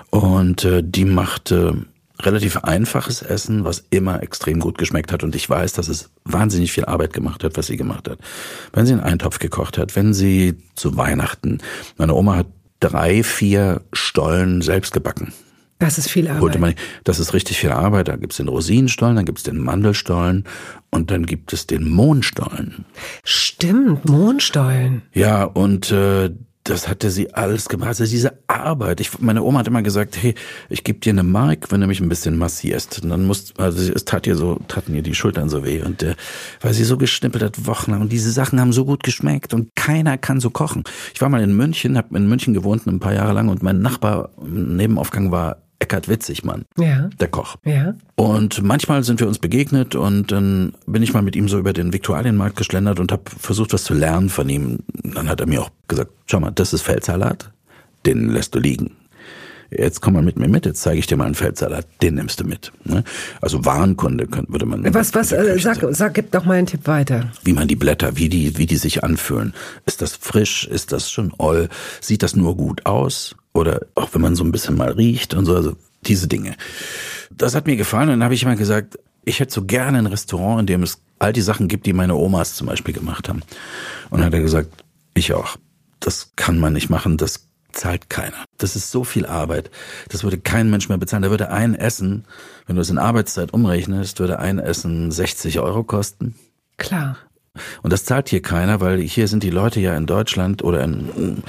Und 0.10 0.66
äh, 0.66 0.82
die 0.84 1.06
machte 1.06 1.86
relativ 2.22 2.58
einfaches 2.58 3.22
Essen, 3.22 3.64
was 3.64 3.84
immer 3.90 4.24
extrem 4.24 4.60
gut 4.60 4.78
geschmeckt 4.78 5.12
hat. 5.12 5.24
Und 5.24 5.36
ich 5.36 5.50
weiß, 5.50 5.74
dass 5.74 5.88
es 5.88 6.10
wahnsinnig 6.24 6.72
viel 6.72 6.86
Arbeit 6.86 7.14
gemacht 7.14 7.44
hat, 7.44 7.58
was 7.58 7.68
sie 7.68 7.78
gemacht 7.78 8.10
hat. 8.10 8.20
Wenn 8.74 8.86
sie 8.86 8.94
einen 8.94 9.04
Eintopf 9.04 9.40
gekocht 9.40 9.78
hat, 9.78 9.96
wenn 9.96 10.14
sie 10.14 10.58
zu 10.76 10.98
Weihnachten, 10.98 11.60
meine 11.98 12.14
Oma 12.14 12.38
hat 12.38 12.48
drei, 12.80 13.24
vier 13.24 13.82
Stollen 13.94 14.62
selbst 14.62 14.94
gebacken. 14.94 15.34
Das 15.80 16.00
ist 16.00 16.10
viel 16.10 16.28
Arbeit. 16.28 16.60
Man, 16.60 16.74
das 17.04 17.20
ist 17.20 17.36
richtig 17.36 17.60
viel 17.60 17.72
Arbeit. 17.72 18.08
Da 18.08 18.16
gibt's 18.16 18.38
den 18.38 18.48
Rosinenstollen, 18.48 19.16
dann 19.16 19.26
gibt's 19.26 19.44
den 19.44 19.60
Mandelstollen 19.60 20.46
und 20.90 21.12
dann 21.12 21.28
gibt 21.28 21.54
es 21.54 21.68
den 21.68 21.88
Mohnstollen. 21.88 22.86
Stimmt, 23.24 24.10
Mohnstollen. 24.10 25.04
Ja, 25.14 25.44
und 25.44 25.92
äh, 25.92 26.32
das 26.70 26.88
hatte 26.88 27.10
sie 27.10 27.34
alles 27.34 27.70
gemacht. 27.70 27.90
Also 27.90 28.06
diese 28.06 28.38
Arbeit. 28.48 29.00
Ich, 29.00 29.20
meine 29.20 29.44
Oma 29.44 29.60
hat 29.60 29.68
immer 29.68 29.82
gesagt, 29.82 30.22
hey, 30.22 30.36
ich 30.70 30.84
gebe 30.84 31.00
dir 31.00 31.12
eine 31.12 31.24
Mark, 31.24 31.72
wenn 31.72 31.82
du 31.82 31.88
mich 31.88 32.00
ein 32.00 32.10
bisschen 32.10 32.38
massierst. 32.38 33.04
Und 33.04 33.10
dann 33.10 33.26
musst, 33.26 33.60
also 33.60 33.92
es 33.92 34.06
tat 34.06 34.28
ihr 34.28 34.36
so, 34.36 34.60
taten 34.68 34.94
ihr 34.94 35.02
die 35.02 35.16
Schultern 35.16 35.50
so 35.50 35.64
weh. 35.64 35.82
Und 35.82 36.04
äh, 36.04 36.16
weil 36.62 36.74
sie 36.74 36.84
so 36.84 36.98
geschnippelt 36.98 37.44
hat, 37.44 37.66
wochenlang. 37.66 38.02
Und 38.02 38.12
diese 38.12 38.32
Sachen 38.32 38.60
haben 38.60 38.74
so 38.74 38.86
gut 38.86 39.04
geschmeckt 39.04 39.54
und 39.54 39.76
keiner 39.76 40.18
kann 40.18 40.40
so 40.40 40.50
kochen. 40.50 40.84
Ich 41.14 41.22
war 41.22 41.30
mal 41.30 41.42
in 41.42 41.56
München, 41.56 41.98
habe 41.98 42.18
in 42.18 42.28
München 42.28 42.54
gewohnt 42.54 42.86
ein 42.86 43.00
paar 43.00 43.14
Jahre 43.14 43.34
lang 43.34 43.50
und 43.50 43.64
mein 43.64 43.82
Nachbar 43.82 44.30
im 44.42 44.76
Nebenaufgang 44.76 45.32
war 45.32 45.58
Eckhard 45.80 46.10
Witzigmann, 46.10 46.66
ja. 46.78 47.10
der 47.20 47.28
Koch. 47.28 47.58
Ja. 47.64 47.94
Und 48.16 48.64
manchmal 48.64 49.04
sind 49.04 49.20
wir 49.20 49.28
uns 49.28 49.38
begegnet 49.38 49.96
und 49.96 50.32
dann 50.32 50.74
bin 50.88 51.04
ich 51.04 51.14
mal 51.14 51.22
mit 51.22 51.36
ihm 51.36 51.48
so 51.48 51.60
über 51.60 51.72
den 51.72 51.94
Viktualienmarkt 51.94 52.56
geschlendert 52.56 53.00
und 53.00 53.12
habe 53.12 53.24
versucht, 53.38 53.74
was 53.74 53.84
zu 53.84 53.94
lernen 53.94 54.30
von 54.30 54.50
ihm. 54.50 54.80
Dann 55.04 55.30
hat 55.30 55.40
er 55.40 55.48
mir 55.48 55.62
auch 55.62 55.70
gesagt, 55.88 56.12
schau 56.26 56.40
mal, 56.40 56.52
das 56.52 56.74
ist 56.74 56.82
Feldsalat, 56.82 57.52
den 58.06 58.30
lässt 58.30 58.56
du 58.56 58.60
liegen. 58.60 58.96
Jetzt 59.70 60.02
komm 60.02 60.14
mal 60.14 60.24
mit 60.24 60.40
mir 60.40 60.48
mit, 60.48 60.66
jetzt 60.66 60.82
zeige 60.82 61.00
ich 61.00 61.08
dir 61.08 61.18
mal 61.18 61.26
einen 61.26 61.36
Feldsalat, 61.36 61.86
den 62.02 62.16
nimmst 62.16 62.40
du 62.40 62.46
mit. 62.46 62.72
Ne? 62.86 63.04
Also 63.42 63.66
Warenkunde 63.66 64.28
würde 64.48 64.66
man. 64.66 64.94
Was, 64.94 65.14
was, 65.14 65.32
äh, 65.34 65.60
sag, 65.60 65.84
sag, 65.92 66.14
gib 66.14 66.32
doch 66.32 66.46
mal 66.46 66.54
einen 66.54 66.68
Tipp 66.68 66.88
weiter. 66.88 67.32
Wie 67.44 67.54
man 67.54 67.68
die 67.68 67.76
Blätter, 67.76 68.16
wie 68.16 68.30
die, 68.30 68.58
wie 68.58 68.66
die 68.66 68.78
sich 68.78 69.04
anfühlen. 69.04 69.54
Ist 69.86 70.02
das 70.02 70.16
frisch? 70.16 70.66
Ist 70.66 70.94
das 70.94 71.12
schon 71.12 71.34
oll? 71.38 71.68
Sieht 72.00 72.24
das 72.24 72.36
nur 72.36 72.56
gut 72.56 72.86
aus? 72.86 73.36
Oder 73.58 73.82
auch 73.96 74.14
wenn 74.14 74.22
man 74.22 74.36
so 74.36 74.44
ein 74.44 74.52
bisschen 74.52 74.78
mal 74.78 74.92
riecht 74.92 75.34
und 75.34 75.46
so, 75.46 75.56
also 75.56 75.76
diese 76.04 76.28
Dinge. 76.28 76.56
Das 77.32 77.56
hat 77.56 77.66
mir 77.66 77.76
gefallen 77.76 78.10
und 78.10 78.20
dann 78.20 78.24
habe 78.24 78.36
ich 78.36 78.44
immer 78.44 78.56
gesagt, 78.56 79.00
ich 79.26 79.40
hätte 79.40 79.54
so 79.54 79.66
gerne 79.66 79.98
ein 79.98 80.06
Restaurant, 80.06 80.62
in 80.62 80.68
dem 80.68 80.84
es 80.84 81.02
all 81.20 81.34
die 81.34 81.42
Sachen 81.42 81.68
gibt, 81.68 81.86
die 81.86 81.94
meine 81.94 82.16
Omas 82.16 82.56
zum 82.56 82.68
Beispiel 82.68 82.94
gemacht 82.94 83.28
haben. 83.28 83.42
Und 84.10 84.20
dann 84.20 84.28
hat 84.28 84.34
er 84.34 84.42
gesagt, 84.42 84.70
ich 85.16 85.34
auch. 85.34 85.58
Das 86.00 86.34
kann 86.36 86.60
man 86.60 86.74
nicht 86.74 86.90
machen, 86.90 87.18
das 87.18 87.48
zahlt 87.72 88.10
keiner. 88.10 88.46
Das 88.58 88.76
ist 88.76 88.92
so 88.92 89.04
viel 89.04 89.26
Arbeit. 89.26 89.72
Das 90.10 90.24
würde 90.24 90.38
kein 90.38 90.70
Mensch 90.70 90.88
mehr 90.88 91.00
bezahlen. 91.00 91.24
Da 91.24 91.32
würde 91.32 91.50
ein 91.50 91.74
Essen, 91.74 92.26
wenn 92.68 92.76
du 92.76 92.82
es 92.84 92.90
in 92.92 93.00
Arbeitszeit 93.00 93.54
umrechnest, 93.54 94.20
würde 94.20 94.40
ein 94.40 94.60
Essen 94.60 95.12
60 95.12 95.60
Euro 95.60 95.84
kosten. 95.84 96.36
Klar. 96.78 97.18
Und 97.82 97.94
das 97.94 98.06
zahlt 98.06 98.30
hier 98.30 98.42
keiner, 98.42 98.82
weil 98.82 99.00
hier 99.00 99.28
sind 99.28 99.44
die 99.44 99.50
Leute 99.50 99.80
ja 99.80 99.96
in 99.96 100.06
Deutschland 100.06 100.64
oder 100.64 100.84
in, 100.84 101.44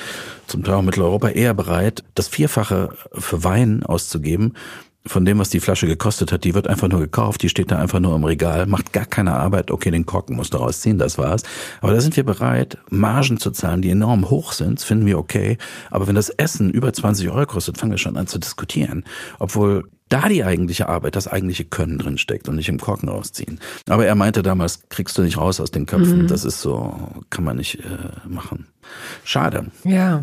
zum 0.46 0.64
Teil 0.64 0.74
auch 0.74 0.82
Mitteleuropa 0.82 1.28
eher 1.28 1.54
bereit, 1.54 2.04
das 2.14 2.28
Vierfache 2.28 2.90
für 3.12 3.44
Wein 3.44 3.82
auszugeben, 3.82 4.54
von 5.08 5.24
dem, 5.24 5.38
was 5.38 5.50
die 5.50 5.60
Flasche 5.60 5.86
gekostet 5.86 6.32
hat, 6.32 6.44
die 6.44 6.54
wird 6.54 6.68
einfach 6.68 6.88
nur 6.88 7.00
gekauft, 7.00 7.42
die 7.42 7.48
steht 7.48 7.70
da 7.70 7.78
einfach 7.78 8.00
nur 8.00 8.14
im 8.14 8.24
Regal, 8.24 8.66
macht 8.66 8.92
gar 8.92 9.06
keine 9.06 9.32
Arbeit, 9.32 9.70
okay, 9.70 9.90
den 9.90 10.06
Korken 10.06 10.36
musst 10.36 10.54
du 10.54 10.58
rausziehen, 10.58 10.98
das 10.98 11.18
war's. 11.18 11.42
Aber 11.80 11.92
da 11.92 12.00
sind 12.00 12.16
wir 12.16 12.24
bereit, 12.24 12.78
Margen 12.90 13.38
zu 13.38 13.50
zahlen, 13.50 13.82
die 13.82 13.90
enorm 13.90 14.30
hoch 14.30 14.52
sind, 14.52 14.78
das 14.78 14.84
finden 14.84 15.06
wir 15.06 15.18
okay. 15.18 15.58
Aber 15.90 16.06
wenn 16.06 16.14
das 16.14 16.30
Essen 16.30 16.70
über 16.70 16.92
20 16.92 17.30
Euro 17.30 17.46
kostet, 17.46 17.78
fangen 17.78 17.92
wir 17.92 17.98
schon 17.98 18.16
an 18.16 18.26
zu 18.26 18.38
diskutieren. 18.38 19.04
Obwohl 19.38 19.88
da 20.08 20.28
die 20.28 20.44
eigentliche 20.44 20.88
Arbeit, 20.88 21.16
das 21.16 21.28
eigentliche 21.28 21.64
Können 21.64 21.98
drin 21.98 22.18
steckt 22.18 22.48
und 22.48 22.56
nicht 22.56 22.68
im 22.68 22.78
Korken 22.78 23.08
rausziehen. 23.08 23.60
Aber 23.88 24.06
er 24.06 24.14
meinte 24.14 24.42
damals, 24.42 24.88
kriegst 24.88 25.16
du 25.18 25.22
nicht 25.22 25.38
raus 25.38 25.60
aus 25.60 25.70
den 25.70 25.86
Köpfen, 25.86 26.22
mhm. 26.22 26.26
das 26.28 26.44
ist 26.44 26.60
so, 26.60 26.94
kann 27.30 27.44
man 27.44 27.56
nicht 27.56 27.80
äh, 27.80 28.28
machen. 28.28 28.66
Schade. 29.24 29.66
Ja. 29.84 30.22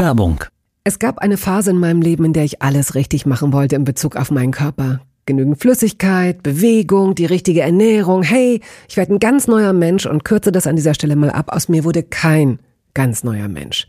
Werbung. 0.00 0.44
Es 0.84 0.98
gab 0.98 1.18
eine 1.18 1.36
Phase 1.36 1.70
in 1.70 1.78
meinem 1.78 2.00
Leben, 2.00 2.24
in 2.24 2.32
der 2.32 2.44
ich 2.44 2.62
alles 2.62 2.94
richtig 2.94 3.26
machen 3.26 3.52
wollte 3.52 3.76
in 3.76 3.84
Bezug 3.84 4.16
auf 4.16 4.30
meinen 4.30 4.52
Körper. 4.52 5.00
Genügend 5.26 5.60
Flüssigkeit, 5.60 6.42
Bewegung, 6.42 7.14
die 7.14 7.26
richtige 7.26 7.60
Ernährung. 7.60 8.22
Hey, 8.22 8.62
ich 8.88 8.96
werde 8.96 9.14
ein 9.14 9.18
ganz 9.18 9.46
neuer 9.46 9.74
Mensch 9.74 10.06
und 10.06 10.24
kürze 10.24 10.52
das 10.52 10.66
an 10.66 10.76
dieser 10.76 10.94
Stelle 10.94 11.16
mal 11.16 11.30
ab. 11.30 11.50
Aus 11.52 11.68
mir 11.68 11.84
wurde 11.84 12.02
kein 12.02 12.60
ganz 12.94 13.24
neuer 13.24 13.48
Mensch. 13.48 13.88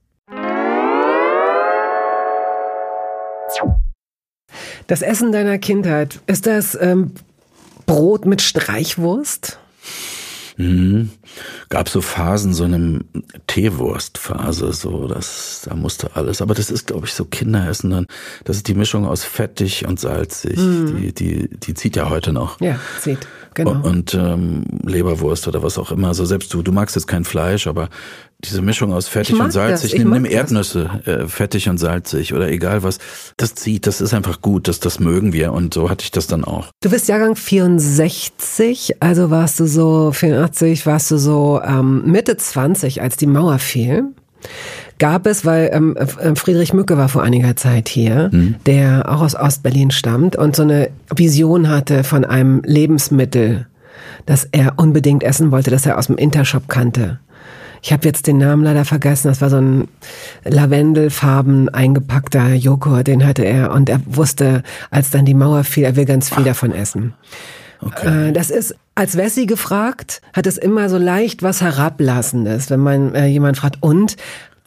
Das 4.87 5.01
Essen 5.01 5.31
deiner 5.31 5.57
Kindheit, 5.57 6.19
ist 6.27 6.47
das 6.47 6.77
ähm, 6.79 7.11
Brot 7.85 8.25
mit 8.25 8.41
Streichwurst? 8.41 9.59
Mhm. 10.57 11.11
Gab 11.69 11.89
so 11.89 12.01
Phasen, 12.01 12.53
so 12.53 12.65
eine 12.65 12.99
Teewurstphase, 13.47 14.73
so 14.73 15.07
das, 15.07 15.61
da 15.65 15.75
musste 15.75 16.15
alles. 16.15 16.41
Aber 16.41 16.53
das 16.53 16.69
ist, 16.69 16.87
glaube 16.87 17.07
ich, 17.07 17.13
so 17.13 17.25
Kinderessen 17.25 17.89
dann. 17.89 18.07
Das 18.43 18.57
ist 18.57 18.67
die 18.67 18.73
Mischung 18.73 19.05
aus 19.05 19.23
fettig 19.23 19.87
und 19.87 19.99
salzig. 19.99 20.57
Mhm. 20.57 20.97
Die, 20.97 21.13
die, 21.13 21.49
die 21.49 21.73
zieht 21.73 21.95
ja 21.95 22.09
heute 22.09 22.33
noch. 22.33 22.59
Ja, 22.59 22.79
zieht. 22.99 23.27
Genau. 23.53 23.81
Und 23.81 24.13
ähm, 24.13 24.63
Leberwurst 24.85 25.47
oder 25.47 25.61
was 25.61 25.77
auch 25.77 25.91
immer. 25.91 26.09
Also 26.09 26.25
selbst 26.25 26.53
du, 26.53 26.61
du 26.61 26.71
magst 26.71 26.95
jetzt 26.95 27.07
kein 27.07 27.25
Fleisch, 27.25 27.67
aber 27.67 27.89
diese 28.43 28.61
Mischung 28.61 28.93
aus 28.93 29.07
fettig 29.07 29.39
und 29.39 29.51
salzig, 29.51 29.97
nimm, 29.97 30.11
nimm 30.11 30.25
Erdnüsse, 30.25 31.01
äh, 31.05 31.27
fettig 31.27 31.69
und 31.69 31.77
salzig 31.77 32.33
oder 32.33 32.49
egal 32.49 32.83
was, 32.83 32.99
das 33.37 33.55
zieht, 33.55 33.87
das 33.87 34.01
ist 34.01 34.13
einfach 34.13 34.41
gut, 34.41 34.67
das, 34.67 34.79
das 34.79 34.99
mögen 34.99 35.33
wir 35.33 35.53
und 35.53 35.73
so 35.73 35.89
hatte 35.89 36.03
ich 36.03 36.11
das 36.11 36.27
dann 36.27 36.43
auch. 36.43 36.67
Du 36.81 36.89
bist 36.89 37.07
Jahrgang 37.07 37.35
64, 37.35 38.97
also 38.99 39.29
warst 39.29 39.59
du 39.59 39.65
so, 39.65 40.11
84, 40.11 40.85
warst 40.85 41.11
du 41.11 41.17
so 41.17 41.61
ähm, 41.63 42.03
Mitte 42.05 42.37
20, 42.37 43.01
als 43.01 43.17
die 43.17 43.27
Mauer 43.27 43.59
fiel 43.59 44.05
gab 45.01 45.25
es, 45.25 45.45
weil 45.45 45.71
ähm, 45.73 45.97
äh, 45.97 46.35
Friedrich 46.35 46.73
Mücke 46.73 46.95
war 46.95 47.09
vor 47.09 47.23
einiger 47.23 47.55
Zeit 47.55 47.89
hier, 47.89 48.29
mhm. 48.31 48.55
der 48.67 49.09
auch 49.09 49.21
aus 49.21 49.35
Ostberlin 49.35 49.89
stammt 49.91 50.35
und 50.35 50.55
so 50.55 50.61
eine 50.61 50.89
Vision 51.13 51.69
hatte 51.69 52.03
von 52.03 52.23
einem 52.23 52.61
Lebensmittel, 52.63 53.65
das 54.27 54.47
er 54.51 54.73
unbedingt 54.77 55.23
essen 55.23 55.51
wollte, 55.51 55.71
das 55.71 55.85
er 55.85 55.97
aus 55.97 56.07
dem 56.07 56.17
Intershop 56.17 56.69
kannte. 56.69 57.19
Ich 57.81 57.91
habe 57.91 58.05
jetzt 58.05 58.27
den 58.27 58.37
Namen 58.37 58.63
leider 58.63 58.85
vergessen. 58.85 59.27
Das 59.27 59.41
war 59.41 59.49
so 59.49 59.57
ein 59.57 59.87
lavendelfarben 60.43 61.69
eingepackter 61.69 62.53
Joghurt, 62.53 63.07
den 63.07 63.25
hatte 63.25 63.43
er 63.43 63.71
und 63.71 63.89
er 63.89 64.01
wusste, 64.05 64.63
als 64.91 65.09
dann 65.09 65.25
die 65.25 65.33
Mauer 65.33 65.63
fiel, 65.63 65.85
er 65.85 65.95
will 65.95 66.05
ganz 66.05 66.33
viel 66.33 66.43
davon 66.43 66.71
essen. 66.71 67.13
Okay. 67.83 68.29
Äh, 68.29 68.31
das 68.31 68.51
ist, 68.51 68.75
als 68.93 69.17
Wessi 69.17 69.47
gefragt, 69.47 70.21
hat 70.33 70.45
es 70.45 70.57
immer 70.57 70.89
so 70.89 70.97
leicht 70.97 71.41
was 71.41 71.61
Herablassendes, 71.61 72.69
wenn 72.69 72.81
man 72.81 73.15
äh, 73.15 73.25
jemand 73.25 73.57
fragt, 73.57 73.77
und 73.81 74.17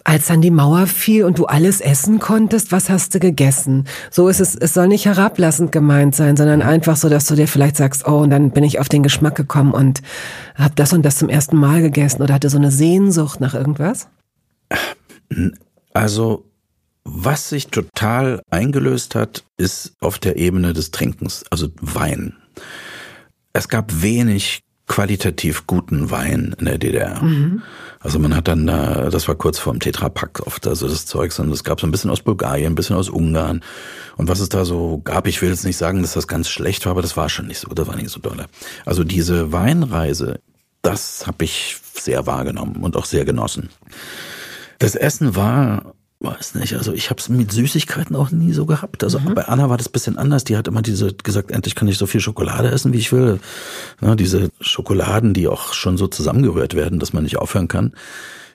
als 0.04 0.26
dann 0.26 0.42
die 0.42 0.50
Mauer 0.50 0.86
fiel 0.86 1.24
und 1.24 1.38
du 1.38 1.46
alles 1.46 1.80
essen 1.80 2.18
konntest, 2.18 2.72
was 2.72 2.90
hast 2.90 3.14
du 3.14 3.20
gegessen? 3.20 3.86
So 4.10 4.28
ist 4.28 4.40
es, 4.40 4.54
es 4.54 4.74
soll 4.74 4.86
nicht 4.86 5.06
herablassend 5.06 5.72
gemeint 5.72 6.14
sein, 6.14 6.36
sondern 6.36 6.60
einfach 6.60 6.96
so, 6.96 7.08
dass 7.08 7.26
du 7.26 7.34
dir 7.34 7.48
vielleicht 7.48 7.76
sagst, 7.76 8.06
oh, 8.06 8.18
und 8.18 8.30
dann 8.30 8.50
bin 8.50 8.64
ich 8.64 8.78
auf 8.78 8.90
den 8.90 9.02
Geschmack 9.02 9.34
gekommen 9.34 9.72
und 9.72 10.02
habe 10.56 10.74
das 10.76 10.92
und 10.92 11.02
das 11.02 11.16
zum 11.16 11.30
ersten 11.30 11.56
Mal 11.56 11.80
gegessen 11.80 12.22
oder 12.22 12.34
hatte 12.34 12.50
so 12.50 12.58
eine 12.58 12.70
Sehnsucht 12.70 13.40
nach 13.40 13.54
irgendwas? 13.54 14.08
Also, 15.94 16.44
was 17.04 17.48
sich 17.48 17.68
total 17.68 18.42
eingelöst 18.50 19.14
hat, 19.14 19.44
ist 19.56 19.94
auf 20.00 20.18
der 20.18 20.36
Ebene 20.36 20.74
des 20.74 20.90
Trinkens, 20.90 21.44
also 21.50 21.68
Wein. 21.80 22.34
Es 23.54 23.68
gab 23.68 24.02
wenig 24.02 24.60
qualitativ 24.86 25.66
guten 25.66 26.10
Wein 26.10 26.54
in 26.58 26.66
der 26.66 26.78
DDR. 26.78 27.22
Mhm. 27.22 27.62
Also 28.04 28.18
man 28.18 28.36
hat 28.36 28.48
dann, 28.48 28.66
da, 28.66 29.08
das 29.08 29.28
war 29.28 29.34
kurz 29.34 29.58
vorm 29.58 29.80
Tetrapack 29.80 30.46
oft, 30.46 30.66
also 30.66 30.86
das 30.86 31.06
Zeugs, 31.06 31.38
und 31.38 31.50
es 31.50 31.64
gab 31.64 31.80
so 31.80 31.86
ein 31.86 31.90
bisschen 31.90 32.10
aus 32.10 32.20
Bulgarien, 32.20 32.72
ein 32.72 32.74
bisschen 32.74 32.96
aus 32.96 33.08
Ungarn. 33.08 33.64
Und 34.18 34.28
was 34.28 34.40
es 34.40 34.50
da 34.50 34.66
so 34.66 35.00
gab, 35.02 35.26
ich 35.26 35.40
will 35.40 35.48
jetzt 35.48 35.64
nicht 35.64 35.78
sagen, 35.78 36.02
dass 36.02 36.12
das 36.12 36.28
ganz 36.28 36.50
schlecht 36.50 36.84
war, 36.84 36.90
aber 36.90 37.00
das 37.00 37.16
war 37.16 37.30
schon 37.30 37.46
nicht 37.46 37.60
so, 37.60 37.68
das 37.68 37.88
war 37.88 37.96
nicht 37.96 38.10
so 38.10 38.20
dolle. 38.20 38.44
Also 38.84 39.04
diese 39.04 39.52
Weinreise, 39.52 40.40
das 40.82 41.26
habe 41.26 41.46
ich 41.46 41.78
sehr 41.94 42.26
wahrgenommen 42.26 42.76
und 42.84 42.94
auch 42.94 43.06
sehr 43.06 43.24
genossen. 43.24 43.70
Das 44.78 44.96
Essen 44.96 45.34
war 45.34 45.93
weiß 46.24 46.54
nicht, 46.56 46.74
also 46.74 46.92
ich 46.92 47.10
habe 47.10 47.20
es 47.20 47.28
mit 47.28 47.52
Süßigkeiten 47.52 48.16
auch 48.16 48.30
nie 48.30 48.52
so 48.52 48.66
gehabt. 48.66 49.04
Also 49.04 49.18
mhm. 49.20 49.34
bei 49.34 49.44
Anna 49.44 49.70
war 49.70 49.76
das 49.76 49.88
bisschen 49.88 50.18
anders. 50.18 50.44
Die 50.44 50.56
hat 50.56 50.66
immer 50.66 50.82
diese 50.82 51.12
gesagt, 51.12 51.50
endlich 51.50 51.74
kann 51.74 51.88
ich 51.88 51.98
so 51.98 52.06
viel 52.06 52.20
Schokolade 52.20 52.70
essen, 52.70 52.92
wie 52.92 52.98
ich 52.98 53.12
will. 53.12 53.40
Ja, 54.00 54.14
diese 54.14 54.50
Schokoladen, 54.60 55.34
die 55.34 55.48
auch 55.48 55.74
schon 55.74 55.96
so 55.96 56.06
zusammengerührt 56.06 56.74
werden, 56.74 56.98
dass 56.98 57.12
man 57.12 57.22
nicht 57.22 57.36
aufhören 57.36 57.68
kann. 57.68 57.92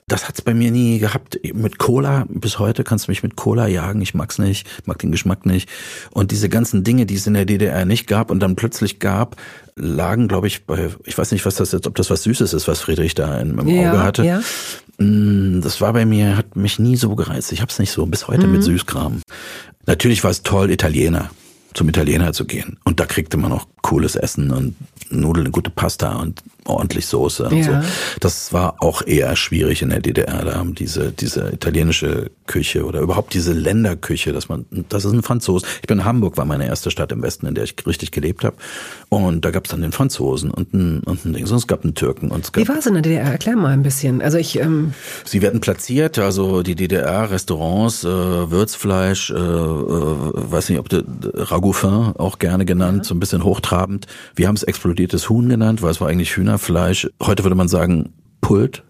Das 0.06 0.26
hat's 0.26 0.42
bei 0.42 0.54
mir 0.54 0.70
nie 0.70 0.98
gehabt. 0.98 1.38
Mit 1.54 1.78
Cola, 1.78 2.26
bis 2.28 2.58
heute 2.58 2.82
kannst 2.84 3.06
du 3.06 3.12
mich 3.12 3.22
mit 3.22 3.36
Cola 3.36 3.68
jagen. 3.68 4.00
Ich 4.02 4.14
mag's 4.14 4.38
nicht, 4.38 4.66
mag 4.86 4.98
den 4.98 5.12
Geschmack 5.12 5.46
nicht. 5.46 5.68
Und 6.10 6.30
diese 6.32 6.48
ganzen 6.48 6.82
Dinge, 6.82 7.06
die 7.06 7.14
es 7.14 7.26
in 7.26 7.34
der 7.34 7.44
DDR 7.44 7.84
nicht 7.84 8.06
gab 8.06 8.30
und 8.30 8.40
dann 8.40 8.56
plötzlich 8.56 8.98
gab, 8.98 9.36
lagen, 9.76 10.28
glaube 10.28 10.48
ich, 10.48 10.66
bei, 10.66 10.90
ich 11.04 11.16
weiß 11.16 11.32
nicht, 11.32 11.46
was 11.46 11.54
das 11.56 11.72
jetzt, 11.72 11.86
ob 11.86 11.94
das 11.94 12.10
was 12.10 12.24
Süßes 12.24 12.52
ist, 12.52 12.66
was 12.66 12.80
Friedrich 12.80 13.14
da 13.14 13.38
im, 13.38 13.58
im 13.58 13.68
ja, 13.68 13.90
Auge 13.90 14.02
hatte. 14.02 14.24
Ja. 14.24 14.40
Mm, 14.98 15.60
das 15.62 15.80
war 15.80 15.92
bei 15.92 16.04
mir, 16.04 16.36
hat 16.36 16.56
mich 16.56 16.78
nie 16.78 16.96
so 16.96 17.14
gereizt. 17.14 17.52
Ich 17.52 17.62
hab's 17.62 17.78
nicht 17.78 17.92
so, 17.92 18.04
bis 18.06 18.28
heute 18.28 18.46
mhm. 18.46 18.54
mit 18.54 18.64
Süßkram. 18.64 19.22
Natürlich 19.86 20.24
war 20.24 20.30
es 20.30 20.42
toll, 20.42 20.70
Italiener 20.70 21.30
zum 21.74 21.88
Italiener 21.88 22.32
zu 22.32 22.44
gehen. 22.44 22.78
Und 22.84 23.00
da 23.00 23.06
kriegte 23.06 23.36
man 23.36 23.52
auch 23.52 23.66
cooles 23.82 24.16
Essen 24.16 24.50
und 24.50 24.74
Nudeln, 25.10 25.52
gute 25.52 25.70
Pasta 25.70 26.16
und 26.16 26.42
ordentlich 26.64 27.06
Soße 27.06 27.48
und 27.48 27.56
ja. 27.56 27.82
so. 27.82 27.88
Das 28.20 28.52
war 28.52 28.76
auch 28.80 29.02
eher 29.06 29.34
schwierig 29.36 29.82
in 29.82 29.90
der 29.90 30.00
DDR. 30.00 30.44
Da 30.44 30.54
haben 30.54 30.74
diese, 30.74 31.12
diese 31.12 31.52
italienische 31.52 32.30
Küche 32.46 32.84
oder 32.84 33.00
überhaupt 33.00 33.34
diese 33.34 33.52
Länderküche, 33.52 34.32
dass 34.32 34.48
man, 34.48 34.66
das 34.88 35.04
ist 35.04 35.12
ein 35.12 35.22
Franzose. 35.22 35.66
Ich 35.80 35.86
bin 35.86 35.98
in 35.98 36.04
Hamburg, 36.04 36.36
war 36.36 36.44
meine 36.44 36.66
erste 36.66 36.90
Stadt 36.90 37.12
im 37.12 37.22
Westen, 37.22 37.46
in 37.46 37.54
der 37.54 37.64
ich 37.64 37.74
richtig 37.86 38.10
gelebt 38.10 38.44
habe. 38.44 38.56
Und 39.08 39.44
da 39.44 39.50
gab 39.50 39.64
es 39.64 39.70
dann 39.70 39.82
den 39.82 39.92
Franzosen 39.92 40.50
und 40.50 40.74
ein, 40.74 41.00
und 41.00 41.24
ein 41.24 41.32
Ding. 41.32 41.46
Sonst 41.46 41.66
gab 41.66 41.84
einen 41.84 41.94
Türken. 41.94 42.30
Und 42.30 42.44
es 42.44 42.52
gab 42.52 42.64
Wie 42.64 42.68
war 42.68 42.78
es 42.78 42.86
in 42.86 42.94
der 42.94 43.02
DDR? 43.02 43.24
Erklär 43.24 43.56
mal 43.56 43.72
ein 43.72 43.82
bisschen. 43.82 44.22
Also 44.22 44.38
ich. 44.38 44.58
Ähm 44.58 44.92
Sie 45.24 45.42
werden 45.42 45.60
platziert, 45.60 46.18
also 46.18 46.62
die 46.62 46.74
DDR-Restaurants, 46.74 48.04
äh, 48.04 48.08
Würzfleisch, 48.08 49.30
äh, 49.30 49.34
äh, 49.34 49.38
weiß 49.38 50.68
nicht, 50.68 50.78
ob 50.78 50.88
der 50.88 51.04
Ragoufin 51.34 52.12
auch 52.18 52.38
gerne 52.38 52.64
genannt, 52.64 52.98
ja. 52.98 53.04
so 53.04 53.14
ein 53.14 53.20
bisschen 53.20 53.44
hochtrabend. 53.44 54.06
Wir 54.34 54.48
haben 54.48 54.56
es 54.56 54.62
explodiertes 54.62 55.28
Huhn 55.28 55.48
genannt, 55.48 55.82
weil 55.82 55.90
es 55.90 56.00
war 56.00 56.08
eigentlich 56.08 56.30
Hühnerfleisch. 56.50 57.08
Heute 57.22 57.44
würde 57.44 57.54
man 57.54 57.68
sagen 57.68 58.12
Pult, 58.40 58.82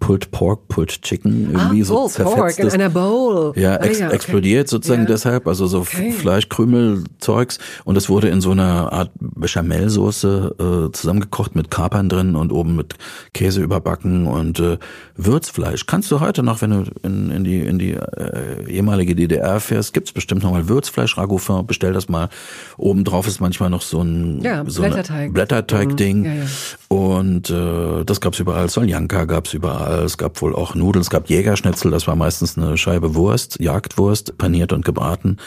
Pulled 0.00 0.30
Pork, 0.30 0.68
Pulled 0.68 1.02
Chicken, 1.02 1.50
irgendwie 1.52 1.82
ah, 1.82 1.84
so 1.84 1.98
oh, 2.04 2.08
Pork 2.08 2.58
in 2.58 2.70
einer 2.70 2.88
Bowl. 2.88 3.52
Ja, 3.56 3.76
ex 3.76 3.98
ah, 3.98 4.00
ja 4.00 4.06
okay. 4.06 4.14
explodiert 4.14 4.68
sozusagen 4.68 5.02
ja. 5.02 5.08
deshalb, 5.08 5.46
also 5.46 5.66
so 5.66 5.80
okay. 5.80 6.12
Fleischkrümelzeugs 6.12 7.58
und 7.84 7.96
es 7.96 8.08
wurde 8.08 8.28
in 8.28 8.40
so 8.40 8.52
einer 8.52 8.92
Art 8.92 9.10
Bechamelsoße 9.18 10.88
äh, 10.88 10.92
zusammengekocht 10.92 11.56
mit 11.56 11.70
Kapern 11.70 12.08
drin 12.08 12.36
und 12.36 12.52
oben 12.52 12.76
mit 12.76 12.94
Käse 13.34 13.60
überbacken 13.60 14.26
und 14.26 14.60
äh, 14.60 14.78
Würzfleisch. 15.16 15.86
Kannst 15.86 16.10
du 16.10 16.20
heute 16.20 16.42
noch, 16.42 16.62
wenn 16.62 16.70
du 16.70 16.84
in, 17.02 17.30
in 17.30 17.44
die 17.44 17.58
in 17.60 17.78
die 17.78 17.94
äh, 17.94 18.64
ehemalige 18.68 19.14
DDR 19.14 19.60
fährst, 19.60 19.92
gibt's 19.94 20.12
bestimmt 20.12 20.42
noch 20.42 20.52
mal 20.52 20.68
Würzfleisch 20.68 21.18
Ragoufin, 21.18 21.66
bestell 21.66 21.92
das 21.92 22.08
mal. 22.08 22.28
Oben 22.76 23.04
drauf 23.04 23.26
ist 23.26 23.40
manchmal 23.40 23.70
noch 23.70 23.82
so 23.82 24.02
ein 24.02 24.40
ja, 24.42 24.64
so 24.66 24.82
Blätterteig, 24.82 25.32
Blätterteig 25.32 26.00
mhm. 26.00 26.24
ja, 26.24 26.32
ja. 26.34 26.44
und 26.88 27.50
äh, 27.50 28.04
das 28.04 28.20
gab's 28.20 28.38
überall. 28.38 28.68
Soljanka 28.68 29.24
gab's 29.24 29.54
überall 29.54 29.87
es 29.96 30.18
gab 30.18 30.40
wohl 30.42 30.54
auch 30.54 30.74
Nudeln, 30.74 31.00
es 31.00 31.10
gab 31.10 31.28
Jägerschnitzel, 31.28 31.90
das 31.90 32.06
war 32.06 32.16
meistens 32.16 32.56
eine 32.56 32.76
Scheibe 32.76 33.14
Wurst, 33.14 33.60
Jagdwurst, 33.60 34.38
paniert 34.38 34.72
und 34.72 34.84
gebraten. 34.84 35.38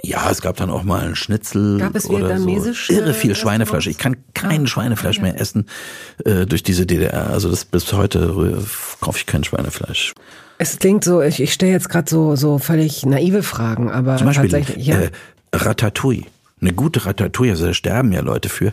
Ja, 0.00 0.30
es 0.30 0.40
gab 0.42 0.56
dann 0.56 0.70
auch 0.70 0.84
mal 0.84 1.00
einen 1.00 1.16
Schnitzel 1.16 1.78
gab 1.78 1.96
es 1.96 2.08
oder 2.08 2.38
so. 2.38 2.48
Irre 2.88 3.14
viel 3.14 3.34
Schweinefleisch. 3.34 3.88
Ich 3.88 3.98
kann 3.98 4.16
kein 4.32 4.62
ja. 4.62 4.66
Schweinefleisch 4.68 5.20
mehr 5.20 5.40
essen 5.40 5.66
äh, 6.24 6.46
durch 6.46 6.62
diese 6.62 6.86
DDR. 6.86 7.30
Also 7.30 7.50
das 7.50 7.64
bis 7.64 7.92
heute 7.92 8.18
äh, 8.20 8.64
kaufe 9.00 9.18
ich 9.18 9.26
kein 9.26 9.42
Schweinefleisch. 9.42 10.14
Es 10.58 10.78
klingt 10.78 11.02
so, 11.02 11.20
ich, 11.20 11.40
ich 11.40 11.52
stelle 11.52 11.72
jetzt 11.72 11.88
gerade 11.88 12.08
so 12.08 12.36
so 12.36 12.58
völlig 12.58 13.06
naive 13.06 13.42
Fragen, 13.42 13.90
aber 13.90 14.16
Zum 14.18 14.28
Beispiel, 14.28 14.50
tatsächlich 14.50 14.86
ja. 14.86 15.00
Äh, 15.00 15.10
Ratatouille. 15.52 16.24
Eine 16.60 16.72
gute 16.72 17.04
Ratatouille, 17.04 17.52
also 17.52 17.66
da 17.66 17.74
sterben 17.74 18.12
ja 18.12 18.20
Leute 18.20 18.48
für 18.48 18.72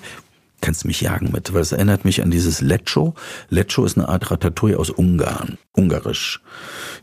kannst 0.61 0.83
du 0.83 0.87
mich 0.87 1.01
jagen 1.01 1.31
mit, 1.31 1.53
weil 1.53 1.61
es 1.61 1.71
erinnert 1.71 2.05
mich 2.05 2.21
an 2.21 2.31
dieses 2.31 2.61
Lecco. 2.61 3.13
Lecco 3.49 3.85
ist 3.85 3.97
eine 3.97 4.09
Art 4.09 4.31
Ratatouille 4.31 4.77
aus 4.77 4.89
Ungarn, 4.89 5.57
ungarisch. 5.73 6.41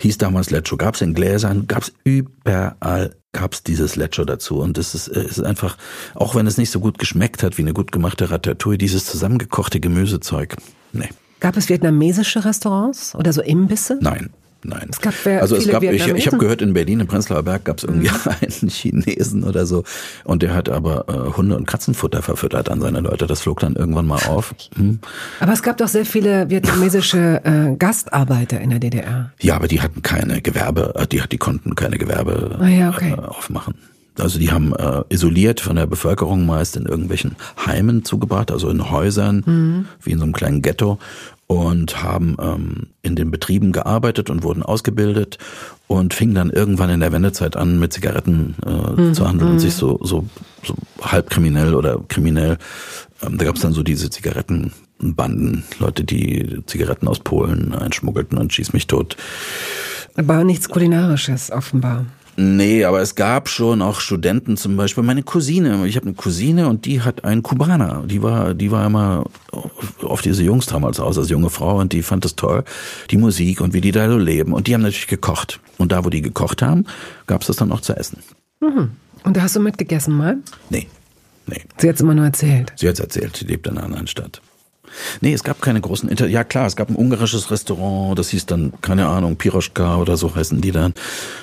Hieß 0.00 0.18
damals 0.18 0.50
Lecco, 0.50 0.76
gab's 0.76 1.00
in 1.00 1.14
Gläsern, 1.14 1.66
gab's 1.66 1.92
überall 2.04 3.14
gab's 3.32 3.62
dieses 3.62 3.96
Lecho 3.96 4.24
dazu. 4.24 4.60
Und 4.60 4.78
es 4.78 4.94
ist, 4.94 5.08
ist 5.08 5.42
einfach, 5.42 5.76
auch 6.14 6.34
wenn 6.34 6.46
es 6.46 6.58
nicht 6.58 6.70
so 6.70 6.80
gut 6.80 6.98
geschmeckt 6.98 7.42
hat 7.42 7.58
wie 7.58 7.62
eine 7.62 7.72
gut 7.72 7.90
gemachte 7.90 8.30
Ratatouille, 8.30 8.78
dieses 8.78 9.06
zusammengekochte 9.06 9.80
Gemüsezeug, 9.80 10.56
nee. 10.92 11.08
Gab 11.40 11.56
es 11.56 11.68
vietnamesische 11.68 12.44
Restaurants 12.44 13.16
oder 13.16 13.32
so 13.32 13.42
Imbisse? 13.42 13.98
Nein. 14.00 14.30
Nein. 14.64 14.88
Es 14.90 15.00
gab 15.00 15.14
also 15.40 15.56
es 15.56 15.68
gab, 15.68 15.82
ich, 15.82 16.06
ich 16.06 16.26
habe 16.26 16.38
gehört, 16.38 16.62
in 16.62 16.72
Berlin, 16.72 17.00
im 17.00 17.06
Prenzlauer 17.06 17.42
Berg, 17.42 17.64
gab 17.64 17.78
es 17.78 17.84
irgendwie 17.84 18.08
Mhm. 18.08 18.30
einen 18.60 18.70
Chinesen 18.70 19.44
oder 19.44 19.66
so. 19.66 19.82
Und 20.24 20.42
der 20.42 20.54
hat 20.54 20.68
aber 20.68 21.06
äh, 21.08 21.36
Hunde- 21.36 21.56
und 21.56 21.66
Katzenfutter 21.66 22.22
verfüttert 22.22 22.68
an 22.68 22.80
seine 22.80 23.00
Leute. 23.00 23.26
Das 23.26 23.40
flog 23.40 23.60
dann 23.60 23.74
irgendwann 23.74 24.06
mal 24.06 24.20
auf. 24.28 24.54
Hm. 24.76 25.00
Aber 25.40 25.52
es 25.52 25.62
gab 25.62 25.78
doch 25.78 25.88
sehr 25.88 26.06
viele 26.06 26.48
vietnamesische 26.50 27.40
äh, 27.72 27.76
Gastarbeiter 27.76 28.60
in 28.60 28.70
der 28.70 28.78
DDR. 28.78 29.32
Ja, 29.40 29.56
aber 29.56 29.68
die 29.68 29.80
hatten 29.80 30.02
keine 30.02 30.40
Gewerbe, 30.40 30.94
äh, 30.96 31.06
die, 31.06 31.20
die 31.30 31.38
konnten 31.38 31.74
keine 31.74 31.98
Gewerbe 31.98 32.58
Ah 32.60 32.68
ja, 32.68 32.90
okay. 32.90 33.12
äh, 33.12 33.20
aufmachen. 33.20 33.74
Also 34.18 34.38
die 34.38 34.52
haben 34.52 34.74
äh, 34.74 35.02
isoliert 35.08 35.60
von 35.60 35.76
der 35.76 35.86
Bevölkerung 35.86 36.44
meist 36.46 36.76
in 36.76 36.84
irgendwelchen 36.86 37.36
Heimen 37.64 38.04
zugebracht, 38.04 38.50
also 38.50 38.68
in 38.68 38.90
Häusern, 38.90 39.42
Mhm. 39.46 39.86
wie 40.02 40.10
in 40.12 40.18
so 40.18 40.24
einem 40.24 40.32
kleinen 40.34 40.60
Ghetto 40.62 40.98
und 41.46 42.02
haben 42.02 42.36
ähm, 42.40 42.86
in 43.02 43.16
den 43.16 43.30
Betrieben 43.30 43.72
gearbeitet 43.72 44.28
und 44.30 44.42
wurden 44.42 44.62
ausgebildet 44.62 45.38
und 45.86 46.14
fingen 46.14 46.34
dann 46.34 46.50
irgendwann 46.50 46.90
in 46.90 47.00
der 47.00 47.12
Wendezeit 47.12 47.56
an, 47.56 47.78
mit 47.78 47.92
Zigaretten 47.92 48.54
äh, 48.66 49.00
Mhm. 49.00 49.14
zu 49.14 49.26
handeln 49.28 49.52
und 49.52 49.58
sich 49.60 49.74
so, 49.74 49.98
so, 50.02 50.26
so 50.64 50.74
halb 51.00 51.30
kriminell 51.30 51.74
oder 51.74 51.98
kriminell. 52.08 52.58
Ähm, 53.22 53.38
da 53.38 53.44
gab 53.46 53.56
es 53.56 53.62
dann 53.62 53.72
so 53.72 53.82
diese 53.82 54.10
Zigarettenbanden, 54.10 55.64
Leute, 55.78 56.04
die 56.04 56.60
Zigaretten 56.66 57.08
aus 57.08 57.18
Polen 57.20 57.74
einschmuggelten 57.74 58.38
und 58.38 58.52
schieß 58.52 58.72
mich 58.72 58.86
tot. 58.86 59.16
Aber 60.16 60.44
nichts 60.44 60.68
Kulinarisches, 60.68 61.50
offenbar. 61.50 62.04
Nee, 62.36 62.84
aber 62.84 63.00
es 63.00 63.14
gab 63.14 63.48
schon 63.48 63.82
auch 63.82 64.00
Studenten 64.00 64.56
zum 64.56 64.76
Beispiel. 64.76 65.04
Meine 65.04 65.22
Cousine, 65.22 65.86
ich 65.86 65.96
habe 65.96 66.06
eine 66.06 66.14
Cousine 66.14 66.68
und 66.68 66.86
die 66.86 67.02
hat 67.02 67.24
einen 67.24 67.42
Kubaner. 67.42 68.04
Die 68.06 68.22
war, 68.22 68.54
die 68.54 68.70
war 68.70 68.86
immer 68.86 69.24
auf 70.02 70.22
diese 70.22 70.42
Jungs 70.42 70.66
damals 70.66 70.98
aus 70.98 71.18
als 71.18 71.28
junge 71.28 71.50
Frau 71.50 71.78
und 71.78 71.92
die 71.92 72.02
fand 72.02 72.24
das 72.24 72.34
toll, 72.34 72.64
die 73.10 73.18
Musik 73.18 73.60
und 73.60 73.74
wie 73.74 73.82
die 73.82 73.92
da 73.92 74.08
so 74.08 74.16
leben. 74.16 74.54
Und 74.54 74.66
die 74.66 74.74
haben 74.74 74.82
natürlich 74.82 75.08
gekocht. 75.08 75.60
Und 75.76 75.92
da, 75.92 76.04
wo 76.04 76.10
die 76.10 76.22
gekocht 76.22 76.62
haben, 76.62 76.86
gab's 77.26 77.48
das 77.48 77.56
dann 77.56 77.70
auch 77.70 77.80
zu 77.80 77.94
essen. 77.94 78.18
Und 78.60 79.36
da 79.36 79.42
hast 79.42 79.56
du 79.56 79.60
mitgegessen 79.60 80.16
mal? 80.16 80.38
Nee, 80.70 80.88
nee. 81.46 81.60
Sie 81.78 81.88
hat's 81.88 82.00
immer 82.00 82.14
nur 82.14 82.24
erzählt. 82.24 82.72
Sie 82.76 82.88
hat's 82.88 83.00
erzählt, 83.00 83.36
sie 83.36 83.44
lebt 83.44 83.66
in 83.66 83.76
einer 83.76 83.84
anderen 83.84 84.06
Stadt. 84.06 84.40
Nee, 85.20 85.32
es 85.32 85.42
gab 85.44 85.60
keine 85.62 85.80
großen 85.80 86.08
Inter 86.08 86.26
Ja 86.26 86.44
klar, 86.44 86.66
es 86.66 86.76
gab 86.76 86.88
ein 86.90 86.96
ungarisches 86.96 87.50
Restaurant, 87.50 88.18
das 88.18 88.28
hieß 88.30 88.46
dann, 88.46 88.72
keine 88.82 89.06
Ahnung, 89.06 89.36
Piroschka 89.36 89.96
oder 89.96 90.16
so 90.16 90.34
heißen 90.34 90.60
die 90.60 90.70
dann. 90.72 90.94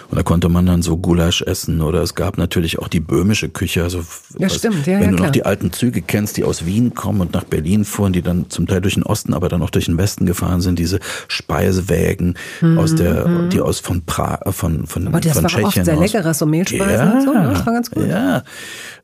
Und 0.09 0.17
da 0.17 0.23
konnte 0.23 0.49
man 0.49 0.65
dann 0.65 0.81
so 0.81 0.97
Gulasch 0.97 1.41
essen. 1.41 1.81
Oder 1.81 2.01
es 2.01 2.15
gab 2.15 2.37
natürlich 2.37 2.79
auch 2.79 2.87
die 2.87 2.99
böhmische 2.99 3.49
Küche. 3.49 3.83
Also 3.83 4.03
Ja, 4.37 4.49
stimmt, 4.49 4.87
ja, 4.87 4.93
wenn 4.99 5.01
ja, 5.03 5.09
du 5.11 5.15
klar. 5.17 5.27
noch 5.27 5.31
die 5.33 5.45
alten 5.45 5.71
Züge 5.71 6.01
kennst, 6.01 6.37
die 6.37 6.43
aus 6.43 6.65
Wien 6.65 6.93
kommen 6.95 7.21
und 7.21 7.33
nach 7.33 7.43
Berlin 7.43 7.85
fuhren, 7.85 8.13
die 8.13 8.21
dann 8.21 8.49
zum 8.49 8.67
Teil 8.67 8.81
durch 8.81 8.95
den 8.95 9.03
Osten, 9.03 9.33
aber 9.33 9.49
dann 9.49 9.61
auch 9.61 9.69
durch 9.69 9.85
den 9.85 9.97
Westen 9.97 10.25
gefahren 10.25 10.61
sind, 10.61 10.79
diese 10.79 10.99
Speisewägen 11.27 12.35
aus 12.77 12.95
der, 12.95 13.25
die 13.49 13.59
aus 13.61 13.79
von 13.79 14.03
Prag, 14.05 14.39
von, 14.51 14.85
von, 14.87 15.03
Mhm, 15.03 15.07
Aber 15.09 15.19
das 15.21 15.33
von 15.33 15.43
war 15.43 15.49
Tschechien 15.49 15.65
oft 15.67 15.85
sehr 15.85 15.95
aus. 15.95 15.99
leckeres, 16.01 16.37
so 16.39 16.45
Mehlspeisen 16.45 17.11
und 17.13 17.21
so. 17.23 17.33
ne? 17.33 17.49
Das 17.53 17.65
war 17.65 17.73
ganz 17.73 17.89
gut. 17.91 18.07
Ja, 18.07 18.43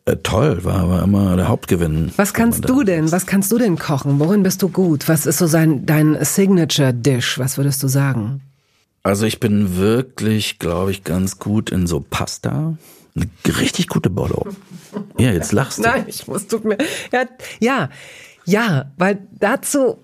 äh, 0.06 0.18
toll, 0.18 0.64
war, 0.64 0.88
war 0.90 1.04
immer 1.04 1.36
der 1.36 1.48
Hauptgewinn. 1.48 2.12
Was 2.16 2.34
kannst 2.34 2.70
du 2.70 2.84
denn? 2.84 3.12
Was 3.12 3.26
kannst 3.26 3.52
du 3.52 3.58
denn 3.58 3.78
kochen? 3.78 4.20
Worin 4.20 4.44
bist 4.44 4.62
du 4.62 4.70
gut? 4.70 5.10
Was 5.10 5.26
ist 5.26 5.40
so 5.40 5.48
sein, 5.48 5.86
dein 5.86 6.24
Signature-Dish? 6.24 7.40
Was 7.40 7.58
würdest 7.58 7.82
du 7.82 7.88
sagen? 7.88 8.42
Also 9.02 9.26
ich 9.26 9.40
bin 9.40 9.78
wirklich, 9.78 10.60
glaube 10.60 10.92
ich, 10.92 11.04
ganz 11.04 11.40
gut 11.40 11.72
in 11.72 11.88
so 11.88 12.06
Pasta. 12.08 12.78
Eine 13.16 13.30
richtig 13.60 13.88
gute 13.88 14.10
Bollo. 14.10 14.48
Ja, 15.18 15.32
jetzt 15.32 15.52
lachst 15.52 15.80
du. 15.80 15.84
Nein, 15.84 16.06
ich 16.08 16.28
muss, 16.28 16.48
tut 16.48 16.66
mir, 16.66 16.78
ja, 17.12 17.26
ja, 17.60 17.90
ja, 18.46 18.92
weil 18.98 19.28
dazu, 19.32 19.98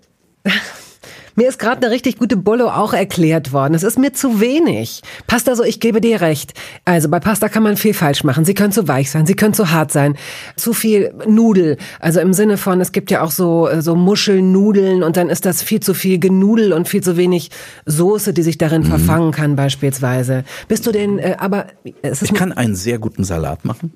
mir 1.42 1.50
ist 1.50 1.58
gerade 1.58 1.84
eine 1.84 1.90
richtig 1.90 2.20
gute 2.20 2.38
Bollo 2.38 2.68
auch 2.68 2.94
erklärt 2.94 3.52
worden. 3.52 3.74
Es 3.74 3.82
ist 3.82 3.98
mir 3.98 4.14
zu 4.14 4.40
wenig. 4.40 5.02
Pasta 5.26 5.56
so, 5.56 5.64
ich 5.64 5.80
gebe 5.80 6.00
dir 6.00 6.22
recht. 6.22 6.54
Also 6.86 7.10
bei 7.10 7.20
Pasta 7.20 7.50
kann 7.50 7.64
man 7.64 7.78
viel 7.78 7.96
falsch 7.96 8.24
machen. 8.24 8.46
Sie 8.46 8.54
können 8.54 8.72
zu 8.72 8.88
weich 8.88 9.10
sein, 9.10 9.26
sie 9.26 9.34
können 9.34 9.56
zu 9.56 9.72
hart 9.72 9.92
sein. 9.92 10.18
Zu 10.56 10.74
viel 10.74 11.12
Nudel. 11.28 11.78
Also 12.00 12.20
im 12.20 12.34
Sinne 12.34 12.58
von, 12.58 12.80
es 12.80 12.92
gibt 12.92 13.10
ja 13.10 13.24
auch 13.24 13.32
so, 13.32 13.68
so 13.80 13.96
Muschelnudeln 13.96 15.02
und 15.02 15.18
dann 15.18 15.30
ist 15.30 15.48
das 15.48 15.64
viel 15.64 15.80
zu 15.80 15.96
viel 15.96 16.20
Genudel 16.20 16.74
und 16.74 16.88
viel 16.88 17.02
zu 17.02 17.18
wenig 17.18 17.50
Soße, 17.88 18.34
die 18.34 18.44
sich 18.44 18.60
darin 18.60 18.84
verfangen 18.84 19.32
kann 19.32 19.56
beispielsweise. 19.56 20.44
Bist 20.68 20.86
du 20.86 20.92
denn, 20.92 21.18
äh, 21.18 21.38
aber 21.40 21.66
es 22.04 22.22
ist 22.22 22.32
Ich 22.32 22.38
kann 22.38 22.52
einen 22.52 22.76
sehr 22.76 23.00
guten 23.00 23.24
Salat 23.24 23.66
machen. 23.66 23.94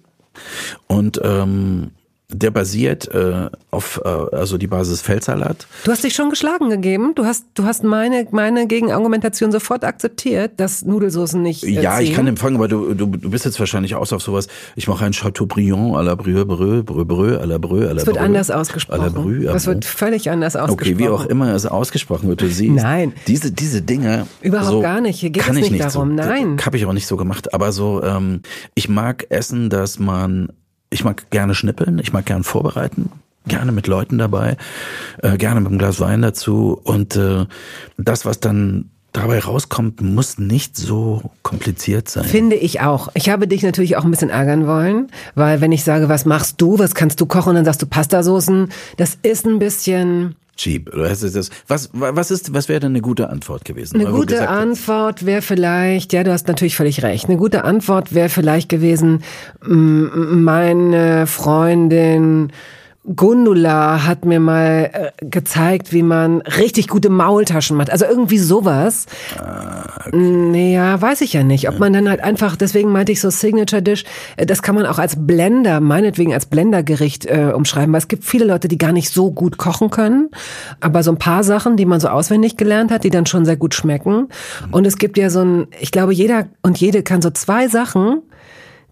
Und 0.87 1.21
ähm, 1.23 1.91
der 2.29 2.51
basiert 2.51 3.07
äh, 3.13 3.49
auf, 3.71 4.01
äh, 4.03 4.07
also 4.07 4.57
die 4.57 4.67
Basis 4.67 5.01
Feldsalat. 5.01 5.67
Du 5.83 5.91
hast 5.91 6.03
dich 6.03 6.13
schon 6.15 6.29
geschlagen 6.29 6.69
gegeben. 6.69 7.13
Du 7.15 7.25
hast, 7.25 7.45
du 7.53 7.63
hast 7.65 7.83
meine, 7.83 8.27
meine 8.31 8.67
Gegenargumentation 8.67 9.51
sofort 9.51 9.83
akzeptiert, 9.83 10.53
dass 10.57 10.83
Nudelsoßen 10.83 11.41
nicht. 11.41 11.63
Äh, 11.63 11.69
Ja, 11.81 11.99
ich 11.99 12.07
ziehen. 12.07 12.15
kann 12.15 12.27
empfangen, 12.27 12.55
aber 12.55 12.67
du, 12.67 12.93
du, 12.93 13.05
du 13.05 13.29
bist 13.29 13.45
jetzt 13.45 13.59
wahrscheinlich 13.59 13.95
aus 13.95 14.11
auf 14.11 14.21
sowas. 14.21 14.47
Ich 14.75 14.87
mache 14.87 15.05
ein 15.05 15.11
Chateaubriand 15.13 15.95
à 15.95 16.01
la 16.03 16.15
Breu, 16.15 16.45
Breu, 16.45 16.83
Breu, 16.83 17.05
Breu, 17.05 17.37
à 17.37 17.45
la 17.45 17.57
Breu, 17.57 17.87
à 17.87 17.93
la 17.93 18.01
Es 18.01 18.07
wird 18.07 18.17
anders 18.17 18.49
à 18.49 18.55
la 18.55 18.61
ausgesprochen. 18.61 19.47
À 19.47 19.53
Das 19.53 19.67
wird 19.67 19.85
völlig 19.85 20.29
anders 20.29 20.55
ausgesprochen. 20.55 20.93
Okay, 20.95 20.97
wie 21.03 21.09
auch 21.09 21.25
immer 21.25 21.53
es 21.53 21.65
ausgesprochen 21.65 22.27
wird, 22.27 22.41
du 22.41 22.47
siehst. 22.47 22.73
Nein. 22.83 23.13
Diese, 23.27 23.51
diese 23.51 23.81
Dinge. 23.81 24.27
Überhaupt 24.41 24.69
so 24.71 24.81
gar 24.81 25.01
nicht. 25.01 25.19
Hier 25.19 25.29
geht 25.29 25.47
es 25.47 25.55
ich 25.57 25.71
nicht 25.71 25.83
darum. 25.83 26.09
So, 26.09 26.15
Nein. 26.15 26.57
Habe 26.65 26.77
ich 26.77 26.85
auch 26.85 26.93
nicht 26.93 27.07
so 27.07 27.17
gemacht. 27.17 27.53
Aber 27.53 27.71
so, 27.71 28.01
ähm, 28.03 28.41
ich 28.73 28.89
mag 28.89 29.27
essen, 29.29 29.69
dass 29.69 29.99
man, 29.99 30.49
ich 30.95 31.03
mag 31.03 31.29
gerne 31.29 31.53
schnippeln, 31.53 31.99
ich 31.99 32.13
mag 32.13 32.25
gerne 32.25 32.43
vorbereiten. 32.43 33.11
Gerne 33.47 33.71
mit 33.71 33.85
Leuten 33.85 34.17
dabei, 34.17 34.57
äh, 35.21 35.37
gerne 35.37 35.59
mit 35.59 35.69
einem 35.69 35.77
Glas 35.77 35.99
Wein 35.99 36.23
dazu. 36.23 36.81
Und 36.83 37.15
äh, 37.15 37.45
das, 37.95 38.25
was 38.25 38.39
dann 38.39 38.89
dabei 39.11 39.37
rauskommt, 39.37 40.01
muss 40.01 40.39
nicht 40.39 40.75
so 40.75 41.29
kompliziert 41.43 42.09
sein. 42.09 42.23
Finde 42.23 42.55
ich 42.55 42.81
auch. 42.81 43.09
Ich 43.13 43.29
habe 43.29 43.47
dich 43.47 43.61
natürlich 43.61 43.97
auch 43.97 44.03
ein 44.03 44.09
bisschen 44.09 44.31
ärgern 44.31 44.65
wollen, 44.65 45.11
weil 45.35 45.61
wenn 45.61 45.71
ich 45.71 45.83
sage, 45.83 46.09
was 46.09 46.25
machst 46.25 46.59
du, 46.59 46.79
was 46.79 46.95
kannst 46.95 47.21
du 47.21 47.27
kochen, 47.27 47.53
dann 47.53 47.65
sagst 47.65 47.83
du 47.83 47.85
Pastasoßen. 47.85 48.69
Das 48.97 49.15
ist 49.21 49.45
ein 49.45 49.59
bisschen 49.59 50.35
Cheap. 50.55 50.93
Oder 50.93 51.09
hast 51.09 51.23
du 51.23 51.29
das, 51.29 51.49
was, 51.67 51.89
was 51.93 52.31
ist, 52.31 52.53
was 52.53 52.69
wäre 52.69 52.79
denn 52.79 52.93
eine 52.93 53.01
gute 53.01 53.29
Antwort 53.29 53.65
gewesen? 53.65 53.99
Eine 53.99 54.09
gute 54.09 54.47
Antwort 54.47 55.25
wäre 55.25 55.41
vielleicht, 55.41 56.13
ja, 56.13 56.23
du 56.23 56.31
hast 56.31 56.47
natürlich 56.47 56.77
völlig 56.77 57.03
recht. 57.03 57.27
Eine 57.27 57.37
gute 57.37 57.65
Antwort 57.65 58.13
wäre 58.13 58.29
vielleicht 58.29 58.69
gewesen, 58.69 59.23
meine 59.61 61.27
Freundin 61.27 62.51
Gundula 63.13 64.05
hat 64.05 64.25
mir 64.25 64.39
mal 64.39 64.89
äh, 64.91 65.25
gezeigt, 65.25 65.93
wie 65.93 66.01
man 66.01 66.41
richtig 66.41 66.87
gute 66.87 67.09
Maultaschen 67.09 67.77
macht. 67.77 67.91
Also 67.91 68.05
irgendwie 68.05 68.39
sowas. 68.39 69.05
Naja, 70.11 70.99
weiß 70.99 71.21
ich 71.21 71.33
ja 71.33 71.43
nicht. 71.43 71.69
Ob 71.69 71.77
man 71.79 71.93
dann 71.93 72.09
halt 72.09 72.21
einfach, 72.21 72.55
deswegen 72.55 72.91
meinte 72.91 73.11
ich 73.11 73.21
so 73.21 73.29
Signature 73.29 73.83
Dish, 73.83 74.05
äh, 74.37 74.45
das 74.47 74.63
kann 74.63 74.73
man 74.73 74.87
auch 74.87 74.97
als 74.97 75.15
Blender, 75.27 75.81
meinetwegen 75.81 76.33
als 76.33 76.47
Blendergericht 76.47 77.25
äh, 77.25 77.51
umschreiben, 77.53 77.93
weil 77.93 77.99
es 77.99 78.07
gibt 78.07 78.23
viele 78.23 78.45
Leute, 78.45 78.67
die 78.67 78.77
gar 78.77 78.91
nicht 78.91 79.11
so 79.11 79.31
gut 79.31 79.57
kochen 79.57 79.91
können, 79.91 80.29
aber 80.79 81.03
so 81.03 81.11
ein 81.11 81.19
paar 81.19 81.43
Sachen, 81.43 81.77
die 81.77 81.85
man 81.85 81.99
so 81.99 82.07
auswendig 82.07 82.57
gelernt 82.57 82.91
hat, 82.91 83.03
die 83.03 83.11
dann 83.11 83.27
schon 83.27 83.45
sehr 83.45 83.57
gut 83.57 83.75
schmecken. 83.75 84.29
Und 84.71 84.87
es 84.87 84.97
gibt 84.97 85.17
ja 85.17 85.29
so 85.29 85.41
ein, 85.41 85.67
ich 85.79 85.91
glaube, 85.91 86.13
jeder 86.13 86.47
und 86.63 86.79
jede 86.79 87.03
kann 87.03 87.21
so 87.21 87.29
zwei 87.29 87.67
Sachen, 87.67 88.23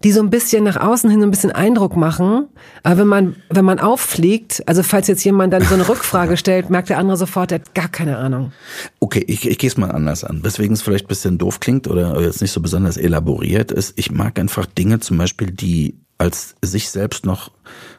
die 0.04 0.12
so 0.12 0.20
ein 0.20 0.30
bisschen 0.30 0.62
nach 0.64 0.76
außen 0.76 1.08
hin 1.10 1.20
so 1.20 1.26
ein 1.26 1.30
bisschen 1.30 1.50
Eindruck 1.50 1.96
machen. 1.96 2.46
Aber 2.82 2.98
wenn 2.98 3.06
man, 3.06 3.36
wenn 3.50 3.64
man 3.64 3.80
auffliegt, 3.80 4.62
also 4.66 4.82
falls 4.82 5.08
jetzt 5.08 5.24
jemand 5.24 5.52
dann 5.52 5.62
so 5.62 5.74
eine 5.74 5.88
Rückfrage 5.88 6.36
stellt, 6.36 6.68
merkt 6.70 6.90
der 6.90 6.98
andere 6.98 7.16
sofort, 7.16 7.50
er 7.52 7.60
hat 7.60 7.74
gar 7.74 7.88
keine 7.88 8.18
Ahnung. 8.18 8.52
Okay, 9.00 9.24
ich, 9.26 9.48
ich 9.48 9.58
gehe 9.58 9.68
es 9.68 9.76
mal 9.78 9.90
anders 9.90 10.22
an. 10.22 10.44
Weswegen 10.44 10.74
es 10.74 10.82
vielleicht 10.82 11.06
ein 11.06 11.08
bisschen 11.08 11.38
doof 11.38 11.58
klingt 11.58 11.88
oder 11.88 12.20
jetzt 12.20 12.42
nicht 12.42 12.52
so 12.52 12.60
besonders 12.60 12.96
elaboriert 12.98 13.72
ist. 13.72 13.94
Ich 13.96 14.10
mag 14.10 14.38
einfach 14.38 14.66
Dinge 14.66 15.00
zum 15.00 15.16
Beispiel, 15.18 15.50
die 15.50 15.96
als 16.18 16.54
sich 16.62 16.90
selbst 16.90 17.26
noch 17.26 17.50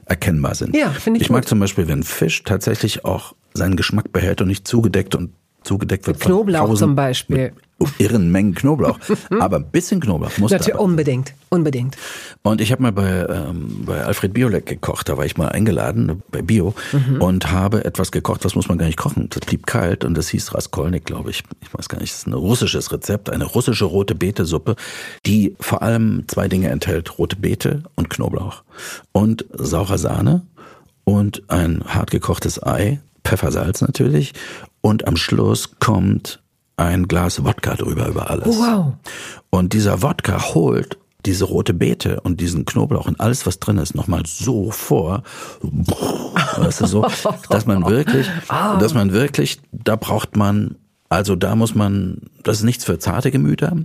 erkennbar 0.06 0.56
sind. 0.56 0.76
Ja, 0.76 0.90
finde 0.92 1.18
ich 1.20 1.24
Ich 1.26 1.30
mag 1.30 1.42
gut. 1.42 1.50
zum 1.50 1.60
Beispiel, 1.60 1.88
wenn 1.88 2.04
Fisch 2.04 2.44
tatsächlich 2.44 3.04
auch 3.04 3.36
seinen 3.54 3.76
Geschmack 3.76 4.14
behält 4.14 4.42
und 4.42 4.48
nicht 4.48 4.68
zugedeckt 4.68 5.16
und 5.16 5.32
zugedeckt 5.64 6.06
wird. 6.08 6.18
Mit 6.20 6.26
Knoblauch 6.28 6.60
tausend- 6.68 6.78
zum 6.80 6.96
Beispiel. 6.96 7.52
Irren 7.98 8.32
Mengen 8.32 8.56
Knoblauch. 8.56 9.00
Aber 9.40 9.58
ein 9.58 9.66
bisschen 9.66 10.00
Knoblauch 10.00 10.38
muss 10.38 10.52
Natürlich 10.52 10.80
unbedingt, 10.80 11.34
unbedingt. 11.50 11.98
Und 12.42 12.62
ich 12.62 12.72
habe 12.72 12.82
mal 12.82 12.92
bei, 12.92 13.26
ähm, 13.28 13.84
bei 13.86 14.04
Alfred 14.04 14.34
Biolek 14.34 14.66
gekocht, 14.66 15.10
da 15.10 15.18
war 15.18 15.26
ich 15.26 15.38
mal 15.38 15.50
eingeladen 15.50 16.24
bei 16.32 16.42
Bio 16.42 16.74
und 17.20 17.52
habe 17.52 17.84
etwas 17.86 18.12
gekocht, 18.12 18.46
das 18.46 18.56
muss 18.56 18.70
man 18.70 18.78
gar 18.78 18.86
nicht 18.86 18.98
kochen. 18.98 19.28
Das 19.30 19.42
blieb 19.42 19.68
kalt 19.68 20.06
und 20.06 20.16
das 20.16 20.30
hieß 20.30 20.54
Raskolnik, 20.54 21.06
glaube 21.06 21.32
ich. 21.32 21.44
Ich 21.62 21.74
weiß 21.74 21.90
gar 21.90 22.00
nicht, 22.00 22.14
das 22.14 22.20
ist 22.20 22.28
ein 22.28 22.34
russisches 22.34 22.92
Rezept, 22.92 23.30
eine 23.30 23.46
russische 23.46 23.86
rote 23.86 24.16
Beete-Suppe, 24.16 24.76
die 25.26 25.56
vor 25.60 25.82
allem 25.82 26.24
zwei 26.28 26.48
Dinge 26.48 26.70
enthält, 26.70 27.18
rote 27.18 27.36
Beete 27.36 27.84
und 27.96 28.10
Knoblauch. 28.10 28.64
Und 29.12 29.46
saure 29.54 29.98
Sahne 29.98 30.44
und 31.04 31.44
ein 31.50 31.84
hart 31.86 32.12
gekochtes 32.12 32.62
Ei, 32.64 33.00
Pfeffersalz 33.24 33.82
natürlich 33.82 34.34
und 34.82 35.08
am 35.08 35.18
Schluss 35.18 35.80
kommt 35.80 36.40
ein 36.78 37.08
Glas 37.08 37.44
Wodka 37.44 37.76
drüber 37.76 38.08
über 38.08 38.30
alles. 38.30 38.48
Oh, 38.48 38.60
wow. 38.60 38.94
Und 39.50 39.74
dieser 39.74 40.02
Wodka 40.02 40.54
holt 40.54 40.98
diese 41.26 41.46
rote 41.46 41.74
Beete 41.74 42.22
und 42.22 42.40
diesen 42.40 42.66
Knoblauch 42.66 43.08
und 43.08 43.20
alles, 43.20 43.46
was 43.46 43.60
drin 43.60 43.78
ist, 43.78 43.96
nochmal 43.96 44.24
so 44.26 44.70
vor, 44.72 45.24
weißt 45.62 46.82
du, 46.82 46.86
so, 46.86 47.08
dass 47.50 47.66
man 47.66 47.86
wirklich, 47.88 48.30
ah. 48.48 48.78
dass 48.78 48.94
man 48.94 49.12
wirklich, 49.12 49.60
da 49.72 49.96
braucht 49.96 50.36
man 50.36 50.76
also 51.16 51.38
da 51.38 51.56
muss 51.56 51.76
man, 51.76 52.18
das 52.44 52.58
ist 52.58 52.64
nichts 52.64 52.84
für 52.84 53.00
zarte 53.00 53.32
Gemüter, 53.32 53.78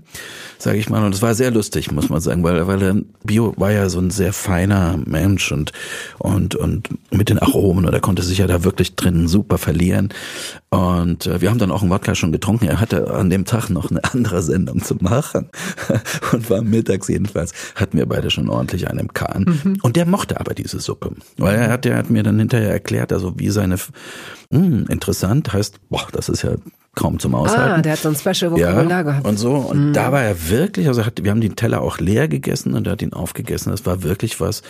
sage 0.59 0.79
ich 0.79 0.91
mal. 0.91 1.05
Und 1.05 1.15
es 1.15 1.23
war 1.23 1.35
sehr 1.35 1.53
lustig, 1.53 1.93
muss 1.93 2.09
man 2.09 2.21
sagen, 2.21 2.43
weil, 2.43 2.67
weil 2.67 3.05
Bio 3.23 3.55
war 3.57 3.71
ja 3.71 3.89
so 3.89 4.01
ein 4.01 4.11
sehr 4.11 4.33
feiner 4.33 4.99
Mensch 5.07 5.53
und, 5.53 5.73
und, 6.19 6.57
und 6.57 6.89
mit 7.13 7.29
den 7.29 7.39
Aromen 7.39 7.87
und 7.87 7.95
er 7.95 8.01
konnte 8.01 8.23
sich 8.23 8.39
ja 8.39 8.49
da 8.49 8.65
wirklich 8.65 8.97
drin 8.97 9.29
super 9.29 9.59
verlieren. 9.59 10.09
Und 10.71 11.27
äh, 11.27 11.41
wir 11.41 11.51
haben 11.51 11.59
dann 11.59 11.71
auch 11.71 11.83
einen 11.83 11.91
Wodka 11.91 12.17
schon 12.17 12.33
getrunken. 12.33 12.67
Er 12.67 12.81
hatte 12.81 13.13
an 13.13 13.31
dem 13.31 13.45
Tag 13.45 13.71
noch 13.71 13.91
eine 13.91 14.03
andere 14.13 14.43
Sendung 14.43 14.83
zu 14.83 14.97
machen 14.97 15.49
und 16.33 16.51
war 16.51 16.63
mittags 16.63 17.07
jedenfalls, 17.07 17.53
hatten 17.77 17.97
wir 17.97 18.07
beide 18.07 18.31
schon 18.31 18.49
ordentlich 18.49 18.89
einen 18.89 18.99
im 18.99 19.13
Kahn. 19.13 19.45
Mhm. 19.63 19.79
Und 19.83 19.95
der 19.95 20.07
mochte 20.07 20.41
aber 20.41 20.55
diese 20.55 20.81
Suppe, 20.81 21.13
weil 21.39 21.57
er 21.57 21.71
hat, 21.71 21.85
der 21.85 21.97
hat 21.97 22.11
mir 22.11 22.25
dann 22.25 22.41
hinterher 22.41 22.71
erklärt, 22.71 23.13
also 23.13 23.35
wie 23.39 23.51
seine, 23.51 23.77
mh, 23.77 23.87
hm, 24.51 24.87
interessant 24.89 25.53
heißt, 25.53 25.79
boah, 25.91 26.09
das 26.13 26.29
ist 26.29 26.43
ja 26.43 26.57
kaum 27.01 27.19
zum 27.19 27.35
Aushalten. 27.35 27.81
Ah, 27.81 27.83
der 27.83 27.93
hat 27.93 28.01
so 28.01 28.11
ein 28.11 28.15
Special 28.15 28.53
Vokabular 28.53 28.91
ja, 28.91 29.03
gehabt. 29.03 29.27
Und 29.27 29.39
so. 29.39 29.55
Und 29.55 29.91
mm. 29.91 29.93
da 29.95 30.13
war 30.13 30.23
er 30.23 30.51
wirklich, 30.51 30.87
also 30.87 31.07
hat, 31.07 31.25
wir 31.25 31.31
haben 31.31 31.41
den 31.41 31.57
Teller 31.57 31.81
auch 31.81 31.99
leer 31.99 32.29
gegessen 32.29 32.75
und 32.75 32.87
er 32.87 32.93
hat 32.93 33.03
ihn 33.03 33.15
aufgegessen. 33.15 33.71
Das 33.71 33.87
war 33.87 34.03
wirklich 34.03 34.39
was. 34.41 34.63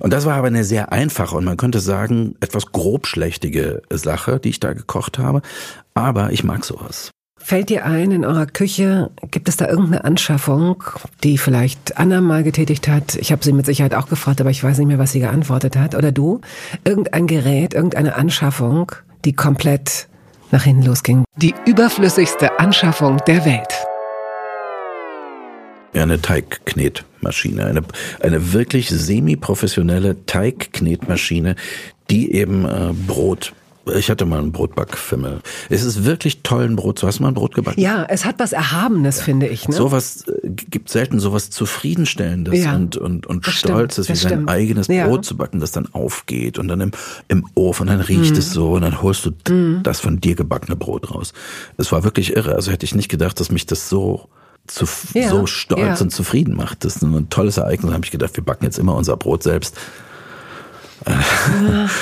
Und 0.00 0.12
das 0.12 0.26
war 0.26 0.34
aber 0.34 0.48
eine 0.48 0.64
sehr 0.64 0.92
einfache 0.92 1.36
und 1.36 1.44
man 1.44 1.56
könnte 1.56 1.78
sagen, 1.78 2.34
etwas 2.40 2.72
grobschlächtige 2.72 3.82
Sache, 3.90 4.40
die 4.40 4.48
ich 4.48 4.60
da 4.60 4.72
gekocht 4.72 5.18
habe. 5.18 5.42
Aber 5.94 6.32
ich 6.32 6.42
mag 6.42 6.64
sowas. 6.64 7.12
Fällt 7.38 7.68
dir 7.68 7.84
ein, 7.84 8.10
in 8.10 8.24
eurer 8.24 8.46
Küche 8.46 9.10
gibt 9.30 9.48
es 9.48 9.56
da 9.56 9.68
irgendeine 9.68 10.02
Anschaffung, 10.02 10.82
die 11.22 11.38
vielleicht 11.38 11.96
Anna 11.96 12.20
mal 12.20 12.42
getätigt 12.42 12.88
hat? 12.88 13.14
Ich 13.14 13.30
habe 13.30 13.44
sie 13.44 13.52
mit 13.52 13.66
Sicherheit 13.66 13.94
auch 13.94 14.08
gefragt, 14.08 14.40
aber 14.40 14.50
ich 14.50 14.64
weiß 14.64 14.78
nicht 14.78 14.88
mehr, 14.88 14.98
was 14.98 15.12
sie 15.12 15.20
geantwortet 15.20 15.76
hat. 15.76 15.94
Oder 15.94 16.10
du? 16.10 16.40
Irgendein 16.84 17.28
Gerät, 17.28 17.74
irgendeine 17.74 18.16
Anschaffung, 18.16 18.90
die 19.24 19.34
komplett 19.34 20.08
nach 20.50 20.64
hinten 20.64 20.82
losging. 20.82 21.24
Die 21.36 21.54
überflüssigste 21.66 22.58
Anschaffung 22.58 23.18
der 23.26 23.44
Welt. 23.44 23.74
Eine 25.94 26.20
Teigknetmaschine, 26.20 27.64
eine, 27.64 27.82
eine 28.20 28.52
wirklich 28.52 28.90
semi-professionelle 28.90 30.26
Teigknetmaschine, 30.26 31.56
die 32.10 32.32
eben 32.32 32.64
äh, 32.66 32.92
Brot 32.92 33.54
ich 33.94 34.10
hatte 34.10 34.26
mal 34.26 34.38
einen 34.38 34.52
Brotbackfimmel. 34.52 35.40
Es 35.70 35.84
ist 35.84 36.04
wirklich 36.04 36.42
toll, 36.42 36.64
ein 36.64 36.76
Brot 36.76 36.98
zu. 36.98 37.06
Hast 37.06 37.18
du 37.18 37.22
mal 37.22 37.28
ein 37.28 37.34
Brot 37.34 37.54
gebacken? 37.54 37.80
Ja, 37.80 38.04
es 38.08 38.24
hat 38.24 38.38
was 38.38 38.52
Erhabenes, 38.52 39.18
ja. 39.18 39.24
finde 39.24 39.46
ich. 39.46 39.68
Ne? 39.68 39.76
Sowas 39.76 40.24
äh, 40.26 40.48
gibt 40.48 40.88
selten 40.88 41.20
sowas 41.20 41.50
zufriedenstellendes 41.50 42.64
ja. 42.64 42.74
und 42.74 42.96
und 42.96 43.26
und 43.26 43.46
Stolzes, 43.46 44.08
wie 44.08 44.16
sein 44.16 44.32
stimmt. 44.32 44.50
eigenes 44.50 44.88
ja. 44.88 45.06
Brot 45.06 45.24
zu 45.24 45.36
backen, 45.36 45.60
das 45.60 45.70
dann 45.70 45.86
aufgeht 45.92 46.58
und 46.58 46.68
dann 46.68 46.80
im 46.80 46.90
im 47.28 47.46
Ofen, 47.54 47.86
dann 47.86 48.00
riecht 48.00 48.32
mhm. 48.32 48.38
es 48.38 48.50
so 48.52 48.72
und 48.72 48.82
dann 48.82 49.02
holst 49.02 49.26
du 49.26 49.52
mhm. 49.52 49.82
das 49.82 50.00
von 50.00 50.20
dir 50.20 50.34
gebackene 50.34 50.76
Brot 50.76 51.10
raus. 51.14 51.32
Es 51.76 51.92
war 51.92 52.02
wirklich 52.04 52.34
irre. 52.34 52.54
Also 52.54 52.72
hätte 52.72 52.84
ich 52.84 52.94
nicht 52.94 53.08
gedacht, 53.08 53.38
dass 53.38 53.50
mich 53.50 53.66
das 53.66 53.88
so 53.88 54.28
zu, 54.66 54.84
so 54.86 55.46
stolz 55.46 56.00
und 56.00 56.10
zufrieden 56.10 56.56
macht. 56.56 56.84
Das 56.84 56.96
ist 56.96 57.02
ein 57.02 57.30
tolles 57.30 57.56
Ereignis. 57.56 57.90
Da 57.90 57.94
habe 57.94 58.04
ich 58.04 58.10
gedacht, 58.10 58.36
wir 58.36 58.44
backen 58.44 58.64
jetzt 58.64 58.78
immer 58.78 58.96
unser 58.96 59.16
Brot 59.16 59.42
selbst. 59.42 59.76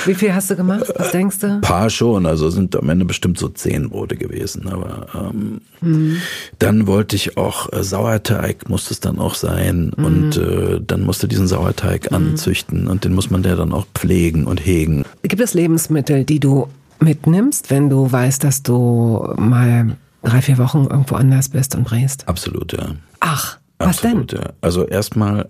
Wie 0.05 0.15
viel 0.15 0.33
hast 0.33 0.49
du 0.49 0.55
gemacht? 0.55 0.85
Was 0.95 1.11
denkst 1.11 1.39
du? 1.39 1.47
Ein 1.47 1.61
paar 1.61 1.89
schon, 1.89 2.25
also 2.25 2.49
sind 2.49 2.75
am 2.75 2.89
Ende 2.89 3.05
bestimmt 3.05 3.37
so 3.37 3.49
zehn 3.49 3.89
Brote 3.89 4.15
gewesen. 4.15 4.67
Aber 4.67 5.07
ähm, 5.13 5.61
mhm. 5.81 6.17
dann 6.59 6.87
wollte 6.87 7.15
ich 7.15 7.37
auch 7.37 7.71
äh, 7.73 7.83
Sauerteig, 7.83 8.69
musste 8.69 8.93
es 8.93 8.99
dann 8.99 9.19
auch 9.19 9.35
sein. 9.35 9.91
Mhm. 9.95 10.05
Und 10.05 10.37
äh, 10.37 10.81
dann 10.85 11.03
musste 11.03 11.27
diesen 11.27 11.47
Sauerteig 11.47 12.09
mhm. 12.11 12.17
anzüchten 12.17 12.87
und 12.87 13.03
den 13.03 13.13
muss 13.13 13.29
man 13.29 13.43
der 13.43 13.55
dann 13.55 13.73
auch 13.73 13.85
pflegen 13.93 14.45
und 14.45 14.65
hegen. 14.65 15.03
Gibt 15.23 15.41
es 15.41 15.53
Lebensmittel, 15.53 16.23
die 16.23 16.39
du 16.39 16.67
mitnimmst, 16.99 17.69
wenn 17.69 17.89
du 17.89 18.11
weißt, 18.11 18.43
dass 18.43 18.63
du 18.63 19.33
mal 19.37 19.97
drei, 20.23 20.41
vier 20.41 20.57
Wochen 20.57 20.87
irgendwo 20.89 21.15
anders 21.15 21.49
bist 21.49 21.75
und 21.75 21.89
drehst? 21.89 22.27
Absolut, 22.27 22.73
ja. 22.73 22.95
Ach, 23.19 23.57
was 23.77 24.03
Absolut, 24.03 24.31
denn? 24.31 24.39
Ja. 24.39 24.49
Also 24.61 24.85
erstmal 24.85 25.49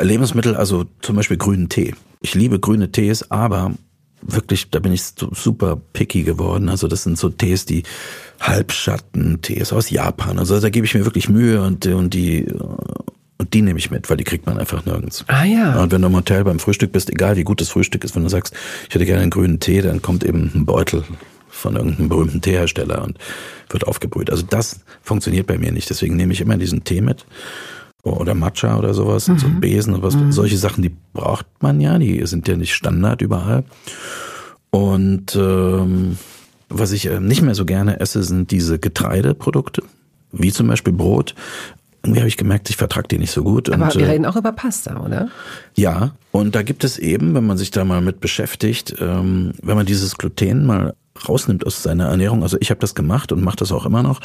Lebensmittel, 0.00 0.54
also 0.54 0.84
zum 1.00 1.16
Beispiel 1.16 1.36
grünen 1.36 1.68
Tee. 1.68 1.94
Ich 2.20 2.34
liebe 2.34 2.58
grüne 2.58 2.90
Tees, 2.90 3.30
aber 3.30 3.72
wirklich, 4.22 4.70
da 4.70 4.80
bin 4.80 4.92
ich 4.92 5.02
super 5.02 5.80
picky 5.92 6.22
geworden. 6.22 6.68
Also 6.68 6.88
das 6.88 7.04
sind 7.04 7.18
so 7.18 7.28
Tees, 7.28 7.64
die 7.64 7.84
Halbschatten-Tees 8.40 9.72
aus 9.72 9.90
Japan. 9.90 10.38
Also 10.38 10.58
da 10.60 10.70
gebe 10.70 10.86
ich 10.86 10.94
mir 10.94 11.04
wirklich 11.04 11.28
Mühe 11.28 11.62
und, 11.62 11.86
und 11.86 12.14
die 12.14 12.46
und 13.40 13.54
die 13.54 13.62
nehme 13.62 13.78
ich 13.78 13.92
mit, 13.92 14.10
weil 14.10 14.16
die 14.16 14.24
kriegt 14.24 14.46
man 14.46 14.58
einfach 14.58 14.84
nirgends. 14.84 15.24
Ah 15.28 15.44
ja. 15.44 15.80
Und 15.80 15.92
wenn 15.92 16.02
du 16.02 16.08
im 16.08 16.16
Hotel 16.16 16.42
beim 16.42 16.58
Frühstück 16.58 16.90
bist, 16.90 17.08
egal 17.08 17.36
wie 17.36 17.44
gut 17.44 17.60
das 17.60 17.68
Frühstück 17.68 18.02
ist, 18.02 18.16
wenn 18.16 18.24
du 18.24 18.28
sagst, 18.28 18.52
ich 18.88 18.94
hätte 18.94 19.06
gerne 19.06 19.22
einen 19.22 19.30
grünen 19.30 19.60
Tee, 19.60 19.80
dann 19.80 20.02
kommt 20.02 20.24
eben 20.24 20.50
ein 20.54 20.66
Beutel 20.66 21.04
von 21.48 21.76
irgendeinem 21.76 22.08
berühmten 22.08 22.40
Teehersteller 22.40 23.02
und 23.02 23.16
wird 23.70 23.86
aufgebrüht. 23.86 24.30
Also 24.30 24.42
das 24.42 24.80
funktioniert 25.02 25.46
bei 25.46 25.56
mir 25.56 25.70
nicht. 25.70 25.88
Deswegen 25.88 26.16
nehme 26.16 26.32
ich 26.32 26.40
immer 26.40 26.56
diesen 26.56 26.82
Tee 26.82 27.00
mit 27.00 27.26
oder 28.16 28.34
Matcha 28.34 28.78
oder 28.78 28.94
sowas, 28.94 29.28
mhm. 29.28 29.38
so 29.38 29.46
ein 29.46 29.60
Besen 29.60 29.94
und 29.94 30.02
was. 30.02 30.16
Mhm. 30.16 30.32
Solche 30.32 30.56
Sachen, 30.58 30.82
die 30.82 30.94
braucht 31.12 31.46
man 31.60 31.80
ja, 31.80 31.98
die 31.98 32.24
sind 32.26 32.48
ja 32.48 32.56
nicht 32.56 32.74
Standard 32.74 33.22
überall. 33.22 33.64
Und 34.70 35.34
ähm, 35.36 36.18
was 36.68 36.92
ich 36.92 37.06
äh, 37.06 37.20
nicht 37.20 37.42
mehr 37.42 37.54
so 37.54 37.64
gerne 37.64 38.00
esse, 38.00 38.22
sind 38.22 38.50
diese 38.50 38.78
Getreideprodukte, 38.78 39.82
wie 40.32 40.52
zum 40.52 40.66
Beispiel 40.68 40.92
Brot. 40.92 41.34
Irgendwie 42.02 42.20
habe 42.20 42.28
ich 42.28 42.36
gemerkt, 42.36 42.70
ich 42.70 42.76
vertrage 42.76 43.08
die 43.08 43.18
nicht 43.18 43.32
so 43.32 43.42
gut. 43.42 43.70
Aber 43.70 43.86
und, 43.86 43.96
wir 43.96 44.06
äh, 44.06 44.10
reden 44.10 44.26
auch 44.26 44.36
über 44.36 44.52
Pasta, 44.52 45.00
oder? 45.00 45.28
Ja, 45.74 46.12
und 46.30 46.54
da 46.54 46.62
gibt 46.62 46.84
es 46.84 46.98
eben, 46.98 47.34
wenn 47.34 47.46
man 47.46 47.58
sich 47.58 47.70
da 47.70 47.84
mal 47.84 48.00
mit 48.00 48.20
beschäftigt, 48.20 48.94
ähm, 49.00 49.52
wenn 49.62 49.76
man 49.76 49.86
dieses 49.86 50.16
Gluten 50.16 50.66
mal 50.66 50.94
rausnimmt 51.28 51.66
aus 51.66 51.82
seiner 51.82 52.06
Ernährung, 52.06 52.42
also 52.42 52.56
ich 52.60 52.70
habe 52.70 52.80
das 52.80 52.94
gemacht 52.94 53.32
und 53.32 53.42
mache 53.42 53.56
das 53.56 53.72
auch 53.72 53.86
immer 53.86 54.04
noch, 54.04 54.20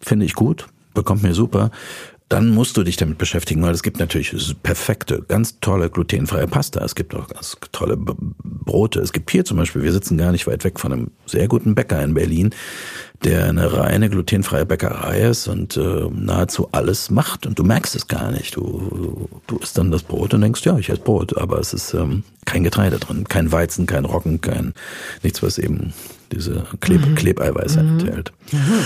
finde 0.00 0.26
ich 0.26 0.34
gut, 0.34 0.66
bekommt 0.94 1.22
mir 1.22 1.34
super 1.34 1.70
dann 2.28 2.50
musst 2.50 2.76
du 2.76 2.82
dich 2.82 2.96
damit 2.96 3.18
beschäftigen, 3.18 3.62
weil 3.62 3.72
es 3.72 3.84
gibt 3.84 4.00
natürlich 4.00 4.34
perfekte, 4.62 5.22
ganz 5.28 5.60
tolle 5.60 5.90
glutenfreie 5.90 6.48
Pasta. 6.48 6.84
Es 6.84 6.96
gibt 6.96 7.14
auch 7.14 7.28
ganz 7.28 7.56
tolle 7.70 7.96
Brote. 7.96 9.00
Es 9.00 9.12
gibt 9.12 9.30
hier 9.30 9.44
zum 9.44 9.58
Beispiel, 9.58 9.82
wir 9.82 9.92
sitzen 9.92 10.18
gar 10.18 10.32
nicht 10.32 10.48
weit 10.48 10.64
weg 10.64 10.80
von 10.80 10.92
einem 10.92 11.10
sehr 11.26 11.46
guten 11.46 11.76
Bäcker 11.76 12.02
in 12.02 12.14
Berlin, 12.14 12.50
der 13.22 13.44
eine 13.44 13.72
reine 13.72 14.10
glutenfreie 14.10 14.66
Bäckerei 14.66 15.20
ist 15.20 15.46
und 15.46 15.76
äh, 15.76 16.08
nahezu 16.10 16.68
alles 16.72 17.10
macht 17.10 17.46
und 17.46 17.60
du 17.60 17.62
merkst 17.62 17.94
es 17.94 18.08
gar 18.08 18.32
nicht. 18.32 18.56
Du, 18.56 19.28
du 19.46 19.58
isst 19.58 19.78
dann 19.78 19.92
das 19.92 20.02
Brot 20.02 20.34
und 20.34 20.40
denkst, 20.40 20.64
ja, 20.64 20.76
ich 20.78 20.88
esse 20.88 21.00
Brot, 21.00 21.36
aber 21.38 21.60
es 21.60 21.72
ist 21.72 21.94
ähm, 21.94 22.24
kein 22.44 22.64
Getreide 22.64 22.98
drin, 22.98 23.28
kein 23.28 23.52
Weizen, 23.52 23.86
kein 23.86 24.04
Roggen, 24.04 24.40
kein 24.40 24.74
nichts, 25.22 25.44
was 25.44 25.58
eben 25.58 25.92
diese 26.32 26.66
Kleb 26.80 27.06
mhm. 27.06 27.14
Klebeiweiße 27.14 27.82
mhm. 27.84 28.00
enthält. 28.00 28.32
Mhm. 28.50 28.80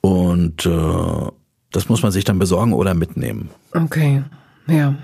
Und 0.00 0.64
äh, 0.64 1.30
das 1.72 1.88
muss 1.88 2.02
man 2.02 2.12
sich 2.12 2.24
dann 2.24 2.38
besorgen 2.38 2.72
oder 2.72 2.94
mitnehmen. 2.94 3.50
Okay, 3.72 4.22
ja. 4.66 4.94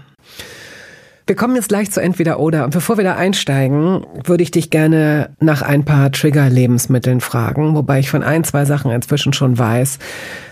Wir 1.27 1.37
kommen 1.37 1.55
jetzt 1.55 1.69
gleich 1.69 1.91
zu 1.91 2.03
entweder 2.03 2.41
oder. 2.41 2.65
Und 2.65 2.73
bevor 2.73 2.97
wir 2.97 3.05
da 3.05 3.15
einsteigen, 3.15 4.05
würde 4.25 4.43
ich 4.43 4.51
dich 4.51 4.71
gerne 4.71 5.31
nach 5.39 5.63
ein 5.63 5.85
paar 5.85 6.11
Trigger-Lebensmitteln 6.11 7.21
fragen, 7.21 7.77
wobei 7.77 8.01
ich 8.01 8.11
von 8.11 8.25
ein, 8.25 8.43
zwei 8.43 8.65
Sachen 8.65 8.91
inzwischen 8.91 9.33
schon 9.33 9.57
weiß, 9.57 9.99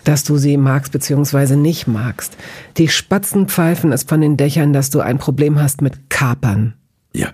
dass 0.04 0.22
du 0.22 0.36
sie 0.36 0.56
magst 0.56 0.92
bzw. 0.92 1.56
nicht 1.56 1.88
magst. 1.88 2.36
Die 2.76 2.88
Spatzen 2.88 3.48
pfeifen 3.48 3.92
es 3.92 4.04
von 4.04 4.20
den 4.20 4.36
Dächern, 4.36 4.72
dass 4.72 4.90
du 4.90 5.00
ein 5.00 5.18
Problem 5.18 5.60
hast 5.60 5.82
mit 5.82 6.08
Kapern. 6.08 6.74
Ja. 7.12 7.30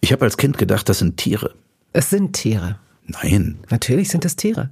Ich 0.00 0.12
habe 0.12 0.24
als 0.24 0.36
Kind 0.38 0.56
gedacht, 0.56 0.88
das 0.88 0.98
sind 0.98 1.18
Tiere. 1.18 1.54
Es 1.92 2.10
sind 2.10 2.32
Tiere. 2.32 2.78
Nein. 3.06 3.58
Natürlich 3.70 4.08
sind 4.08 4.24
es 4.24 4.36
Tiere. 4.36 4.70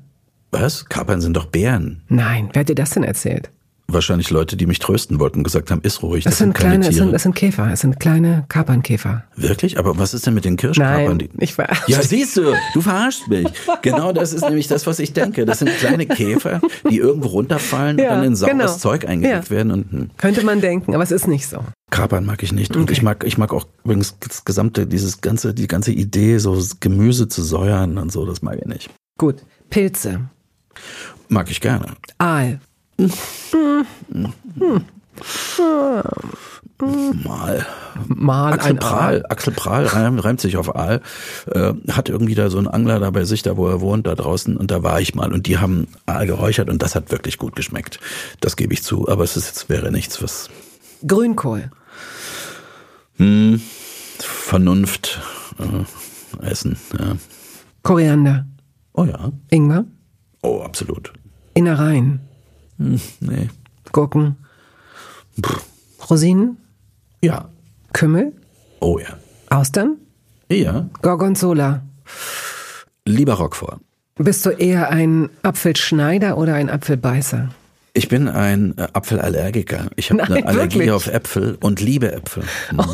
Was? 0.53 0.85
Kapern 0.85 1.23
sind 1.23 1.35
doch 1.35 1.47
Bären. 1.47 2.03
Nein, 2.09 2.51
wer 2.53 2.61
hat 2.61 2.69
dir 2.69 2.75
das 2.75 2.91
denn 2.91 3.05
erzählt? 3.05 3.51
Wahrscheinlich 3.89 4.31
Leute, 4.31 4.57
die 4.57 4.67
mich 4.67 4.79
trösten 4.79 5.19
wollten 5.19 5.39
und 5.39 5.45
gesagt 5.45 5.71
haben, 5.71 5.81
ist 5.83 6.03
ruhig. 6.03 6.25
Das, 6.25 6.33
das 6.33 6.39
sind, 6.39 6.55
kleine, 6.55 6.89
es 6.89 6.97
sind, 6.97 7.13
es 7.13 7.23
sind 7.23 7.35
Käfer, 7.35 7.71
es 7.73 7.81
sind 7.81 7.99
kleine 7.99 8.45
Kapernkäfer. 8.49 9.25
Wirklich? 9.35 9.79
Aber 9.79 9.99
was 9.99 10.15
ist 10.15 10.27
denn 10.27 10.35
mit 10.35 10.45
den 10.45 10.57
Kirschkapern? 10.57 11.17
Nein, 11.17 11.29
ich 11.39 11.55
verarsche. 11.55 11.91
Ja, 11.91 12.03
siehst 12.03 12.37
du, 12.37 12.55
du 12.75 12.81
verarschst 12.81 13.29
mich. 13.29 13.49
Genau 13.83 14.13
das 14.13 14.33
ist 14.33 14.43
nämlich 14.43 14.69
das, 14.69 14.87
was 14.87 14.99
ich 14.99 15.13
denke. 15.13 15.45
Das 15.45 15.59
sind 15.59 15.71
kleine 15.79 16.07
Käfer, 16.07 16.61
die 16.89 16.99
irgendwo 16.99 17.29
runterfallen 17.29 17.99
ja, 17.99 18.11
und 18.11 18.11
dann 18.11 18.25
in 18.25 18.37
saures 18.37 18.57
genau. 18.57 18.73
Zeug 18.77 19.07
eingelegt 19.09 19.49
ja. 19.49 19.51
werden. 19.51 19.73
Und, 19.73 19.93
hm. 19.93 20.11
Könnte 20.19 20.45
man 20.45 20.61
denken, 20.61 20.95
aber 20.95 21.03
es 21.03 21.11
ist 21.11 21.27
nicht 21.27 21.49
so. 21.49 21.59
Kapern 21.91 22.25
mag 22.25 22.43
ich 22.43 22.53
nicht. 22.53 22.71
Okay. 22.71 22.81
Und 22.81 22.91
ich 22.91 23.03
mag, 23.03 23.25
ich 23.27 23.39
mag 23.39 23.53
auch 23.53 23.67
übrigens 23.85 24.17
das 24.21 24.45
gesamte, 24.45 24.87
dieses 24.87 25.21
ganze, 25.21 25.53
die 25.53 25.67
ganze 25.67 25.93
Idee, 25.93 26.39
so 26.39 26.63
Gemüse 26.81 27.29
zu 27.29 27.43
säuern 27.43 27.99
und 27.99 28.13
so, 28.13 28.25
das 28.25 28.43
mag 28.43 28.59
ich 28.61 28.67
nicht. 28.67 28.91
Gut. 29.19 29.37
Pilze. 29.69 30.29
Mag 31.33 31.51
ich 31.51 31.63
gerne. 31.63 31.87
Aal. 32.19 32.61
Mal. 37.25 37.67
Mal 38.09 38.53
Axel 38.53 38.75
Prahl, 38.75 39.25
Axel 39.31 39.55
Prahl 39.55 39.87
reimt, 39.87 40.23
reimt 40.23 40.43
sich 40.43 40.59
auf 40.59 40.77
Aal, 40.77 41.01
äh, 41.51 41.73
hat 41.91 42.11
irgendwie 42.11 42.35
da 42.35 42.51
so 42.51 42.59
einen 42.59 42.67
Angler 42.67 43.01
da 43.01 43.11
bei 43.11 43.25
sich, 43.25 43.43
da 43.43 43.57
wo 43.57 43.67
er 43.67 43.81
wohnt, 43.81 44.07
da 44.07 44.15
draußen, 44.15 44.59
und 44.59 44.71
da 44.71 44.83
war 44.83 45.01
ich 45.01 45.15
mal 45.15 45.33
und 45.33 45.47
die 45.47 45.57
haben 45.57 45.87
Aal 46.05 46.27
geräuchert 46.27 46.69
und 46.69 46.83
das 46.83 46.95
hat 46.95 47.11
wirklich 47.11 47.39
gut 47.39 47.57
geschmeckt. 47.57 47.99
Das 48.41 48.57
gebe 48.57 48.75
ich 48.75 48.83
zu, 48.83 49.09
aber 49.09 49.25
es 49.25 49.39
ist 49.39 49.47
jetzt 49.47 49.71
wäre 49.71 49.91
nichts, 49.91 50.23
was 50.23 50.51
Grünkohl. 51.07 51.71
Hm, 53.17 53.63
Vernunft 54.19 55.19
äh, 55.59 56.47
essen, 56.47 56.77
ja. 56.99 57.17
Koriander. 57.83 58.45
Oh 58.93 59.05
ja. 59.05 59.33
Ingwer. 59.49 59.87
Oh, 60.43 60.61
absolut. 60.61 61.13
Innereien. 61.55 62.21
Hm, 62.79 63.01
nee. 63.21 63.49
Gurken. 63.93 64.37
Rosinen. 66.09 66.57
Ja. 67.23 67.49
Kümmel. 67.93 68.33
Oh 68.81 68.99
ja. 68.99 69.19
Austern. 69.51 69.97
Ja. 70.49 70.89
Gorgonzola. 71.03 71.83
Lieber 73.05 73.35
Roquefort. 73.35 73.81
Bist 74.17 74.45
du 74.47 74.51
eher 74.51 74.91
ein 74.91 75.31
Apfelschneider 75.43 76.37
oder 76.37 76.55
ein 76.55 76.69
Apfelbeißer? 76.69 77.49
Ich 77.95 78.09
bin 78.09 78.29
ein 78.29 78.77
äh, 78.79 78.89
Apfelallergiker. 78.93 79.91
Ich 79.97 80.11
habe 80.11 80.23
eine 80.23 80.47
Allergie 80.47 80.77
wirklich? 80.77 80.93
auf 80.93 81.07
Äpfel 81.09 81.59
und 81.61 81.81
liebe 81.81 82.13
Äpfel. 82.13 82.45
Mhm. 82.71 82.79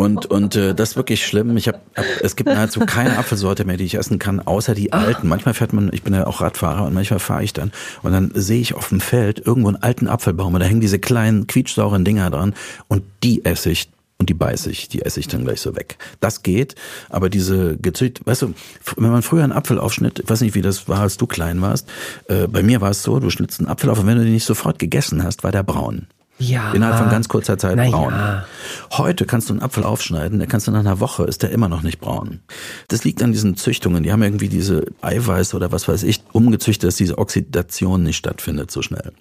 Und 0.00 0.24
und 0.24 0.56
äh, 0.56 0.74
das 0.74 0.90
ist 0.90 0.96
wirklich 0.96 1.26
schlimm. 1.26 1.54
Ich 1.58 1.68
habe 1.68 1.78
hab, 1.94 2.06
es 2.22 2.34
gibt 2.34 2.48
nahezu 2.48 2.80
keine 2.80 3.18
Apfelsorte 3.18 3.66
mehr, 3.66 3.76
die 3.76 3.84
ich 3.84 3.96
essen 3.96 4.18
kann, 4.18 4.40
außer 4.40 4.74
die 4.74 4.94
alten. 4.94 5.28
Manchmal 5.28 5.52
fährt 5.52 5.74
man, 5.74 5.90
ich 5.92 6.02
bin 6.02 6.14
ja 6.14 6.26
auch 6.26 6.40
Radfahrer 6.40 6.86
und 6.86 6.94
manchmal 6.94 7.18
fahre 7.20 7.44
ich 7.44 7.52
dann 7.52 7.70
und 8.02 8.12
dann 8.12 8.30
sehe 8.34 8.62
ich 8.62 8.72
auf 8.72 8.88
dem 8.88 9.00
Feld 9.00 9.44
irgendwo 9.44 9.68
einen 9.68 9.82
alten 9.82 10.08
Apfelbaum 10.08 10.54
und 10.54 10.60
da 10.60 10.66
hängen 10.66 10.80
diese 10.80 10.98
kleinen 10.98 11.46
quietschsauren 11.46 12.06
Dinger 12.06 12.30
dran 12.30 12.54
und 12.88 13.02
die 13.22 13.44
esse 13.44 13.70
ich 13.70 13.90
und 14.16 14.30
die 14.30 14.34
beiße 14.34 14.70
ich, 14.70 14.88
die 14.88 15.02
esse 15.02 15.20
ich 15.20 15.28
dann 15.28 15.44
gleich 15.44 15.60
so 15.60 15.76
weg. 15.76 15.98
Das 16.18 16.42
geht, 16.42 16.76
aber 17.10 17.28
diese 17.28 17.76
gezücht, 17.76 18.24
weißt 18.24 18.40
du, 18.40 18.54
wenn 18.96 19.10
man 19.10 19.20
früher 19.20 19.44
einen 19.44 19.52
Apfel 19.52 19.78
aufschnitt, 19.78 20.20
ich 20.20 20.30
weiß 20.30 20.40
nicht, 20.40 20.54
wie 20.54 20.62
das 20.62 20.88
war, 20.88 21.00
als 21.00 21.18
du 21.18 21.26
klein 21.26 21.60
warst, 21.60 21.86
äh, 22.28 22.46
bei 22.46 22.62
mir 22.62 22.80
war 22.80 22.90
es 22.90 23.02
so, 23.02 23.20
du 23.20 23.28
schnittst 23.28 23.60
einen 23.60 23.68
Apfel 23.68 23.90
auf 23.90 23.98
und 23.98 24.06
wenn 24.06 24.16
du 24.16 24.24
den 24.24 24.32
nicht 24.32 24.46
sofort 24.46 24.78
gegessen 24.78 25.24
hast, 25.24 25.44
war 25.44 25.52
der 25.52 25.62
braun. 25.62 26.06
Ja. 26.40 26.72
Innerhalb 26.72 26.98
von 26.98 27.10
ganz 27.10 27.28
kurzer 27.28 27.58
Zeit 27.58 27.76
Na 27.76 27.88
braun. 27.88 28.12
ja. 28.12 28.44
Heute 28.92 29.26
kannst 29.26 29.48
du 29.48 29.52
einen 29.54 29.62
Apfel 29.62 29.84
aufschneiden, 29.84 30.38
der 30.38 30.48
kannst 30.48 30.66
du 30.66 30.72
nach 30.72 30.80
einer 30.80 30.98
Woche, 30.98 31.24
ist 31.24 31.42
der 31.42 31.50
immer 31.50 31.68
noch 31.68 31.82
nicht 31.82 32.00
braun. 32.00 32.40
Das 32.88 33.04
liegt 33.04 33.22
an 33.22 33.32
diesen 33.32 33.56
Züchtungen. 33.56 34.02
Die 34.02 34.10
haben 34.10 34.22
irgendwie 34.22 34.48
diese 34.48 34.86
Eiweiß 35.02 35.54
oder 35.54 35.70
was 35.70 35.86
weiß 35.86 36.02
ich 36.02 36.22
umgezüchtet, 36.32 36.88
dass 36.88 36.96
diese 36.96 37.18
Oxidation 37.18 38.02
nicht 38.02 38.16
stattfindet 38.16 38.70
so 38.70 38.82
schnell. 38.82 39.12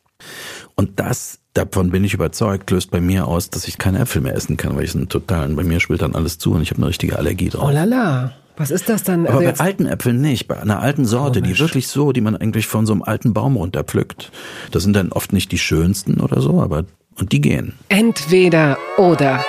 Und 0.76 1.00
das, 1.00 1.40
davon 1.54 1.92
bin 1.92 2.04
ich 2.04 2.14
überzeugt, 2.14 2.72
löst 2.72 2.90
bei 2.92 3.02
mir 3.02 3.28
aus, 3.28 3.50
dass 3.50 3.68
ich 3.68 3.78
keine 3.78 4.00
Äpfel 4.00 4.22
mehr 4.22 4.36
essen 4.36 4.58
kann, 4.58 4.76
weil 4.76 4.86
ich 4.86 4.96
einen 4.96 5.10
totalen, 5.10 5.56
bei 5.56 5.64
mir 5.64 5.80
spielt 5.80 6.02
dann 6.02 6.16
alles 6.16 6.38
zu 6.38 6.54
und 6.54 6.62
ich 6.62 6.72
habe 6.72 6.80
eine 6.80 6.88
richtige 6.88 7.18
Allergie 7.18 7.50
drauf. 7.50 7.66
Oh 7.70 7.72
la 7.72 7.84
la. 7.84 8.32
Was 8.58 8.72
ist 8.72 8.90
das 8.90 9.04
dann? 9.04 9.22
Aber 9.22 9.30
Also 9.30 9.40
bei 9.40 9.46
jetzt- 9.46 9.62
alten 9.62 9.86
Äpfeln 9.86 10.20
nicht, 10.20 10.48
bei 10.50 10.60
einer 10.60 10.80
alten 10.82 11.06
Sorte, 11.06 11.40
Komisch. 11.42 11.58
die 11.58 11.64
wirklich 11.64 11.88
so, 11.88 12.12
die 12.12 12.20
man 12.20 12.36
eigentlich 12.36 12.68
von 12.68 12.86
so 12.86 12.92
einem 12.92 13.04
alten 13.04 13.34
Baum 13.34 13.56
runterpflückt. 13.56 14.32
Das 14.72 14.84
sind 14.84 14.94
dann 14.98 15.14
oft 15.14 15.32
nicht 15.32 15.54
die 15.54 15.58
schönsten 15.58 16.20
oder 16.20 16.42
so, 16.42 16.62
aber 16.62 16.84
und 17.20 17.32
die 17.32 17.42
gehen. 17.42 17.74
Entweder 17.90 18.78
oder. 18.98 19.44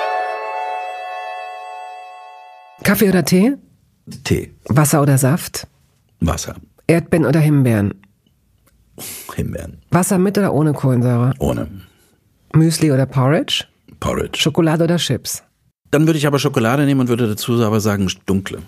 Kaffee 2.83 3.09
oder 3.09 3.25
Tee? 3.25 3.57
Tee, 4.25 4.53
Wasser 4.67 5.03
oder 5.03 5.19
Saft? 5.19 5.67
Wasser, 6.21 6.57
Erdbeeren 6.87 7.27
oder 7.27 7.41
Himbeeren? 7.41 7.95
Himbeeren, 9.35 9.79
Wasser 9.91 10.19
mit 10.19 10.37
oder 10.39 10.53
ohne 10.53 10.73
Kohlensäure? 10.73 11.35
ohne 11.39 11.69
Müsli 12.55 12.91
oder 12.91 13.07
Porridge? 13.07 13.65
Porridge. 14.01 14.41
Schokolade 14.41 14.85
oder 14.85 14.97
Chips? 14.97 15.43
Dann 15.91 16.07
würde 16.07 16.19
ich 16.19 16.27
aber 16.27 16.39
Schokolade 16.39 16.85
nehmen 16.85 17.01
und 17.01 17.09
würde 17.09 17.29
dazu 17.29 17.63
aber 17.63 17.81
sagen 17.81 18.11
dunkle. 18.27 18.59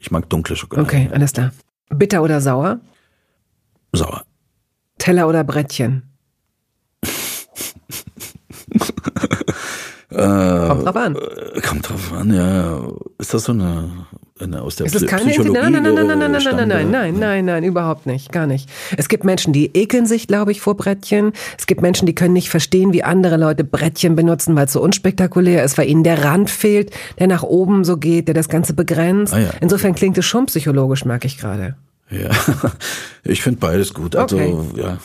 Ich 0.00 0.10
mag 0.10 0.28
dunkle 0.28 0.56
Schokolade. 0.56 0.86
Okay, 0.88 1.08
alles 1.12 1.32
klar. 1.32 1.52
Bitter 1.90 2.22
oder 2.22 2.40
sauer? 2.40 2.80
Sauer. 3.92 4.24
Teller 4.98 5.28
oder 5.28 5.44
Brettchen? 5.44 6.11
Kommt 10.10 10.86
drauf 10.86 10.96
an. 10.96 11.16
Äh, 11.16 11.60
Kommt 11.62 11.88
drauf 11.88 12.12
an, 12.12 12.34
ja. 12.34 12.80
Ist 13.18 13.32
das 13.32 13.44
so 13.44 13.52
eine, 13.52 13.88
eine 14.40 14.60
aus 14.60 14.76
der 14.76 14.86
ist 14.86 14.94
Psy- 14.96 15.06
keine 15.06 15.30
Psychologie? 15.30 15.58
nein, 15.58 15.72
nein, 15.72 15.82
nein, 15.82 15.94
nein, 15.94 16.18
nein, 16.18 16.18
nein, 16.18 16.32
äh, 16.32 16.42
nein, 16.42 16.56
nein, 16.56 16.68
nein, 16.68 16.90
nein, 16.90 17.18
nein, 17.18 17.44
nein, 17.46 17.64
überhaupt 17.64 18.04
nicht, 18.06 18.30
gar 18.30 18.46
nicht. 18.46 18.68
Es 18.98 19.08
gibt 19.08 19.24
Menschen, 19.24 19.54
die 19.54 19.70
ekeln 19.74 20.04
sich, 20.04 20.26
glaube 20.26 20.52
ich, 20.52 20.60
vor 20.60 20.76
Brettchen. 20.76 21.32
Es 21.58 21.66
gibt 21.66 21.80
Menschen, 21.80 22.04
die 22.04 22.14
können 22.14 22.34
nicht 22.34 22.50
verstehen, 22.50 22.92
wie 22.92 23.02
andere 23.02 23.38
Leute 23.38 23.64
Brettchen 23.64 24.14
benutzen, 24.14 24.54
weil 24.54 24.66
es 24.66 24.72
so 24.72 24.82
unspektakulär 24.82 25.64
ist, 25.64 25.78
weil 25.78 25.88
ihnen 25.88 26.04
der 26.04 26.22
Rand 26.24 26.50
fehlt, 26.50 26.90
der 27.18 27.26
nach 27.26 27.42
oben 27.42 27.84
so 27.84 27.96
geht, 27.96 28.28
der 28.28 28.34
das 28.34 28.50
Ganze 28.50 28.74
begrenzt. 28.74 29.32
Ah, 29.32 29.38
ja. 29.38 29.50
Insofern 29.62 29.94
klingt 29.94 30.18
es 30.18 30.26
schon 30.26 30.44
psychologisch, 30.46 31.06
merke 31.06 31.26
ich 31.26 31.38
gerade. 31.38 31.76
Ja, 32.10 32.28
ich 33.24 33.42
finde 33.42 33.60
beides 33.60 33.94
gut. 33.94 34.14
Also, 34.14 34.36
Okay. 34.36 34.54
ja. 34.76 34.98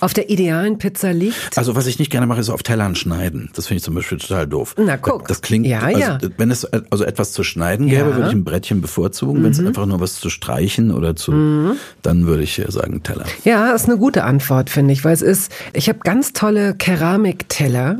Auf 0.00 0.14
der 0.14 0.30
idealen 0.30 0.78
Pizza 0.78 1.12
liegt 1.12 1.56
Also 1.56 1.74
was 1.76 1.86
ich 1.86 1.98
nicht 1.98 2.10
gerne 2.10 2.26
mache, 2.26 2.40
ist 2.40 2.50
auf 2.50 2.62
Tellern 2.62 2.94
schneiden. 2.96 3.50
Das 3.54 3.66
finde 3.66 3.78
ich 3.78 3.82
zum 3.84 3.94
Beispiel 3.94 4.18
total 4.18 4.46
doof. 4.46 4.74
Na, 4.78 4.96
guck. 4.96 5.28
Das 5.28 5.42
klingt, 5.42 5.66
Ja, 5.66 5.80
also, 5.80 5.98
ja. 6.00 6.18
wenn 6.36 6.50
es 6.50 6.64
also 6.64 7.04
etwas 7.04 7.32
zu 7.32 7.42
schneiden 7.44 7.88
Ja. 7.88 8.00
Mhm. 8.02 8.04
gäbe, 8.06 8.16
würde 8.16 8.28
ich 8.28 8.34
ein 8.34 8.44
Brettchen 8.44 8.80
bevorzugen. 8.80 9.42
Wenn 9.44 9.52
es 9.52 9.58
einfach 9.60 9.86
nur 9.86 10.00
was 10.00 10.20
zu 10.20 10.30
streichen 10.30 10.90
oder 10.92 11.16
zu, 11.16 11.74
dann 12.02 12.26
würde 12.26 12.42
ich 12.42 12.58
äh, 12.58 12.70
sagen 12.70 13.02
Teller. 13.02 13.24
Ja, 13.44 13.72
ist 13.72 13.86
eine 13.86 13.98
gute 13.98 14.24
Antwort, 14.24 14.70
finde 14.70 14.92
ich, 14.92 15.04
weil 15.04 15.12
es 15.14 15.22
ist, 15.22 15.52
ich 15.72 15.88
habe 15.88 16.00
ganz 16.00 16.32
tolle 16.32 16.74
Keramikteller. 16.74 17.98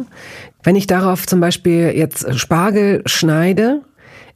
Wenn 0.62 0.76
ich 0.76 0.86
darauf 0.86 1.26
zum 1.26 1.40
Beispiel 1.40 1.92
jetzt 1.96 2.38
Spargel 2.38 3.02
schneide, 3.06 3.80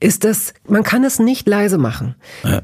ist 0.01 0.25
das, 0.25 0.55
man 0.69 0.83
kann 0.83 1.05
es 1.05 1.19
nicht 1.19 1.49
leise 1.49 1.79
machen. 1.79 2.15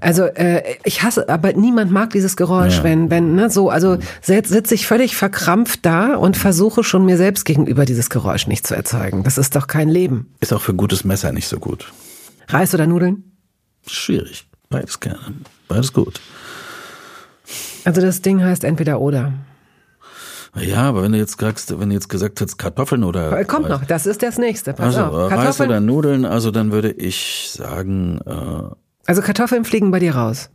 Also 0.01 0.25
äh, 0.25 0.63
ich 0.85 1.03
hasse, 1.03 1.29
aber 1.29 1.53
niemand 1.53 1.91
mag 1.91 2.11
dieses 2.11 2.37
Geräusch, 2.37 2.79
Ja. 2.79 2.85
wenn, 2.85 3.11
wenn, 3.11 3.35
ne, 3.35 3.51
so, 3.51 3.71
also 3.71 3.99
sitze 4.21 4.53
sitz 4.53 4.71
ich 4.73 4.87
völlig 4.87 5.17
verkrampft 5.17 5.87
da 5.87 6.15
und 6.17 6.37
versuche 6.37 6.85
schon 6.85 7.05
mir 7.05 7.17
selbst 7.17 7.45
gegenüber 7.45 7.85
dieses 7.85 8.11
Geräusch 8.11 8.47
nicht 8.47 8.67
zu 8.67 8.75
erzeugen. 8.75 9.23
Das 9.25 9.39
ist 9.39 9.57
doch 9.57 9.67
kein 9.67 9.89
Leben. 9.89 10.33
Ist 10.41 10.53
auch 10.53 10.63
für 10.63 10.75
gutes 10.75 11.05
Messer 11.05 11.33
nicht 11.33 11.49
so 11.49 11.59
gut. 11.59 11.93
Reis 12.49 12.75
oder 12.75 12.87
Nudeln? 12.87 13.25
Schwierig. 13.87 14.47
Beides 14.69 15.01
gerne. 15.01 15.19
Beides 15.69 15.93
gut. 15.93 16.21
Also 17.85 18.01
das 18.01 18.23
Ding 18.23 18.43
heißt 18.43 18.65
entweder 18.65 19.01
oder. 19.01 19.33
Ja, 20.57 20.83
aber 20.89 21.03
wenn 21.03 21.13
du 21.13 21.19
jetzt 21.19 21.39
sagst, 21.39 21.79
wenn 21.79 21.91
du 21.91 21.95
jetzt 21.95 22.09
gesagt 22.09 22.41
hättest 22.41 22.59
Kartoffeln 22.59 23.05
oder 23.05 23.39
Äh, 23.39 23.45
Kommt 23.45 23.69
noch, 23.69 23.85
das 23.85 24.07
ist 24.07 24.23
das 24.23 24.37
nächste. 24.39 24.73
Pass 24.73 24.97
also 24.97 25.17
auf. 25.17 25.31
äh, 25.31 25.35
Reis 25.35 25.45
Kartoffeln, 25.45 25.71
oder 25.71 25.81
Nudeln, 25.81 26.25
also 26.25 26.51
dann 26.51 26.73
würde 26.73 26.91
ich 26.91 27.51
sagen, 27.53 28.21
äh, 28.27 28.75
also 29.07 29.23
Kartoffeln 29.23 29.65
fliegen 29.65 29.91
bei 29.91 30.01
dir 30.01 30.15
raus. 30.17 30.51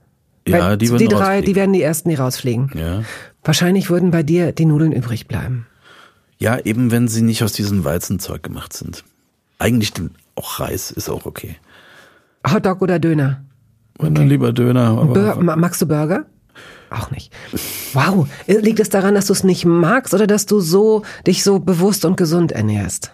ja, 0.48 0.60
Weil 0.60 0.78
die 0.78 0.90
die 0.90 1.08
drei, 1.08 1.42
die 1.42 1.56
werden 1.56 1.74
die 1.74 1.82
ersten, 1.82 2.10
die 2.10 2.16
rausfliegen. 2.16 2.72
ja. 2.76 3.04
Wahrscheinlich 3.44 3.90
würden 3.92 4.10
bei 4.12 4.24
dir 4.24 4.52
die 4.52 4.66
Nudeln 4.66 4.92
übrig 4.92 5.28
bleiben. 5.28 5.68
Ja, 6.40 6.58
eben 6.60 6.92
wenn 6.92 7.08
sie 7.08 7.22
nicht 7.22 7.44
aus 7.44 7.54
diesem 7.54 7.86
Weizenzeug 7.86 8.42
gemacht 8.44 8.74
sind. 8.74 9.04
Eigentlich 9.60 9.94
auch 10.36 10.60
Reis 10.60 10.92
ist 10.92 11.10
auch 11.10 11.26
okay. 11.26 11.56
Hotdog 12.52 12.82
oder 12.82 13.00
Döner? 13.00 13.44
Wenn 13.98 14.16
dann 14.16 14.28
lieber 14.28 14.52
Döner, 14.52 14.94
magst 15.56 15.82
du 15.82 15.86
Burger? 15.86 16.26
Auch 16.96 17.12
nicht. 17.12 17.32
Wow. 17.94 18.28
Liegt 18.48 18.80
es 18.80 18.90
daran, 18.90 19.16
dass 19.16 19.26
du 19.28 19.34
es 19.34 19.44
nicht 19.44 19.66
magst 19.66 20.14
oder 20.14 20.28
dass 20.28 20.46
du 20.46 20.62
so 20.62 21.04
dich 21.28 21.44
so 21.44 21.60
bewusst 21.60 22.06
und 22.06 22.16
gesund 22.16 22.52
ernährst? 22.54 23.12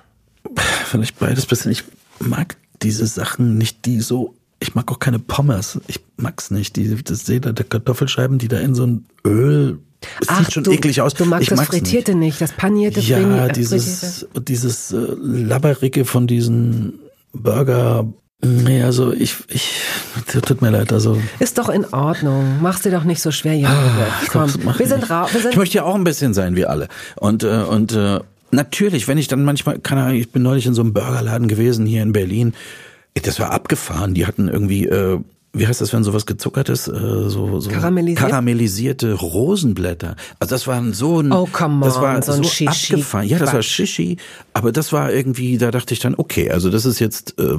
vielleicht 0.86 1.18
beides 1.20 1.46
bisschen. 1.46 1.72
Ich 1.72 1.84
mag 2.20 2.58
diese 2.82 3.06
Sachen 3.08 3.58
nicht, 3.58 3.86
die 3.86 4.00
so. 4.02 4.34
Ich 4.60 4.76
mag 4.76 4.92
auch 4.92 5.00
keine 5.00 5.18
Pommes. 5.20 5.80
Ich 5.88 6.00
mag's 6.18 6.52
nicht. 6.52 6.76
Die, 6.76 6.96
das 7.04 7.24
da 7.24 7.40
der 7.40 7.66
Kartoffelscheiben, 7.66 8.38
die 8.38 8.48
da 8.48 8.60
in 8.60 8.76
so 8.76 8.86
ein 8.86 9.06
Öl. 9.26 9.80
Es 10.20 10.36
sieht 10.38 10.54
schon 10.54 10.64
du, 10.64 10.72
eklig 10.72 11.02
aus. 11.02 11.14
Du 11.14 11.26
magst 11.26 11.44
ich 11.44 11.50
das 11.50 11.58
mag's 11.58 11.70
Frittierte 11.70 12.14
nicht. 12.16 12.42
das 12.42 12.52
panierte 12.54 13.00
Ja, 13.00 13.18
Frini- 13.18 13.24
äh, 13.36 13.46
Frittierte. 13.46 13.60
dieses, 13.60 14.28
dieses 14.48 14.92
äh, 14.92 14.98
Labberige 15.20 16.06
von 16.06 16.28
diesen 16.28 17.00
Burger. 17.34 18.12
Nee, 18.44 18.82
also 18.82 19.14
ich, 19.14 19.36
ich, 19.50 19.72
tut 20.42 20.62
mir 20.62 20.72
leid, 20.72 20.92
also. 20.92 21.18
Ist 21.40 21.58
doch 21.60 21.70
in 21.70 21.86
Ordnung. 21.86 22.58
Mach's 22.62 22.82
dir 22.82 22.92
doch 22.92 23.04
nicht 23.04 23.22
so 23.22 23.30
schwer, 23.32 23.56
Junge. 23.56 23.76
Komm, 24.32 24.42
Das 24.44 24.58
mach 24.64 24.80
wir 24.80 24.86
ich 24.86 24.90
sind 24.92 25.08
wir 25.08 25.28
sind 25.32 25.52
Ich 25.52 25.58
möchte 25.58 25.78
ja 25.78 25.84
auch 25.84 25.94
ein 25.96 26.04
bisschen 26.04 26.34
sein 26.34 26.56
wie 26.56 26.66
alle. 26.66 26.88
Und, 27.18 27.44
äh, 27.44 27.64
und 27.64 27.92
äh, 27.94 28.20
natürlich, 28.50 29.08
wenn 29.08 29.20
ich 29.20 29.28
dann 29.28 29.44
manchmal, 29.44 29.78
keine 29.80 30.04
Ahnung, 30.04 30.16
ich 30.16 30.32
bin 30.32 30.42
neulich 30.42 30.66
in 30.66 30.74
so 30.74 30.82
einem 30.82 30.94
Burgerladen 30.94 31.48
gewesen 31.48 31.86
hier 31.86 32.02
in 32.02 32.14
Berlin. 32.14 32.54
Das 33.22 33.40
war 33.40 33.52
abgefahren. 33.52 34.16
Die 34.16 34.26
hatten 34.26 34.48
irgendwie, 34.48 34.88
äh, 34.88 35.20
wie 35.54 35.68
heißt 35.68 35.82
das, 35.82 35.94
wenn 35.94 36.04
sowas 36.04 36.26
gezuckert 36.26 36.70
ist? 36.70 36.88
Äh, 36.88 36.94
so, 37.30 37.60
so 37.60 37.70
Karamellisiert? 37.70 38.20
karamellisierte 38.28 39.14
Rosenblätter. 39.14 40.16
Also 40.40 40.56
das 40.56 40.66
war 40.66 40.82
so 40.94 41.20
ein, 41.22 41.32
Oh, 41.32 41.48
come 41.52 41.86
das 41.86 42.02
war 42.02 42.16
on, 42.16 42.22
so 42.24 42.32
ein 42.32 42.44
so 42.44 42.50
Shishi. 42.50 42.94
abgefahren. 42.96 43.28
Ja, 43.28 43.38
das 43.38 43.54
war. 43.54 43.62
Shishi. 43.62 44.18
Aber 44.54 44.72
das 44.72 44.92
war 44.94 45.12
irgendwie, 45.12 45.60
da 45.60 45.70
dachte 45.70 45.94
ich 45.94 46.00
dann, 46.00 46.16
okay, 46.16 46.50
also 46.50 46.70
das 46.72 46.86
ist 46.86 47.00
jetzt 47.00 47.38
äh, 47.38 47.58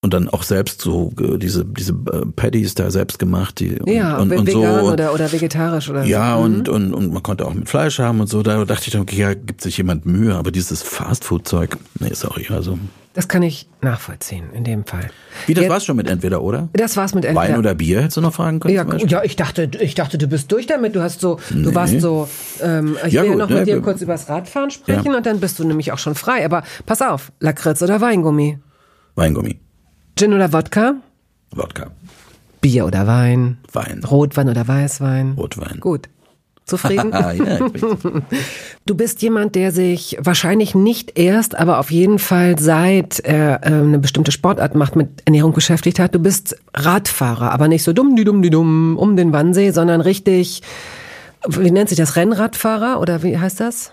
und 0.00 0.14
dann 0.14 0.28
auch 0.28 0.42
selbst 0.42 0.80
so 0.80 1.12
äh, 1.20 1.38
diese 1.38 1.64
diese 1.64 1.92
äh, 1.92 2.26
Patties 2.34 2.74
da 2.74 2.90
selbst 2.90 3.18
gemacht, 3.18 3.58
die 3.60 3.80
und, 3.80 3.88
ja, 3.88 4.16
und, 4.18 4.32
und 4.32 4.46
vegan 4.46 4.84
so. 4.84 4.92
oder, 4.92 5.12
oder 5.12 5.32
vegetarisch 5.32 5.90
oder 5.90 6.04
Ja, 6.04 6.36
so. 6.36 6.42
und, 6.42 6.68
und, 6.68 6.94
und 6.94 7.12
man 7.12 7.22
konnte 7.22 7.46
auch 7.46 7.54
mit 7.54 7.68
Fleisch 7.68 7.98
haben 7.98 8.20
und 8.20 8.28
so. 8.28 8.42
Da 8.42 8.64
dachte 8.64 8.84
ich 8.86 8.92
dann, 8.92 9.02
okay, 9.02 9.16
ja, 9.16 9.34
gibt 9.34 9.60
sich 9.60 9.76
jemand 9.76 10.06
Mühe, 10.06 10.34
aber 10.34 10.50
dieses 10.52 10.82
Fastfood-Zeug, 10.82 11.76
nee, 11.98 12.10
sorry, 12.12 12.46
also. 12.50 12.78
Das 13.14 13.26
kann 13.26 13.42
ich 13.42 13.68
nachvollziehen 13.80 14.44
in 14.52 14.62
dem 14.62 14.84
Fall. 14.84 15.10
Wie, 15.46 15.54
das 15.54 15.62
Jetzt, 15.62 15.72
war's 15.72 15.84
schon 15.84 15.96
mit 15.96 16.08
entweder 16.08 16.40
oder? 16.40 16.68
Das 16.74 16.96
war's 16.96 17.14
mit 17.14 17.24
entweder. 17.24 17.48
Wein 17.48 17.58
oder 17.58 17.74
Bier 17.74 18.02
hättest 18.02 18.18
du 18.18 18.20
noch 18.20 18.34
fragen 18.34 18.60
können? 18.60 18.74
Ja, 18.74 18.86
ja 18.96 19.24
ich 19.24 19.34
dachte, 19.34 19.68
ich 19.80 19.96
dachte, 19.96 20.18
du 20.18 20.28
bist 20.28 20.52
durch 20.52 20.68
damit. 20.68 20.94
Du 20.94 21.02
hast 21.02 21.20
so, 21.20 21.40
nee. 21.50 21.64
du 21.64 21.74
warst 21.74 22.00
so, 22.00 22.28
ähm, 22.62 22.96
ich 23.04 23.14
ja, 23.14 23.22
will 23.22 23.30
gut, 23.30 23.38
noch 23.38 23.48
mit 23.48 23.58
ne, 23.58 23.64
dir 23.64 23.80
kurz 23.80 24.02
übers 24.02 24.28
Radfahren 24.28 24.70
sprechen 24.70 25.10
ja. 25.10 25.16
und 25.16 25.26
dann 25.26 25.40
bist 25.40 25.58
du 25.58 25.64
nämlich 25.64 25.90
auch 25.90 25.98
schon 25.98 26.14
frei. 26.14 26.44
Aber 26.44 26.62
pass 26.86 27.02
auf, 27.02 27.32
Lakritz 27.40 27.82
oder 27.82 28.00
Weingummi? 28.00 28.60
Weingummi. 29.16 29.58
Gin 30.18 30.34
oder 30.34 30.52
Wodka? 30.52 30.94
Wodka. 31.52 31.92
Bier 32.60 32.86
oder 32.86 33.06
Wein? 33.06 33.58
Wein. 33.72 34.02
Rotwein 34.02 34.48
oder 34.48 34.66
Weißwein? 34.66 35.34
Rotwein. 35.36 35.78
Gut. 35.78 36.08
Zufrieden? 36.64 37.12
ja, 37.12 37.34
du 38.84 38.94
bist 38.96 39.22
jemand, 39.22 39.54
der 39.54 39.70
sich 39.70 40.18
wahrscheinlich 40.20 40.74
nicht 40.74 41.16
erst, 41.16 41.56
aber 41.56 41.78
auf 41.78 41.92
jeden 41.92 42.18
Fall 42.18 42.58
seit 42.58 43.20
er 43.20 43.62
äh, 43.62 43.66
eine 43.66 44.00
bestimmte 44.00 44.32
Sportart 44.32 44.74
macht, 44.74 44.96
mit 44.96 45.22
Ernährung 45.24 45.52
beschäftigt 45.52 46.00
hat. 46.00 46.16
Du 46.16 46.18
bist 46.18 46.56
Radfahrer, 46.74 47.52
aber 47.52 47.68
nicht 47.68 47.84
so 47.84 47.92
dumm, 47.92 48.16
die 48.16 48.24
dumm, 48.24 48.42
die 48.42 48.50
dumm 48.50 48.96
um 48.98 49.14
den 49.14 49.32
Wannsee, 49.32 49.70
sondern 49.70 50.00
richtig, 50.00 50.62
wie 51.46 51.70
nennt 51.70 51.90
sich 51.90 51.98
das, 51.98 52.16
Rennradfahrer 52.16 53.00
oder 53.00 53.22
wie 53.22 53.38
heißt 53.38 53.60
das? 53.60 53.92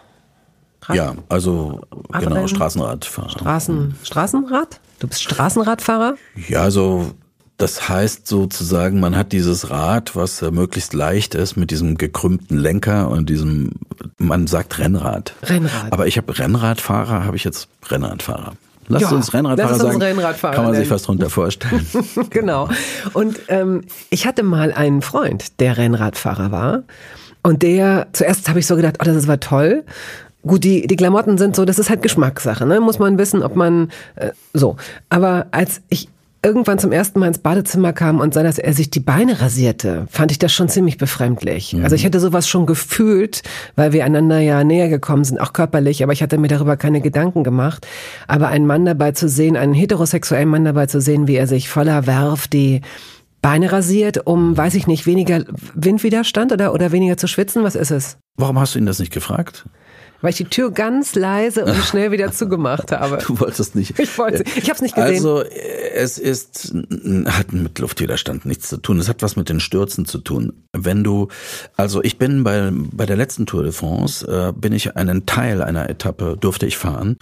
Rad 0.82 0.97
ja, 0.97 1.13
also 1.30 1.82
Radrennen? 2.11 2.34
genau, 2.34 2.47
Straßenradfahrer. 2.47 3.30
Straßen, 3.30 3.95
Straßenrad? 4.01 4.80
Du 5.05 5.09
bist 5.09 5.21
Straßenradfahrer? 5.21 6.15
Ja, 6.47 6.63
also 6.63 7.11
das 7.57 7.89
heißt 7.89 8.25
sozusagen, 8.25 8.99
man 8.99 9.15
hat 9.15 9.33
dieses 9.33 9.69
Rad, 9.69 10.15
was 10.15 10.41
möglichst 10.41 10.95
leicht 10.95 11.35
ist, 11.35 11.55
mit 11.57 11.69
diesem 11.69 11.95
gekrümmten 11.99 12.57
Lenker 12.57 13.07
und 13.11 13.29
diesem, 13.29 13.73
man 14.17 14.47
sagt 14.47 14.79
Rennrad. 14.79 15.35
Rennrad. 15.43 15.93
Aber 15.93 16.07
ich 16.07 16.17
habe 16.17 16.35
Rennradfahrer, 16.35 17.23
habe 17.23 17.37
ich 17.37 17.43
jetzt 17.43 17.67
Rennradfahrer. 17.87 18.53
Lass 18.87 19.03
ja, 19.03 19.09
uns 19.09 19.31
Rennradfahrer 19.31 19.71
lass 19.73 19.79
uns 19.79 19.93
sagen. 19.93 20.01
Rennradfahrer 20.01 20.55
kann 20.55 20.63
man 20.63 20.71
nennen. 20.71 20.83
sich 20.85 20.89
fast 20.89 21.07
drunter 21.07 21.29
vorstellen. 21.29 21.85
genau. 22.31 22.67
Und 23.13 23.39
ähm, 23.49 23.83
ich 24.09 24.25
hatte 24.25 24.41
mal 24.41 24.73
einen 24.73 25.03
Freund, 25.03 25.59
der 25.59 25.77
Rennradfahrer 25.77 26.51
war. 26.51 26.81
Und 27.43 27.61
der, 27.61 28.07
zuerst 28.13 28.49
habe 28.49 28.57
ich 28.57 28.65
so 28.65 28.75
gedacht, 28.75 28.95
oh, 28.99 29.05
das 29.05 29.27
war 29.27 29.39
toll. 29.39 29.83
Gut, 30.45 30.63
die, 30.63 30.87
die 30.87 30.95
Klamotten 30.95 31.37
sind 31.37 31.55
so, 31.55 31.65
das 31.65 31.79
ist 31.79 31.89
halt 31.89 32.01
Geschmackssache, 32.01 32.65
ne? 32.65 32.79
Muss 32.79 32.99
man 32.99 33.17
wissen, 33.17 33.41
ob 33.43 33.55
man 33.55 33.89
äh, 34.15 34.31
so. 34.53 34.75
Aber 35.09 35.47
als 35.51 35.81
ich 35.89 36.09
irgendwann 36.45 36.77
zum 36.77 36.91
ersten 36.91 37.19
Mal 37.19 37.29
ins 37.29 37.39
Badezimmer 37.39 37.91
kam 37.91 38.19
und 38.19 38.35
sah, 38.35 38.43
dass 38.43 38.59
er 38.59 38.71
sich 38.73 38.91
die 38.91 38.99
Beine 38.99 39.41
rasierte, 39.41 40.05
fand 40.11 40.31
ich 40.31 40.37
das 40.37 40.53
schon 40.53 40.69
ziemlich 40.69 40.99
befremdlich. 40.99 41.73
Mhm. 41.73 41.83
Also 41.83 41.95
ich 41.95 42.03
hätte 42.03 42.19
sowas 42.19 42.47
schon 42.47 42.67
gefühlt, 42.67 43.41
weil 43.75 43.93
wir 43.93 44.05
einander 44.05 44.39
ja 44.39 44.63
näher 44.63 44.87
gekommen 44.87 45.23
sind, 45.23 45.39
auch 45.39 45.53
körperlich, 45.53 46.03
aber 46.03 46.13
ich 46.13 46.21
hatte 46.21 46.37
mir 46.37 46.47
darüber 46.47 46.77
keine 46.77 47.01
Gedanken 47.01 47.43
gemacht. 47.43 47.87
Aber 48.27 48.49
einen 48.49 48.67
Mann 48.67 48.85
dabei 48.85 49.11
zu 49.13 49.27
sehen, 49.27 49.57
einen 49.57 49.73
heterosexuellen 49.73 50.47
Mann 50.47 50.65
dabei 50.65 50.85
zu 50.85 51.01
sehen, 51.01 51.27
wie 51.27 51.35
er 51.35 51.47
sich 51.47 51.67
voller 51.67 52.05
Werf 52.05 52.47
die 52.47 52.81
Beine 53.41 53.71
rasiert, 53.71 54.27
um, 54.27 54.55
weiß 54.55 54.75
ich 54.75 54.85
nicht, 54.85 55.07
weniger 55.07 55.43
Windwiderstand 55.73 56.51
oder, 56.51 56.73
oder 56.73 56.91
weniger 56.91 57.17
zu 57.17 57.27
schwitzen? 57.27 57.63
Was 57.63 57.75
ist 57.75 57.91
es? 57.91 58.17
Warum 58.37 58.59
hast 58.59 58.75
du 58.75 58.79
ihn 58.79 58.85
das 58.85 58.99
nicht 58.99 59.13
gefragt? 59.13 59.65
Weil 60.26 60.32
ich 60.32 60.38
die 60.38 60.45
Tür 60.45 60.71
ganz 60.71 61.13
leise 61.13 61.65
und 61.65 61.76
schnell 61.86 62.11
wieder 62.11 62.32
zugemacht 62.32 62.91
habe. 62.91 63.19
Du 63.19 63.39
wolltest 63.39 63.76
nicht. 63.76 63.99
Ich 63.99 64.17
wollte. 64.17 64.43
Ich 64.55 64.63
habe 64.63 64.73
es 64.73 64.82
nicht 64.82 64.95
gesehen. 64.95 65.13
Also 65.13 65.43
es 65.43 66.17
ist 66.17 66.73
hat 67.28 67.53
mit 67.53 67.78
Luftwiderstand 67.78 68.43
nichts 68.47 68.69
zu 68.69 68.78
tun. 68.78 68.97
Es 68.97 69.07
hat 69.07 69.21
was 69.21 69.36
mit 69.36 69.49
den 69.49 69.59
Stürzen 69.59 70.05
zu 70.05 70.17
tun. 70.17 70.53
Wenn 70.73 71.03
du, 71.03 71.28
also 71.78 72.03
ich 72.03 72.17
bin 72.17 72.43
bei 72.43 72.71
bei 72.73 73.05
der 73.05 73.17
letzten 73.17 73.45
Tour 73.45 73.61
de 73.61 73.71
France 73.71 74.26
äh, 74.28 74.51
bin 74.51 74.73
ich 74.73 74.95
einen 74.95 75.28
Teil 75.28 75.61
einer 75.61 75.91
Etappe 75.91 76.38
durfte 76.39 76.65
ich 76.65 76.76
fahren 76.76 77.17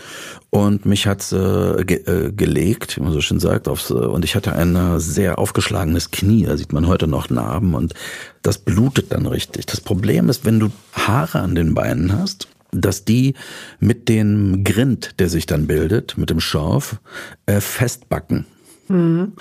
und 0.50 0.86
mich 0.86 1.06
hat 1.06 1.30
äh, 1.34 1.84
ge, 1.84 2.06
äh, 2.06 2.32
gelegt, 2.32 2.96
wie 2.96 3.02
man 3.02 3.12
so 3.12 3.20
schön 3.20 3.42
sagt, 3.42 3.68
aufs, 3.68 3.90
äh, 3.90 3.96
und 3.96 4.24
ich 4.24 4.38
hatte 4.38 4.54
ein 4.54 4.78
äh, 4.78 5.02
sehr 5.02 5.40
aufgeschlagenes 5.40 6.12
Knie. 6.12 6.46
Da 6.46 6.56
sieht 6.56 6.72
man 6.72 6.88
heute 6.88 7.08
noch 7.08 7.30
Narben 7.30 7.74
und 7.74 7.96
das 8.44 8.60
blutet 8.60 9.12
dann 9.12 9.26
richtig. 9.26 9.66
Das 9.66 9.82
Problem 9.82 10.30
ist, 10.30 10.46
wenn 10.46 10.62
du 10.62 10.70
Haare 10.94 11.40
an 11.40 11.56
den 11.56 11.74
Beinen 11.74 12.18
hast 12.18 12.48
dass 12.74 13.06
die 13.06 13.34
mit 13.80 14.10
dem 14.10 14.64
Grind, 14.64 15.20
der 15.20 15.30
sich 15.30 15.46
dann 15.46 15.68
bildet, 15.68 16.18
mit 16.18 16.30
dem 16.30 16.40
Schorf, 16.40 17.00
äh, 17.46 17.60
festbacken. 17.60 18.46
Mhm. 18.90 19.34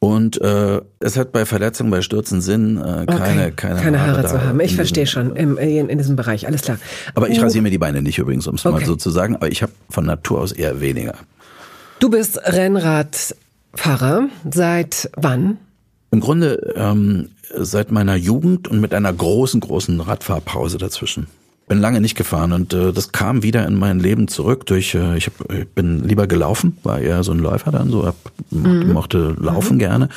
Und 0.00 0.40
äh, 0.40 0.80
es 0.98 1.16
hat 1.16 1.32
bei 1.32 1.46
Verletzungen, 1.46 1.90
bei 1.90 2.02
Stürzen 2.02 2.40
Sinn, 2.40 2.78
äh, 2.78 3.06
keine, 3.06 3.06
okay. 3.06 3.52
keine, 3.54 3.80
keine 3.80 4.00
Haare, 4.00 4.16
Haare 4.18 4.26
zu 4.26 4.44
haben. 4.44 4.60
Ich 4.60 4.74
verstehe 4.74 5.06
schon, 5.06 5.36
im, 5.36 5.56
in, 5.56 5.88
in, 5.88 5.98
diesem 5.98 6.16
Bereich, 6.16 6.46
alles 6.46 6.62
klar. 6.62 6.78
Aber 7.14 7.28
ich 7.28 7.40
rasiere 7.40 7.62
mir 7.62 7.70
die 7.70 7.78
Beine 7.78 8.02
nicht 8.02 8.18
übrigens, 8.18 8.46
um 8.46 8.56
es 8.56 8.66
okay. 8.66 8.80
mal 8.80 8.84
so 8.84 8.96
zu 8.96 9.10
sagen, 9.10 9.36
aber 9.36 9.50
ich 9.50 9.62
habe 9.62 9.72
von 9.88 10.04
Natur 10.04 10.40
aus 10.40 10.52
eher 10.52 10.80
weniger. 10.80 11.14
Du 12.00 12.10
bist 12.10 12.38
Rennradfahrer. 12.44 14.28
Seit 14.50 15.10
wann? 15.16 15.58
Im 16.10 16.20
Grunde 16.20 16.74
ähm, 16.76 17.28
seit 17.54 17.92
meiner 17.92 18.16
Jugend 18.16 18.66
und 18.66 18.80
mit 18.80 18.92
einer 18.92 19.12
großen, 19.12 19.60
großen 19.60 20.00
Radfahrpause 20.00 20.78
dazwischen 20.78 21.28
bin 21.68 21.80
lange 21.80 22.00
nicht 22.00 22.16
gefahren 22.16 22.52
und 22.52 22.74
äh, 22.74 22.92
das 22.92 23.12
kam 23.12 23.42
wieder 23.42 23.66
in 23.66 23.78
mein 23.78 23.98
Leben 23.98 24.28
zurück 24.28 24.66
durch 24.66 24.94
äh, 24.94 25.16
ich, 25.16 25.26
hab, 25.26 25.52
ich 25.52 25.68
bin 25.68 26.06
lieber 26.06 26.26
gelaufen, 26.26 26.76
war 26.82 26.98
eher 26.98 27.24
so 27.24 27.32
ein 27.32 27.38
Läufer 27.38 27.70
dann, 27.70 27.90
so 27.90 28.06
hab, 28.06 28.16
mhm. 28.50 28.92
mochte 28.92 29.36
laufen 29.38 29.74
mhm. 29.74 29.78
gerne. 29.78 30.08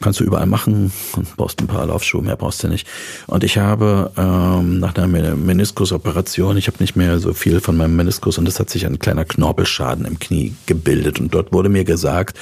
Kannst 0.00 0.20
du 0.20 0.24
überall 0.24 0.46
machen 0.46 0.92
brauchst 1.36 1.60
ein 1.60 1.66
paar 1.66 1.86
Laufschuhe, 1.86 2.22
mehr 2.22 2.36
brauchst 2.36 2.62
du 2.62 2.68
nicht. 2.68 2.86
Und 3.26 3.42
ich 3.42 3.58
habe 3.58 4.12
ähm, 4.16 4.78
nach 4.78 4.94
einer 4.94 5.36
Meniskusoperation, 5.36 6.56
ich 6.56 6.68
habe 6.68 6.78
nicht 6.80 6.96
mehr 6.96 7.18
so 7.18 7.34
viel 7.34 7.60
von 7.60 7.76
meinem 7.76 7.96
Meniskus 7.96 8.38
und 8.38 8.46
es 8.46 8.60
hat 8.60 8.70
sich 8.70 8.86
ein 8.86 8.98
kleiner 8.98 9.24
Knorpelschaden 9.24 10.04
im 10.04 10.18
Knie 10.18 10.54
gebildet 10.66 11.20
und 11.20 11.34
dort 11.34 11.52
wurde 11.52 11.68
mir 11.68 11.84
gesagt, 11.84 12.38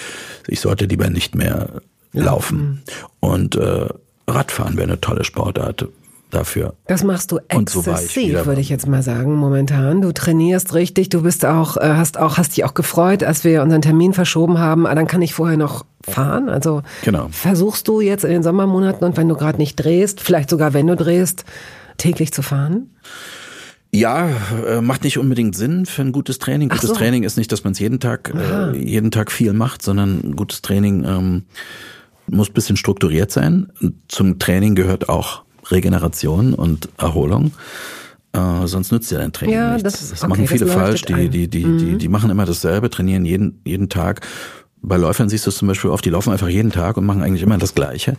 ich 0.46 0.60
sollte 0.60 0.84
lieber 0.84 1.08
nicht 1.08 1.34
mehr 1.34 1.80
laufen. 2.12 2.58
Mhm. 2.58 2.78
Und 3.20 3.56
äh, 3.56 3.88
Radfahren 4.28 4.76
wäre 4.76 4.88
eine 4.88 5.00
tolle 5.00 5.24
Sportart 5.24 5.86
dafür. 6.30 6.74
Das 6.86 7.04
machst 7.04 7.32
du 7.32 7.38
exzessiv, 7.48 8.38
so 8.38 8.46
würde 8.46 8.60
ich 8.60 8.68
jetzt 8.68 8.86
mal 8.86 9.02
sagen, 9.02 9.34
momentan. 9.34 10.02
Du 10.02 10.12
trainierst 10.12 10.74
richtig, 10.74 11.08
du 11.08 11.22
bist 11.22 11.44
auch, 11.44 11.76
äh, 11.76 11.94
hast 11.94 12.18
auch, 12.18 12.38
hast 12.38 12.56
dich 12.56 12.64
auch 12.64 12.74
gefreut, 12.74 13.22
als 13.22 13.44
wir 13.44 13.62
unseren 13.62 13.82
Termin 13.82 14.12
verschoben 14.12 14.58
haben. 14.58 14.86
Ah, 14.86 14.94
dann 14.94 15.06
kann 15.06 15.22
ich 15.22 15.34
vorher 15.34 15.56
noch 15.56 15.84
fahren. 16.02 16.48
Also 16.48 16.82
genau. 17.04 17.28
versuchst 17.30 17.88
du 17.88 18.00
jetzt 18.00 18.24
in 18.24 18.30
den 18.30 18.42
Sommermonaten 18.42 19.04
und 19.06 19.16
wenn 19.16 19.28
du 19.28 19.36
gerade 19.36 19.58
nicht 19.58 19.76
drehst, 19.76 20.20
vielleicht 20.20 20.50
sogar 20.50 20.74
wenn 20.74 20.86
du 20.86 20.96
drehst, 20.96 21.44
täglich 21.96 22.32
zu 22.32 22.42
fahren? 22.42 22.90
Ja, 23.92 24.28
äh, 24.66 24.80
macht 24.80 25.04
nicht 25.04 25.18
unbedingt 25.18 25.56
Sinn 25.56 25.86
für 25.86 26.02
ein 26.02 26.12
gutes 26.12 26.38
Training. 26.38 26.68
Gutes 26.68 26.90
so. 26.90 26.94
Training 26.94 27.22
ist 27.22 27.38
nicht, 27.38 27.50
dass 27.50 27.64
man 27.64 27.72
es 27.72 27.78
jeden 27.78 28.00
Tag, 28.00 28.34
äh, 28.34 28.76
jeden 28.76 29.10
Tag 29.10 29.32
viel 29.32 29.52
macht, 29.52 29.80
sondern 29.80 30.36
gutes 30.36 30.60
Training 30.60 31.04
ähm, 31.04 31.44
muss 32.26 32.50
bisschen 32.50 32.76
strukturiert 32.76 33.30
sein. 33.30 33.72
Zum 34.08 34.38
Training 34.38 34.74
gehört 34.74 35.08
auch 35.08 35.45
Regeneration 35.70 36.54
und 36.54 36.88
Erholung. 36.98 37.52
Äh, 38.32 38.66
sonst 38.66 38.92
nützt 38.92 39.10
ja 39.10 39.18
dein 39.18 39.32
Training 39.32 39.54
ja, 39.54 39.74
nichts. 39.74 39.82
Das, 39.84 40.10
das 40.10 40.22
okay, 40.22 40.28
machen 40.28 40.46
viele 40.46 40.66
das 40.66 40.74
falsch. 40.74 41.02
Die, 41.02 41.28
die, 41.28 41.48
die, 41.48 41.64
mhm. 41.64 41.78
die, 41.78 41.96
die 41.96 42.08
machen 42.08 42.30
immer 42.30 42.44
dasselbe, 42.44 42.90
trainieren 42.90 43.24
jeden, 43.24 43.60
jeden 43.64 43.88
Tag. 43.88 44.26
Bei 44.82 44.98
Läufern 44.98 45.28
siehst 45.28 45.46
du 45.46 45.50
es 45.50 45.56
zum 45.56 45.68
Beispiel 45.68 45.90
oft, 45.90 46.04
die 46.04 46.10
laufen 46.10 46.32
einfach 46.32 46.48
jeden 46.48 46.70
Tag 46.70 46.96
und 46.96 47.06
machen 47.06 47.22
eigentlich 47.22 47.42
immer 47.42 47.58
das 47.58 47.74
Gleiche, 47.74 48.16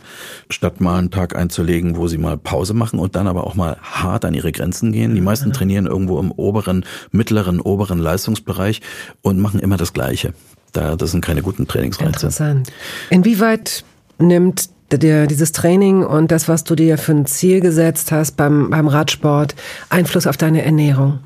statt 0.50 0.80
mal 0.80 0.98
einen 0.98 1.10
Tag 1.10 1.34
einzulegen, 1.34 1.96
wo 1.96 2.08
sie 2.08 2.18
mal 2.18 2.36
Pause 2.36 2.74
machen 2.74 2.98
und 2.98 3.16
dann 3.16 3.26
aber 3.26 3.46
auch 3.46 3.54
mal 3.54 3.78
hart 3.80 4.24
an 4.24 4.34
ihre 4.34 4.52
Grenzen 4.52 4.92
gehen. 4.92 5.14
Die 5.14 5.20
meisten 5.20 5.52
trainieren 5.52 5.86
irgendwo 5.86 6.18
im 6.18 6.32
oberen, 6.32 6.84
mittleren, 7.10 7.60
oberen 7.60 7.98
Leistungsbereich 8.00 8.82
und 9.22 9.38
machen 9.38 9.60
immer 9.60 9.76
das 9.76 9.92
Gleiche. 9.92 10.34
Da, 10.72 10.96
das 10.96 11.12
sind 11.12 11.24
keine 11.24 11.42
guten 11.42 11.66
Trainingsreize. 11.68 12.08
Interessant. 12.08 12.70
Inwieweit 13.08 13.84
nimmt 14.18 14.68
der, 14.90 15.26
dieses 15.26 15.52
Training 15.52 16.02
und 16.02 16.30
das, 16.30 16.48
was 16.48 16.64
du 16.64 16.74
dir 16.74 16.98
für 16.98 17.12
ein 17.12 17.26
Ziel 17.26 17.60
gesetzt 17.60 18.12
hast 18.12 18.36
beim, 18.36 18.70
beim 18.70 18.88
Radsport, 18.88 19.54
Einfluss 19.88 20.26
auf 20.26 20.36
deine 20.36 20.62
Ernährung? 20.62 21.20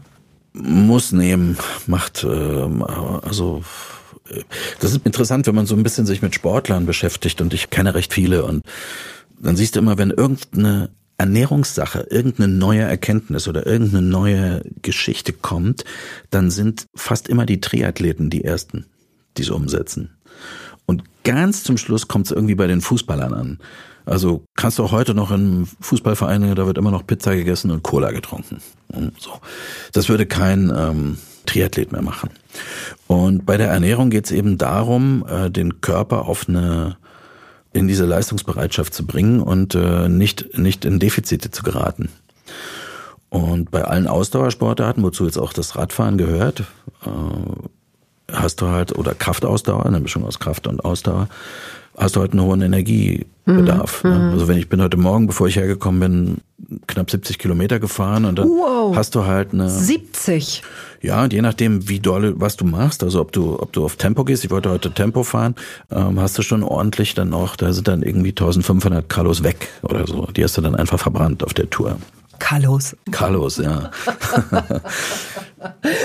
Muss 0.52 1.12
nehmen, 1.12 1.56
macht, 1.86 2.24
äh, 2.24 2.68
also 3.22 3.62
das 4.80 4.92
ist 4.92 5.04
interessant, 5.04 5.46
wenn 5.46 5.54
man 5.54 5.66
so 5.66 5.74
ein 5.74 5.82
bisschen 5.82 6.06
sich 6.06 6.22
mit 6.22 6.34
Sportlern 6.34 6.86
beschäftigt 6.86 7.40
und 7.40 7.54
ich 7.54 7.70
kenne 7.70 7.94
recht 7.94 8.12
viele 8.12 8.44
und 8.44 8.64
dann 9.40 9.56
siehst 9.56 9.74
du 9.74 9.80
immer, 9.80 9.98
wenn 9.98 10.10
irgendeine 10.10 10.90
Ernährungssache, 11.18 12.06
irgendeine 12.10 12.52
neue 12.52 12.82
Erkenntnis 12.82 13.48
oder 13.48 13.66
irgendeine 13.66 14.06
neue 14.06 14.62
Geschichte 14.82 15.32
kommt, 15.32 15.84
dann 16.30 16.50
sind 16.50 16.86
fast 16.94 17.28
immer 17.28 17.46
die 17.46 17.60
Triathleten 17.60 18.30
die 18.30 18.44
ersten, 18.44 18.86
die 19.36 19.42
es 19.42 19.50
umsetzen. 19.50 20.10
Ganz 21.24 21.62
zum 21.64 21.76
Schluss 21.76 22.08
kommt 22.08 22.26
es 22.26 22.32
irgendwie 22.32 22.54
bei 22.54 22.66
den 22.66 22.80
Fußballern 22.80 23.34
an. 23.34 23.58
Also 24.04 24.44
kannst 24.56 24.78
du 24.78 24.84
auch 24.84 24.92
heute 24.92 25.14
noch 25.14 25.30
in 25.30 25.68
Fußballvereine, 25.80 26.54
da 26.54 26.66
wird 26.66 26.78
immer 26.78 26.90
noch 26.90 27.06
Pizza 27.06 27.36
gegessen 27.36 27.70
und 27.70 27.82
Cola 27.82 28.10
getrunken. 28.10 28.60
Und 28.88 29.20
so. 29.20 29.30
Das 29.92 30.08
würde 30.08 30.26
kein 30.26 30.72
ähm, 30.74 31.18
Triathlet 31.46 31.92
mehr 31.92 32.02
machen. 32.02 32.30
Und 33.06 33.46
bei 33.46 33.56
der 33.56 33.68
Ernährung 33.68 34.10
geht 34.10 34.26
es 34.26 34.32
eben 34.32 34.58
darum, 34.58 35.24
äh, 35.28 35.50
den 35.50 35.80
Körper 35.80 36.26
auf 36.26 36.48
eine 36.48 36.96
in 37.74 37.88
diese 37.88 38.04
Leistungsbereitschaft 38.04 38.92
zu 38.92 39.06
bringen 39.06 39.40
und 39.40 39.74
äh, 39.74 40.08
nicht 40.08 40.58
nicht 40.58 40.84
in 40.84 40.98
Defizite 40.98 41.50
zu 41.50 41.62
geraten. 41.62 42.10
Und 43.30 43.70
bei 43.70 43.82
allen 43.82 44.06
Ausdauersportarten, 44.06 45.02
wozu 45.02 45.24
jetzt 45.24 45.38
auch 45.38 45.54
das 45.54 45.74
Radfahren 45.74 46.18
gehört, 46.18 46.64
äh, 47.06 47.68
hast 48.30 48.60
du 48.60 48.68
halt, 48.68 48.96
oder 48.96 49.14
Kraftausdauer, 49.14 49.86
eine 49.86 50.00
Mischung 50.00 50.24
aus 50.24 50.38
Kraft 50.38 50.66
und 50.66 50.84
Ausdauer, 50.84 51.28
hast 51.96 52.16
du 52.16 52.20
halt 52.20 52.32
einen 52.32 52.42
hohen 52.42 52.62
Energiebedarf. 52.62 54.04
Mhm. 54.04 54.10
Ne? 54.10 54.30
Also 54.32 54.48
wenn 54.48 54.58
ich 54.58 54.68
bin 54.68 54.80
heute 54.82 54.96
Morgen, 54.96 55.26
bevor 55.26 55.48
ich 55.48 55.56
hergekommen 55.56 56.00
bin, 56.00 56.80
knapp 56.86 57.10
70 57.10 57.38
Kilometer 57.38 57.80
gefahren 57.80 58.24
und 58.24 58.38
dann 58.38 58.48
wow. 58.48 58.96
hast 58.96 59.14
du 59.14 59.26
halt 59.26 59.52
eine 59.52 59.68
70. 59.68 60.62
Ja, 61.02 61.22
und 61.24 61.32
je 61.32 61.42
nachdem, 61.42 61.88
wie 61.88 62.00
doll 62.00 62.34
was 62.36 62.56
du 62.56 62.64
machst, 62.64 63.02
also 63.02 63.20
ob 63.20 63.32
du 63.32 63.58
ob 63.58 63.72
du 63.72 63.84
auf 63.84 63.96
Tempo 63.96 64.24
gehst, 64.24 64.44
ich 64.44 64.50
wollte 64.50 64.70
heute 64.70 64.92
Tempo 64.92 65.24
fahren, 65.24 65.54
ähm, 65.90 66.20
hast 66.20 66.38
du 66.38 66.42
schon 66.42 66.62
ordentlich 66.62 67.14
dann 67.14 67.34
auch, 67.34 67.56
da 67.56 67.72
sind 67.72 67.88
dann 67.88 68.02
irgendwie 68.02 68.30
1500 68.30 69.08
Kalos 69.08 69.42
weg 69.42 69.68
oder 69.82 70.06
so. 70.06 70.26
Die 70.26 70.44
hast 70.44 70.56
du 70.56 70.62
dann 70.62 70.76
einfach 70.76 71.00
verbrannt 71.00 71.42
auf 71.44 71.54
der 71.54 71.68
Tour. 71.68 71.98
Carlos. 72.38 72.96
Carlos, 73.12 73.58
ja. 73.58 73.90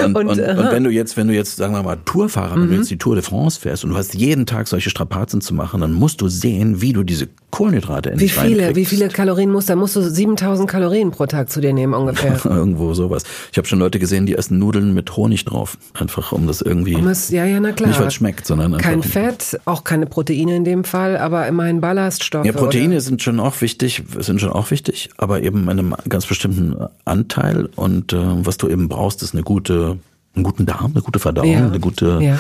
und, 0.06 0.16
und, 0.16 0.28
und, 0.28 0.40
und, 0.40 0.72
wenn 0.72 0.84
du 0.84 0.90
jetzt, 0.90 1.18
wenn 1.18 1.28
du 1.28 1.34
jetzt, 1.34 1.58
sagen 1.58 1.74
wir 1.74 1.84
mal, 1.84 1.98
Tourfahrer, 2.06 2.56
mhm. 2.56 2.62
wenn 2.62 2.70
du 2.70 2.76
jetzt 2.76 2.90
die 2.90 2.98
Tour 2.98 3.16
de 3.16 3.24
France 3.24 3.60
fährst 3.60 3.84
und 3.84 3.92
du 3.92 3.98
hast 3.98 4.14
jeden 4.14 4.46
Tag 4.46 4.68
solche 4.68 4.90
Strapazen 4.90 5.42
zu 5.42 5.54
machen, 5.54 5.82
dann 5.82 5.94
musst 5.94 6.22
du 6.22 6.28
sehen, 6.28 6.82
wie 6.82 6.94
du 6.94 7.04
diese 7.04 7.28
Kohlenhydrate 7.50 8.12
endlich 8.12 8.36
Wie 8.36 8.48
viele, 8.48 8.76
wie 8.76 8.86
viele 8.86 9.08
Kalorien 9.08 9.52
musst 9.52 9.70
du? 9.70 9.74
Da 9.74 9.78
musst 9.78 9.96
du 9.96 10.02
7000 10.02 10.70
Kalorien 10.70 11.12
pro 11.12 11.26
Tag 11.26 11.50
zu 11.50 11.62
dir 11.62 11.74
nehmen 11.74 11.94
ungefähr. 11.94 12.40
Irgendwo 12.46 12.94
sowas. 12.94 13.24
Ich 13.52 13.58
habe 13.58 13.68
schon 13.68 13.80
Leute 13.80 14.00
gesehen, 14.00 14.26
die 14.26 14.36
essen 14.36 14.60
Nudeln 14.60 14.94
mit 14.94 15.16
Honig 15.16 15.46
drauf. 15.46 15.78
Einfach 15.94 16.34
um 16.34 16.46
das 16.46 16.62
irgendwie. 16.62 16.96
Um 16.96 17.08
es, 17.08 17.30
ja, 17.30 17.46
ja, 17.46 17.60
na 17.60 17.72
klar. 17.72 17.90
Nicht, 17.90 18.00
weil 18.00 18.08
es 18.08 18.14
schmeckt, 18.14 18.46
sondern 18.46 18.76
einfach. 18.76 18.90
Kein 18.90 19.02
Fett, 19.02 19.60
auch 19.66 19.86
keine 19.86 20.06
Proteine 20.06 20.58
in 20.58 20.66
dem 20.66 20.84
Fall, 20.84 21.18
aber 21.18 21.48
immerhin 21.48 21.80
Ballaststoffe. 21.80 22.46
Ja, 22.46 22.52
Proteine 22.52 22.96
oder? 22.96 23.02
sind 23.02 23.22
schon 23.22 23.40
auch 23.40 23.62
wichtig, 23.62 24.04
sind 24.20 24.42
schon 24.42 24.52
auch 24.52 24.70
wichtig, 24.70 25.10
aber 25.18 25.42
eben 25.42 25.64
in 25.64 25.70
einem 25.70 25.96
ganz 26.10 26.26
bestimmten 26.26 26.76
Anteil. 27.06 27.70
Und 27.76 28.12
äh, 28.12 28.18
was 28.46 28.58
du 28.58 28.68
eben 28.68 28.90
brauchst, 28.90 29.24
ist 29.24 29.34
eine 29.34 29.44
gute, 29.48 29.98
einen 30.36 30.44
guten 30.44 30.66
Darm, 30.66 30.92
eine 30.92 31.02
gute 31.02 31.20
Verdauung, 31.20 31.50
ja. 31.50 31.66
eine 31.66 31.80
gute, 31.80 32.20
ja. 32.22 32.38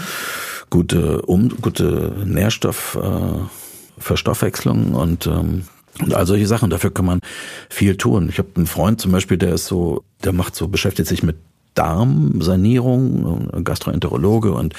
gute, 0.69 1.21
um, 1.21 1.49
gute 1.61 2.13
Nährstoff. 2.25 2.99
Äh, 3.01 4.11
und 4.93 5.27
ähm, 5.27 5.63
und 5.99 6.13
all 6.13 6.27
solche 6.27 6.45
Sachen. 6.45 6.69
Dafür 6.69 6.93
kann 6.93 7.05
man 7.05 7.21
viel 7.69 7.97
tun. 7.97 8.29
Ich 8.29 8.37
habe 8.37 8.49
einen 8.55 8.67
Freund 8.67 9.01
zum 9.01 9.11
Beispiel, 9.11 9.37
der 9.37 9.53
ist 9.53 9.65
so, 9.65 10.03
der 10.23 10.31
macht 10.31 10.55
so, 10.55 10.67
beschäftigt 10.67 11.09
sich 11.09 11.23
mit 11.23 11.37
Darmsanierung, 11.73 13.63
Gastroenterologe 13.63 14.51
und 14.51 14.75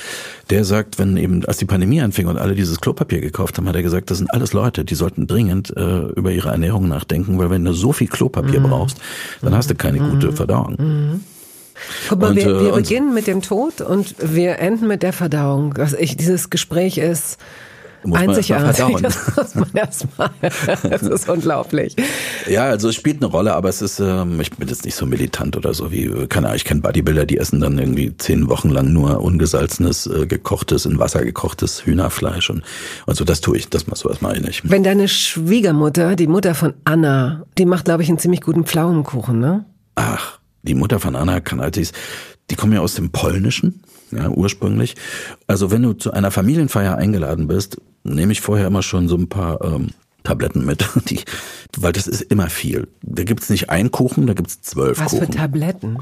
der 0.51 0.65
sagt, 0.65 1.01
wenn 1.01 1.17
eben, 1.17 1.45
als 1.47 1.57
die 1.57 1.65
Pandemie 1.65 2.01
anfing 2.01 2.29
und 2.29 2.39
alle 2.39 2.55
dieses 2.55 2.81
Klopapier 2.81 3.21
gekauft 3.21 3.59
haben, 3.59 3.69
hat 3.69 3.75
er 3.75 3.83
gesagt, 3.83 4.13
das 4.13 4.19
sind 4.19 4.33
alles 4.33 4.53
Leute, 4.53 4.85
die 4.85 4.95
sollten 4.95 5.27
dringend 5.27 5.77
äh, 5.77 6.07
über 6.15 6.31
ihre 6.31 6.51
Ernährung 6.51 6.87
nachdenken, 6.89 7.39
weil 7.39 7.51
wenn 7.51 7.65
du 7.65 7.73
so 7.73 7.93
viel 7.93 8.07
Klopapier 8.09 8.61
mhm. 8.61 8.69
brauchst, 8.69 8.99
dann 9.43 9.57
hast 9.57 9.71
du 9.71 9.75
keine 9.75 10.01
mhm. 10.01 10.11
gute 10.11 10.33
Verdauung. 10.33 10.77
Mhm. 10.79 11.21
Guck 12.09 12.21
mal, 12.21 12.31
und, 12.31 12.37
wir, 12.37 12.61
wir 12.61 12.73
äh, 12.73 12.77
beginnen 12.77 13.15
mit 13.15 13.27
dem 13.27 13.43
Tod 13.43 13.81
und 13.81 14.15
wir 14.19 14.59
enden 14.59 14.87
mit 14.87 15.03
der 15.03 15.13
Verdauung. 15.13 15.77
Also 15.79 15.97
ich, 15.97 16.17
dieses 16.17 16.51
Gespräch 16.51 16.99
ist 16.99 17.39
muss 18.05 18.21
Einzigartig. 18.21 18.89
Man 18.89 19.03
das 19.03 19.37
muss 19.37 19.55
man 19.55 19.71
erstmal. 19.75 20.31
Das 20.41 21.03
ist 21.03 21.29
unglaublich. 21.29 21.97
Ja, 22.49 22.65
also 22.65 22.89
es 22.89 22.95
spielt 22.95 23.19
eine 23.19 23.27
Rolle, 23.27 23.55
aber 23.55 23.69
es 23.69 23.83
ist, 23.83 23.99
ähm, 23.99 24.41
ich 24.41 24.51
bin 24.53 24.69
jetzt 24.69 24.85
nicht 24.85 24.95
so 24.95 25.05
militant 25.05 25.57
oder 25.57 25.75
so 25.75 25.91
wie, 25.91 26.27
keine 26.29 26.47
Ahnung, 26.47 26.57
ich 26.57 26.65
kenne 26.65 26.81
Bodybuilder, 26.81 27.27
die 27.27 27.39
essen 27.39 27.61
dann 27.61 27.79
irgendwie 27.79 28.17
zehn 28.17 28.49
Wochen 28.49 28.71
lang 28.71 28.93
nur 28.93 29.21
ungesalzenes, 29.21 30.07
äh, 30.07 30.27
gekochtes, 30.27 30.87
in 30.87 30.99
Wasser 30.99 31.25
gekochtes 31.25 31.85
Hühnerfleisch 31.85 32.51
und, 32.51 32.63
und 33.07 33.17
so, 33.17 33.25
das 33.25 33.41
tue 33.41 33.57
ich, 33.57 33.69
das 33.69 33.87
machst 33.87 34.05
du 34.05 34.11
ich. 34.49 34.63
Wenn 34.71 34.85
deine 34.85 35.09
Schwiegermutter, 35.09 36.15
die 36.15 36.29
Mutter 36.29 36.55
von 36.55 36.75
Anna, 36.85 37.45
die 37.59 37.65
macht, 37.65 37.87
glaube 37.87 38.03
ich, 38.03 38.09
einen 38.09 38.19
ziemlich 38.19 38.43
guten 38.43 38.65
Pflaumenkuchen, 38.65 39.39
ne? 39.39 39.65
Ach, 39.97 40.38
die 40.69 40.75
Mutter 40.75 41.01
von 41.01 41.17
Anna 41.17 41.41
kann 41.41 41.61
halt, 41.61 41.77
die 42.51 42.55
kommen 42.55 42.73
ja 42.73 42.81
aus 42.81 42.95
dem 42.95 43.11
Polnischen 43.11 43.83
ja, 44.11 44.29
ursprünglich. 44.29 44.95
Also 45.47 45.71
wenn 45.71 45.83
du 45.83 45.95
zu 45.95 46.13
einer 46.13 46.31
Familienfeier 46.31 46.97
eingeladen 46.97 47.49
bist, 47.49 47.81
nehme 48.05 48.33
ich 48.33 48.41
vorher 48.41 48.67
immer 48.67 48.83
schon 48.83 49.09
so 49.09 49.17
ein 49.17 49.29
paar 49.29 49.63
ähm, 49.63 49.89
Tabletten 50.29 50.67
mit, 50.67 50.87
die, 51.11 51.21
weil 51.79 51.93
das 51.93 52.07
ist 52.07 52.21
immer 52.21 52.51
viel. 52.51 52.89
Da 53.01 53.25
gibt's 53.25 53.49
nicht 53.49 53.71
einen 53.71 53.91
Kuchen, 53.91 54.27
da 54.27 54.35
gibt's 54.35 54.61
zwölf 54.61 54.99
was 54.99 55.13
Kuchen. 55.13 55.21
Was 55.21 55.27
für 55.29 55.37
Tabletten? 55.39 55.99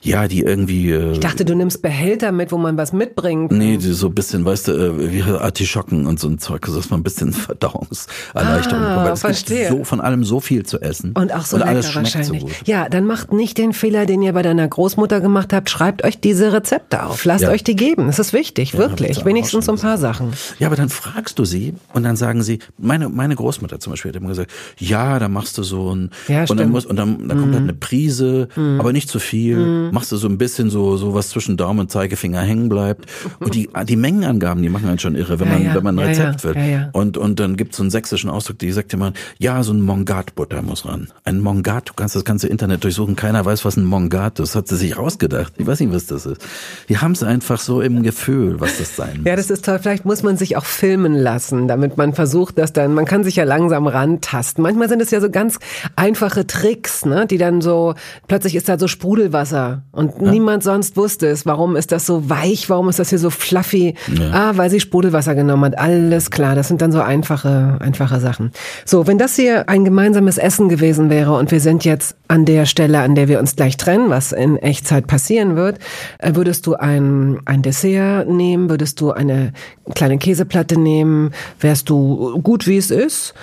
Ja, 0.00 0.28
die 0.28 0.42
irgendwie. 0.42 0.92
Äh, 0.92 1.12
ich 1.12 1.20
dachte, 1.20 1.44
du 1.44 1.56
nimmst 1.56 1.82
Behälter 1.82 2.30
mit, 2.30 2.52
wo 2.52 2.58
man 2.58 2.76
was 2.76 2.92
mitbringt. 2.92 3.50
Nee, 3.50 3.76
die 3.78 3.92
so 3.92 4.06
ein 4.06 4.14
bisschen, 4.14 4.44
weißt 4.44 4.68
du, 4.68 4.72
äh, 4.72 5.12
wie 5.12 5.22
Artischocken 5.22 6.06
und 6.06 6.20
so 6.20 6.28
ein 6.28 6.38
Zeug, 6.38 6.66
dass 6.66 6.90
man 6.90 7.00
ein 7.00 7.02
bisschen 7.02 7.32
Verdauungserleichterung 7.32 8.84
ah, 8.84 8.98
bekommt. 8.98 9.14
es 9.14 9.20
verstehe. 9.20 9.68
gibt 9.68 9.78
so 9.78 9.84
von 9.84 10.00
allem 10.00 10.22
so 10.22 10.38
viel 10.38 10.64
zu 10.64 10.80
essen. 10.80 11.12
Und 11.12 11.34
auch 11.34 11.44
so 11.44 11.56
und 11.56 11.62
lecker 11.62 11.94
wahrscheinlich. 11.94 12.42
So 12.42 12.48
ja, 12.66 12.88
dann 12.88 13.06
macht 13.06 13.32
nicht 13.32 13.58
den 13.58 13.72
Fehler, 13.72 14.06
den 14.06 14.22
ihr 14.22 14.34
bei 14.34 14.42
deiner 14.42 14.68
Großmutter 14.68 15.20
gemacht 15.20 15.52
habt. 15.52 15.68
Schreibt 15.68 16.04
euch 16.04 16.20
diese 16.20 16.52
Rezepte 16.52 17.02
auf. 17.02 17.24
Lasst 17.24 17.42
ja. 17.42 17.50
euch 17.50 17.64
die 17.64 17.74
geben. 17.74 18.06
Das 18.06 18.20
ist 18.20 18.32
wichtig, 18.32 18.74
ja, 18.74 18.78
wirklich. 18.78 19.24
Wenigstens 19.24 19.66
so 19.66 19.72
ein 19.72 19.78
paar 19.78 19.98
Sachen. 19.98 20.32
Ja, 20.60 20.68
aber 20.68 20.76
dann 20.76 20.90
fragst 20.90 21.40
du 21.40 21.44
sie 21.44 21.74
und 21.92 22.04
dann 22.04 22.14
sagen 22.14 22.42
sie, 22.44 22.60
meine, 22.78 23.08
meine 23.08 23.34
Großmutter 23.34 23.63
zum 23.68 23.92
Beispiel 23.92 24.10
hat 24.10 24.16
immer 24.16 24.28
gesagt, 24.28 24.52
ja, 24.78 25.18
da 25.18 25.28
machst 25.28 25.58
du 25.58 25.62
so 25.62 25.94
ein 25.94 26.10
ja, 26.28 26.44
und 26.48 26.58
dann 26.58 26.70
muss 26.70 26.86
und 26.86 26.96
dann, 26.96 27.28
dann 27.28 27.38
kommt 27.40 27.52
halt 27.52 27.62
mhm. 27.62 27.68
eine 27.68 27.74
Prise, 27.74 28.48
mhm. 28.56 28.80
aber 28.80 28.92
nicht 28.92 29.08
zu 29.08 29.18
viel. 29.18 29.56
Mhm. 29.56 29.90
Machst 29.92 30.12
du 30.12 30.16
so 30.16 30.28
ein 30.28 30.38
bisschen 30.38 30.70
so 30.70 30.96
so 30.96 31.14
was 31.14 31.30
zwischen 31.30 31.56
Daumen 31.56 31.80
und 31.80 31.90
Zeigefinger 31.90 32.40
hängen 32.40 32.68
bleibt 32.68 33.06
und 33.40 33.54
die 33.54 33.68
die 33.84 33.96
Mengenangaben, 33.96 34.62
die 34.62 34.68
machen 34.68 34.88
einen 34.88 34.98
schon 34.98 35.14
irre, 35.14 35.40
wenn 35.40 35.48
man 35.48 35.64
ja, 35.64 35.74
wenn 35.74 35.84
man 35.84 35.98
ein 35.98 36.08
Rezept 36.08 36.44
ja, 36.44 36.54
will. 36.54 36.88
Und 36.92 37.16
und 37.16 37.40
dann 37.40 37.56
gibt's 37.56 37.76
so 37.76 37.82
einen 37.82 37.90
sächsischen 37.90 38.30
Ausdruck, 38.30 38.58
die 38.58 38.72
sagt 38.72 38.92
immer, 38.94 39.12
ja, 39.38 39.62
so 39.62 39.72
ein 39.72 39.80
Mongat 39.80 40.34
Butter 40.34 40.62
muss 40.62 40.86
ran. 40.86 41.08
Ein 41.24 41.40
Mongat, 41.40 41.90
du 41.90 41.92
kannst 41.94 42.16
das 42.16 42.24
ganze 42.24 42.48
Internet 42.48 42.84
durchsuchen, 42.84 43.16
keiner 43.16 43.44
weiß, 43.44 43.64
was 43.64 43.76
ein 43.76 43.84
Mongat 43.84 44.40
ist. 44.40 44.54
Das 44.54 44.56
hat 44.56 44.68
sie 44.68 44.76
sich 44.76 44.96
ausgedacht. 44.96 45.54
Ich 45.58 45.66
weiß 45.66 45.80
nicht, 45.80 45.92
was 45.92 46.06
das 46.06 46.26
ist. 46.26 46.44
Die 46.88 46.98
haben 46.98 47.12
es 47.12 47.22
einfach 47.22 47.58
so 47.58 47.80
im 47.80 48.02
Gefühl, 48.02 48.60
was 48.60 48.78
das 48.78 48.96
sein 48.96 49.18
muss. 49.18 49.26
Ja, 49.26 49.36
das 49.36 49.50
ist 49.50 49.64
toll. 49.64 49.78
Vielleicht 49.80 50.04
muss 50.04 50.22
man 50.22 50.36
sich 50.36 50.56
auch 50.56 50.64
filmen 50.64 51.14
lassen, 51.14 51.68
damit 51.68 51.96
man 51.96 52.14
versucht, 52.14 52.58
dass 52.58 52.72
dann 52.72 52.94
man 52.94 53.04
kann 53.04 53.24
sich 53.24 53.36
ja 53.36 53.43
langsam 53.44 53.86
rantasten. 53.86 54.62
Manchmal 54.62 54.88
sind 54.88 55.00
es 55.02 55.10
ja 55.10 55.20
so 55.20 55.30
ganz 55.30 55.58
einfache 55.96 56.46
Tricks, 56.46 57.04
ne, 57.04 57.26
die 57.26 57.38
dann 57.38 57.60
so, 57.60 57.94
plötzlich 58.28 58.54
ist 58.54 58.68
da 58.68 58.78
so 58.78 58.88
Sprudelwasser 58.88 59.82
und 59.92 60.12
ja. 60.20 60.30
niemand 60.30 60.62
sonst 60.62 60.96
wusste 60.96 61.26
es. 61.28 61.46
Warum 61.46 61.76
ist 61.76 61.92
das 61.92 62.06
so 62.06 62.28
weich? 62.28 62.68
Warum 62.70 62.88
ist 62.88 62.98
das 62.98 63.10
hier 63.10 63.18
so 63.18 63.30
fluffy? 63.30 63.94
Ja. 64.18 64.30
Ah, 64.32 64.52
weil 64.56 64.70
sie 64.70 64.80
Sprudelwasser 64.80 65.34
genommen 65.34 65.64
hat. 65.64 65.78
Alles 65.78 66.30
klar. 66.30 66.54
Das 66.54 66.68
sind 66.68 66.82
dann 66.82 66.92
so 66.92 67.00
einfache, 67.00 67.78
einfache 67.80 68.20
Sachen. 68.20 68.52
So, 68.84 69.06
wenn 69.06 69.18
das 69.18 69.36
hier 69.36 69.68
ein 69.68 69.84
gemeinsames 69.84 70.38
Essen 70.38 70.68
gewesen 70.68 71.10
wäre 71.10 71.36
und 71.36 71.50
wir 71.50 71.60
sind 71.60 71.84
jetzt 71.84 72.16
an 72.28 72.44
der 72.44 72.66
Stelle, 72.66 73.00
an 73.00 73.14
der 73.14 73.28
wir 73.28 73.38
uns 73.38 73.56
gleich 73.56 73.76
trennen, 73.76 74.10
was 74.10 74.32
in 74.32 74.56
Echtzeit 74.56 75.06
passieren 75.06 75.56
wird, 75.56 75.78
äh, 76.18 76.34
würdest 76.34 76.66
du 76.66 76.74
ein, 76.74 77.40
ein 77.44 77.62
Dessert 77.62 78.28
nehmen? 78.28 78.70
Würdest 78.70 79.00
du 79.00 79.12
eine 79.12 79.52
kleine 79.94 80.18
Käseplatte 80.18 80.78
nehmen? 80.78 81.32
Wärst 81.60 81.88
du 81.90 82.40
gut, 82.42 82.66
wie 82.66 82.76
es 82.76 82.90
ist? 82.90 83.34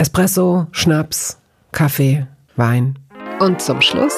Espresso, 0.00 0.68
Schnaps, 0.70 1.38
Kaffee, 1.72 2.24
Wein. 2.54 2.96
Und 3.40 3.60
zum 3.60 3.80
Schluss 3.80 4.14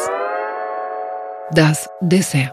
das 1.53 1.89
Dessert. 2.03 2.53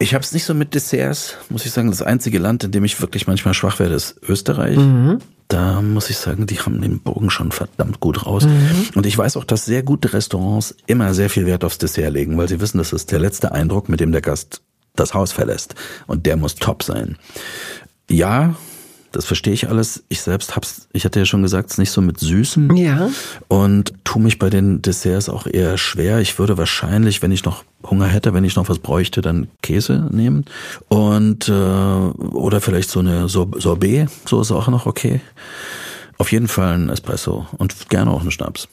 Ich 0.00 0.12
habe 0.12 0.22
es 0.22 0.32
nicht 0.32 0.44
so 0.44 0.52
mit 0.52 0.74
Desserts, 0.74 1.36
muss 1.48 1.64
ich 1.64 1.72
sagen. 1.72 1.88
Das 1.88 2.02
einzige 2.02 2.38
Land, 2.38 2.64
in 2.64 2.72
dem 2.72 2.84
ich 2.84 3.00
wirklich 3.00 3.26
manchmal 3.26 3.54
schwach 3.54 3.78
werde, 3.78 3.94
ist 3.94 4.16
Österreich. 4.28 4.76
Mhm. 4.76 5.20
Da 5.48 5.80
muss 5.80 6.10
ich 6.10 6.18
sagen, 6.18 6.46
die 6.46 6.60
haben 6.60 6.82
den 6.82 7.00
Bogen 7.00 7.30
schon 7.30 7.52
verdammt 7.52 8.00
gut 8.00 8.26
raus. 8.26 8.44
Mhm. 8.44 8.90
Und 8.94 9.06
ich 9.06 9.16
weiß 9.16 9.38
auch, 9.38 9.44
dass 9.44 9.64
sehr 9.64 9.82
gute 9.82 10.12
Restaurants 10.12 10.76
immer 10.86 11.14
sehr 11.14 11.30
viel 11.30 11.46
Wert 11.46 11.64
aufs 11.64 11.78
Dessert 11.78 12.12
legen, 12.12 12.36
weil 12.36 12.48
sie 12.48 12.60
wissen, 12.60 12.76
das 12.76 12.92
ist 12.92 13.10
der 13.12 13.18
letzte 13.18 13.52
Eindruck, 13.52 13.88
mit 13.88 14.00
dem 14.00 14.12
der 14.12 14.20
Gast 14.20 14.60
das 14.94 15.14
Haus 15.14 15.32
verlässt. 15.32 15.74
Und 16.06 16.26
der 16.26 16.36
muss 16.36 16.56
top 16.56 16.82
sein. 16.82 17.16
Ja, 18.10 18.54
das 19.12 19.24
verstehe 19.24 19.52
ich 19.52 19.68
alles. 19.68 20.04
Ich 20.08 20.20
selbst 20.20 20.54
hab's, 20.54 20.88
ich 20.92 21.04
hatte 21.04 21.18
ja 21.18 21.24
schon 21.24 21.42
gesagt, 21.42 21.70
es 21.70 21.78
nicht 21.78 21.90
so 21.90 22.00
mit 22.00 22.20
Süßem. 22.20 22.76
Ja. 22.76 23.10
Und 23.48 23.94
tu 24.04 24.18
mich 24.18 24.38
bei 24.38 24.50
den 24.50 24.82
Desserts 24.82 25.28
auch 25.28 25.46
eher 25.46 25.78
schwer. 25.78 26.20
Ich 26.20 26.38
würde 26.38 26.58
wahrscheinlich, 26.58 27.22
wenn 27.22 27.32
ich 27.32 27.44
noch 27.44 27.64
Hunger 27.84 28.06
hätte, 28.06 28.34
wenn 28.34 28.44
ich 28.44 28.56
noch 28.56 28.68
was 28.68 28.78
bräuchte, 28.78 29.20
dann 29.20 29.48
Käse 29.62 30.08
nehmen. 30.10 30.44
Und 30.88 31.48
äh, 31.48 31.52
oder 31.52 32.60
vielleicht 32.60 32.90
so 32.90 33.00
eine 33.00 33.28
Sorbet, 33.28 34.10
so 34.26 34.40
ist 34.40 34.50
auch 34.50 34.68
noch 34.68 34.86
okay. 34.86 35.20
Auf 36.18 36.32
jeden 36.32 36.48
Fall 36.48 36.74
ein 36.74 36.88
Espresso 36.88 37.46
und 37.56 37.88
gerne 37.88 38.10
auch 38.10 38.20
einen 38.20 38.30
Schnaps. 38.30 38.68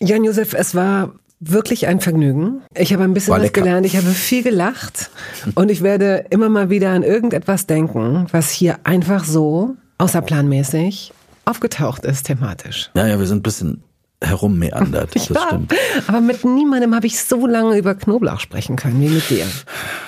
Jan 0.00 0.24
Josef, 0.24 0.54
es 0.54 0.74
war 0.74 1.12
wirklich 1.50 1.86
ein 1.86 2.00
Vergnügen. 2.00 2.62
Ich 2.74 2.92
habe 2.92 3.04
ein 3.04 3.14
bisschen 3.14 3.32
War 3.32 3.38
was 3.38 3.46
lecker. 3.46 3.62
gelernt, 3.62 3.86
ich 3.86 3.96
habe 3.96 4.06
viel 4.08 4.42
gelacht 4.42 5.10
und 5.54 5.70
ich 5.70 5.82
werde 5.82 6.24
immer 6.30 6.48
mal 6.48 6.70
wieder 6.70 6.90
an 6.90 7.02
irgendetwas 7.02 7.66
denken, 7.66 8.26
was 8.30 8.50
hier 8.50 8.78
einfach 8.84 9.24
so 9.24 9.76
außerplanmäßig 9.98 11.12
aufgetaucht 11.44 12.04
ist 12.04 12.24
thematisch. 12.24 12.90
Ja, 12.94 13.06
ja, 13.06 13.18
wir 13.18 13.26
sind 13.26 13.38
ein 13.38 13.42
bisschen 13.42 13.82
herummeandert. 14.22 15.10
Das 15.14 15.28
ja, 15.28 15.46
stimmt. 15.48 15.74
Aber 16.06 16.20
mit 16.20 16.44
niemandem 16.44 16.94
habe 16.94 17.06
ich 17.06 17.20
so 17.20 17.46
lange 17.46 17.76
über 17.76 17.94
Knoblauch 17.94 18.40
sprechen 18.40 18.76
können 18.76 19.00
wie 19.00 19.08
mit 19.08 19.28
dir. 19.28 19.46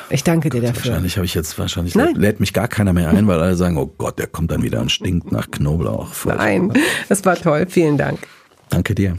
Ich 0.09 0.25
danke 0.25 0.49
dir 0.49 0.63
dafür. 0.63 0.87
Wahrscheinlich 0.87 1.17
habe 1.17 1.27
ich 1.27 1.35
jetzt 1.35 1.59
wahrscheinlich 1.59 1.95
Nein. 1.95 2.15
lädt 2.15 2.41
mich 2.41 2.53
gar 2.53 2.69
keiner 2.69 2.93
mehr 2.93 3.11
ein, 3.11 3.27
weil 3.27 3.41
alle 3.41 3.57
sagen, 3.57 3.77
oh 3.77 3.93
Gott, 3.99 4.19
der 4.19 4.27
kommt 4.27 4.51
dann 4.51 4.63
wieder 4.63 4.81
und 4.81 4.91
stinkt 4.91 5.33
nach 5.33 5.51
Knoblauch. 5.51 6.09
Nein, 6.25 6.73
es 7.09 7.25
war 7.25 7.37
toll. 7.37 7.67
Vielen 7.69 7.99
Dank. 7.99 8.21
Danke 8.71 8.95
dir. 8.95 9.19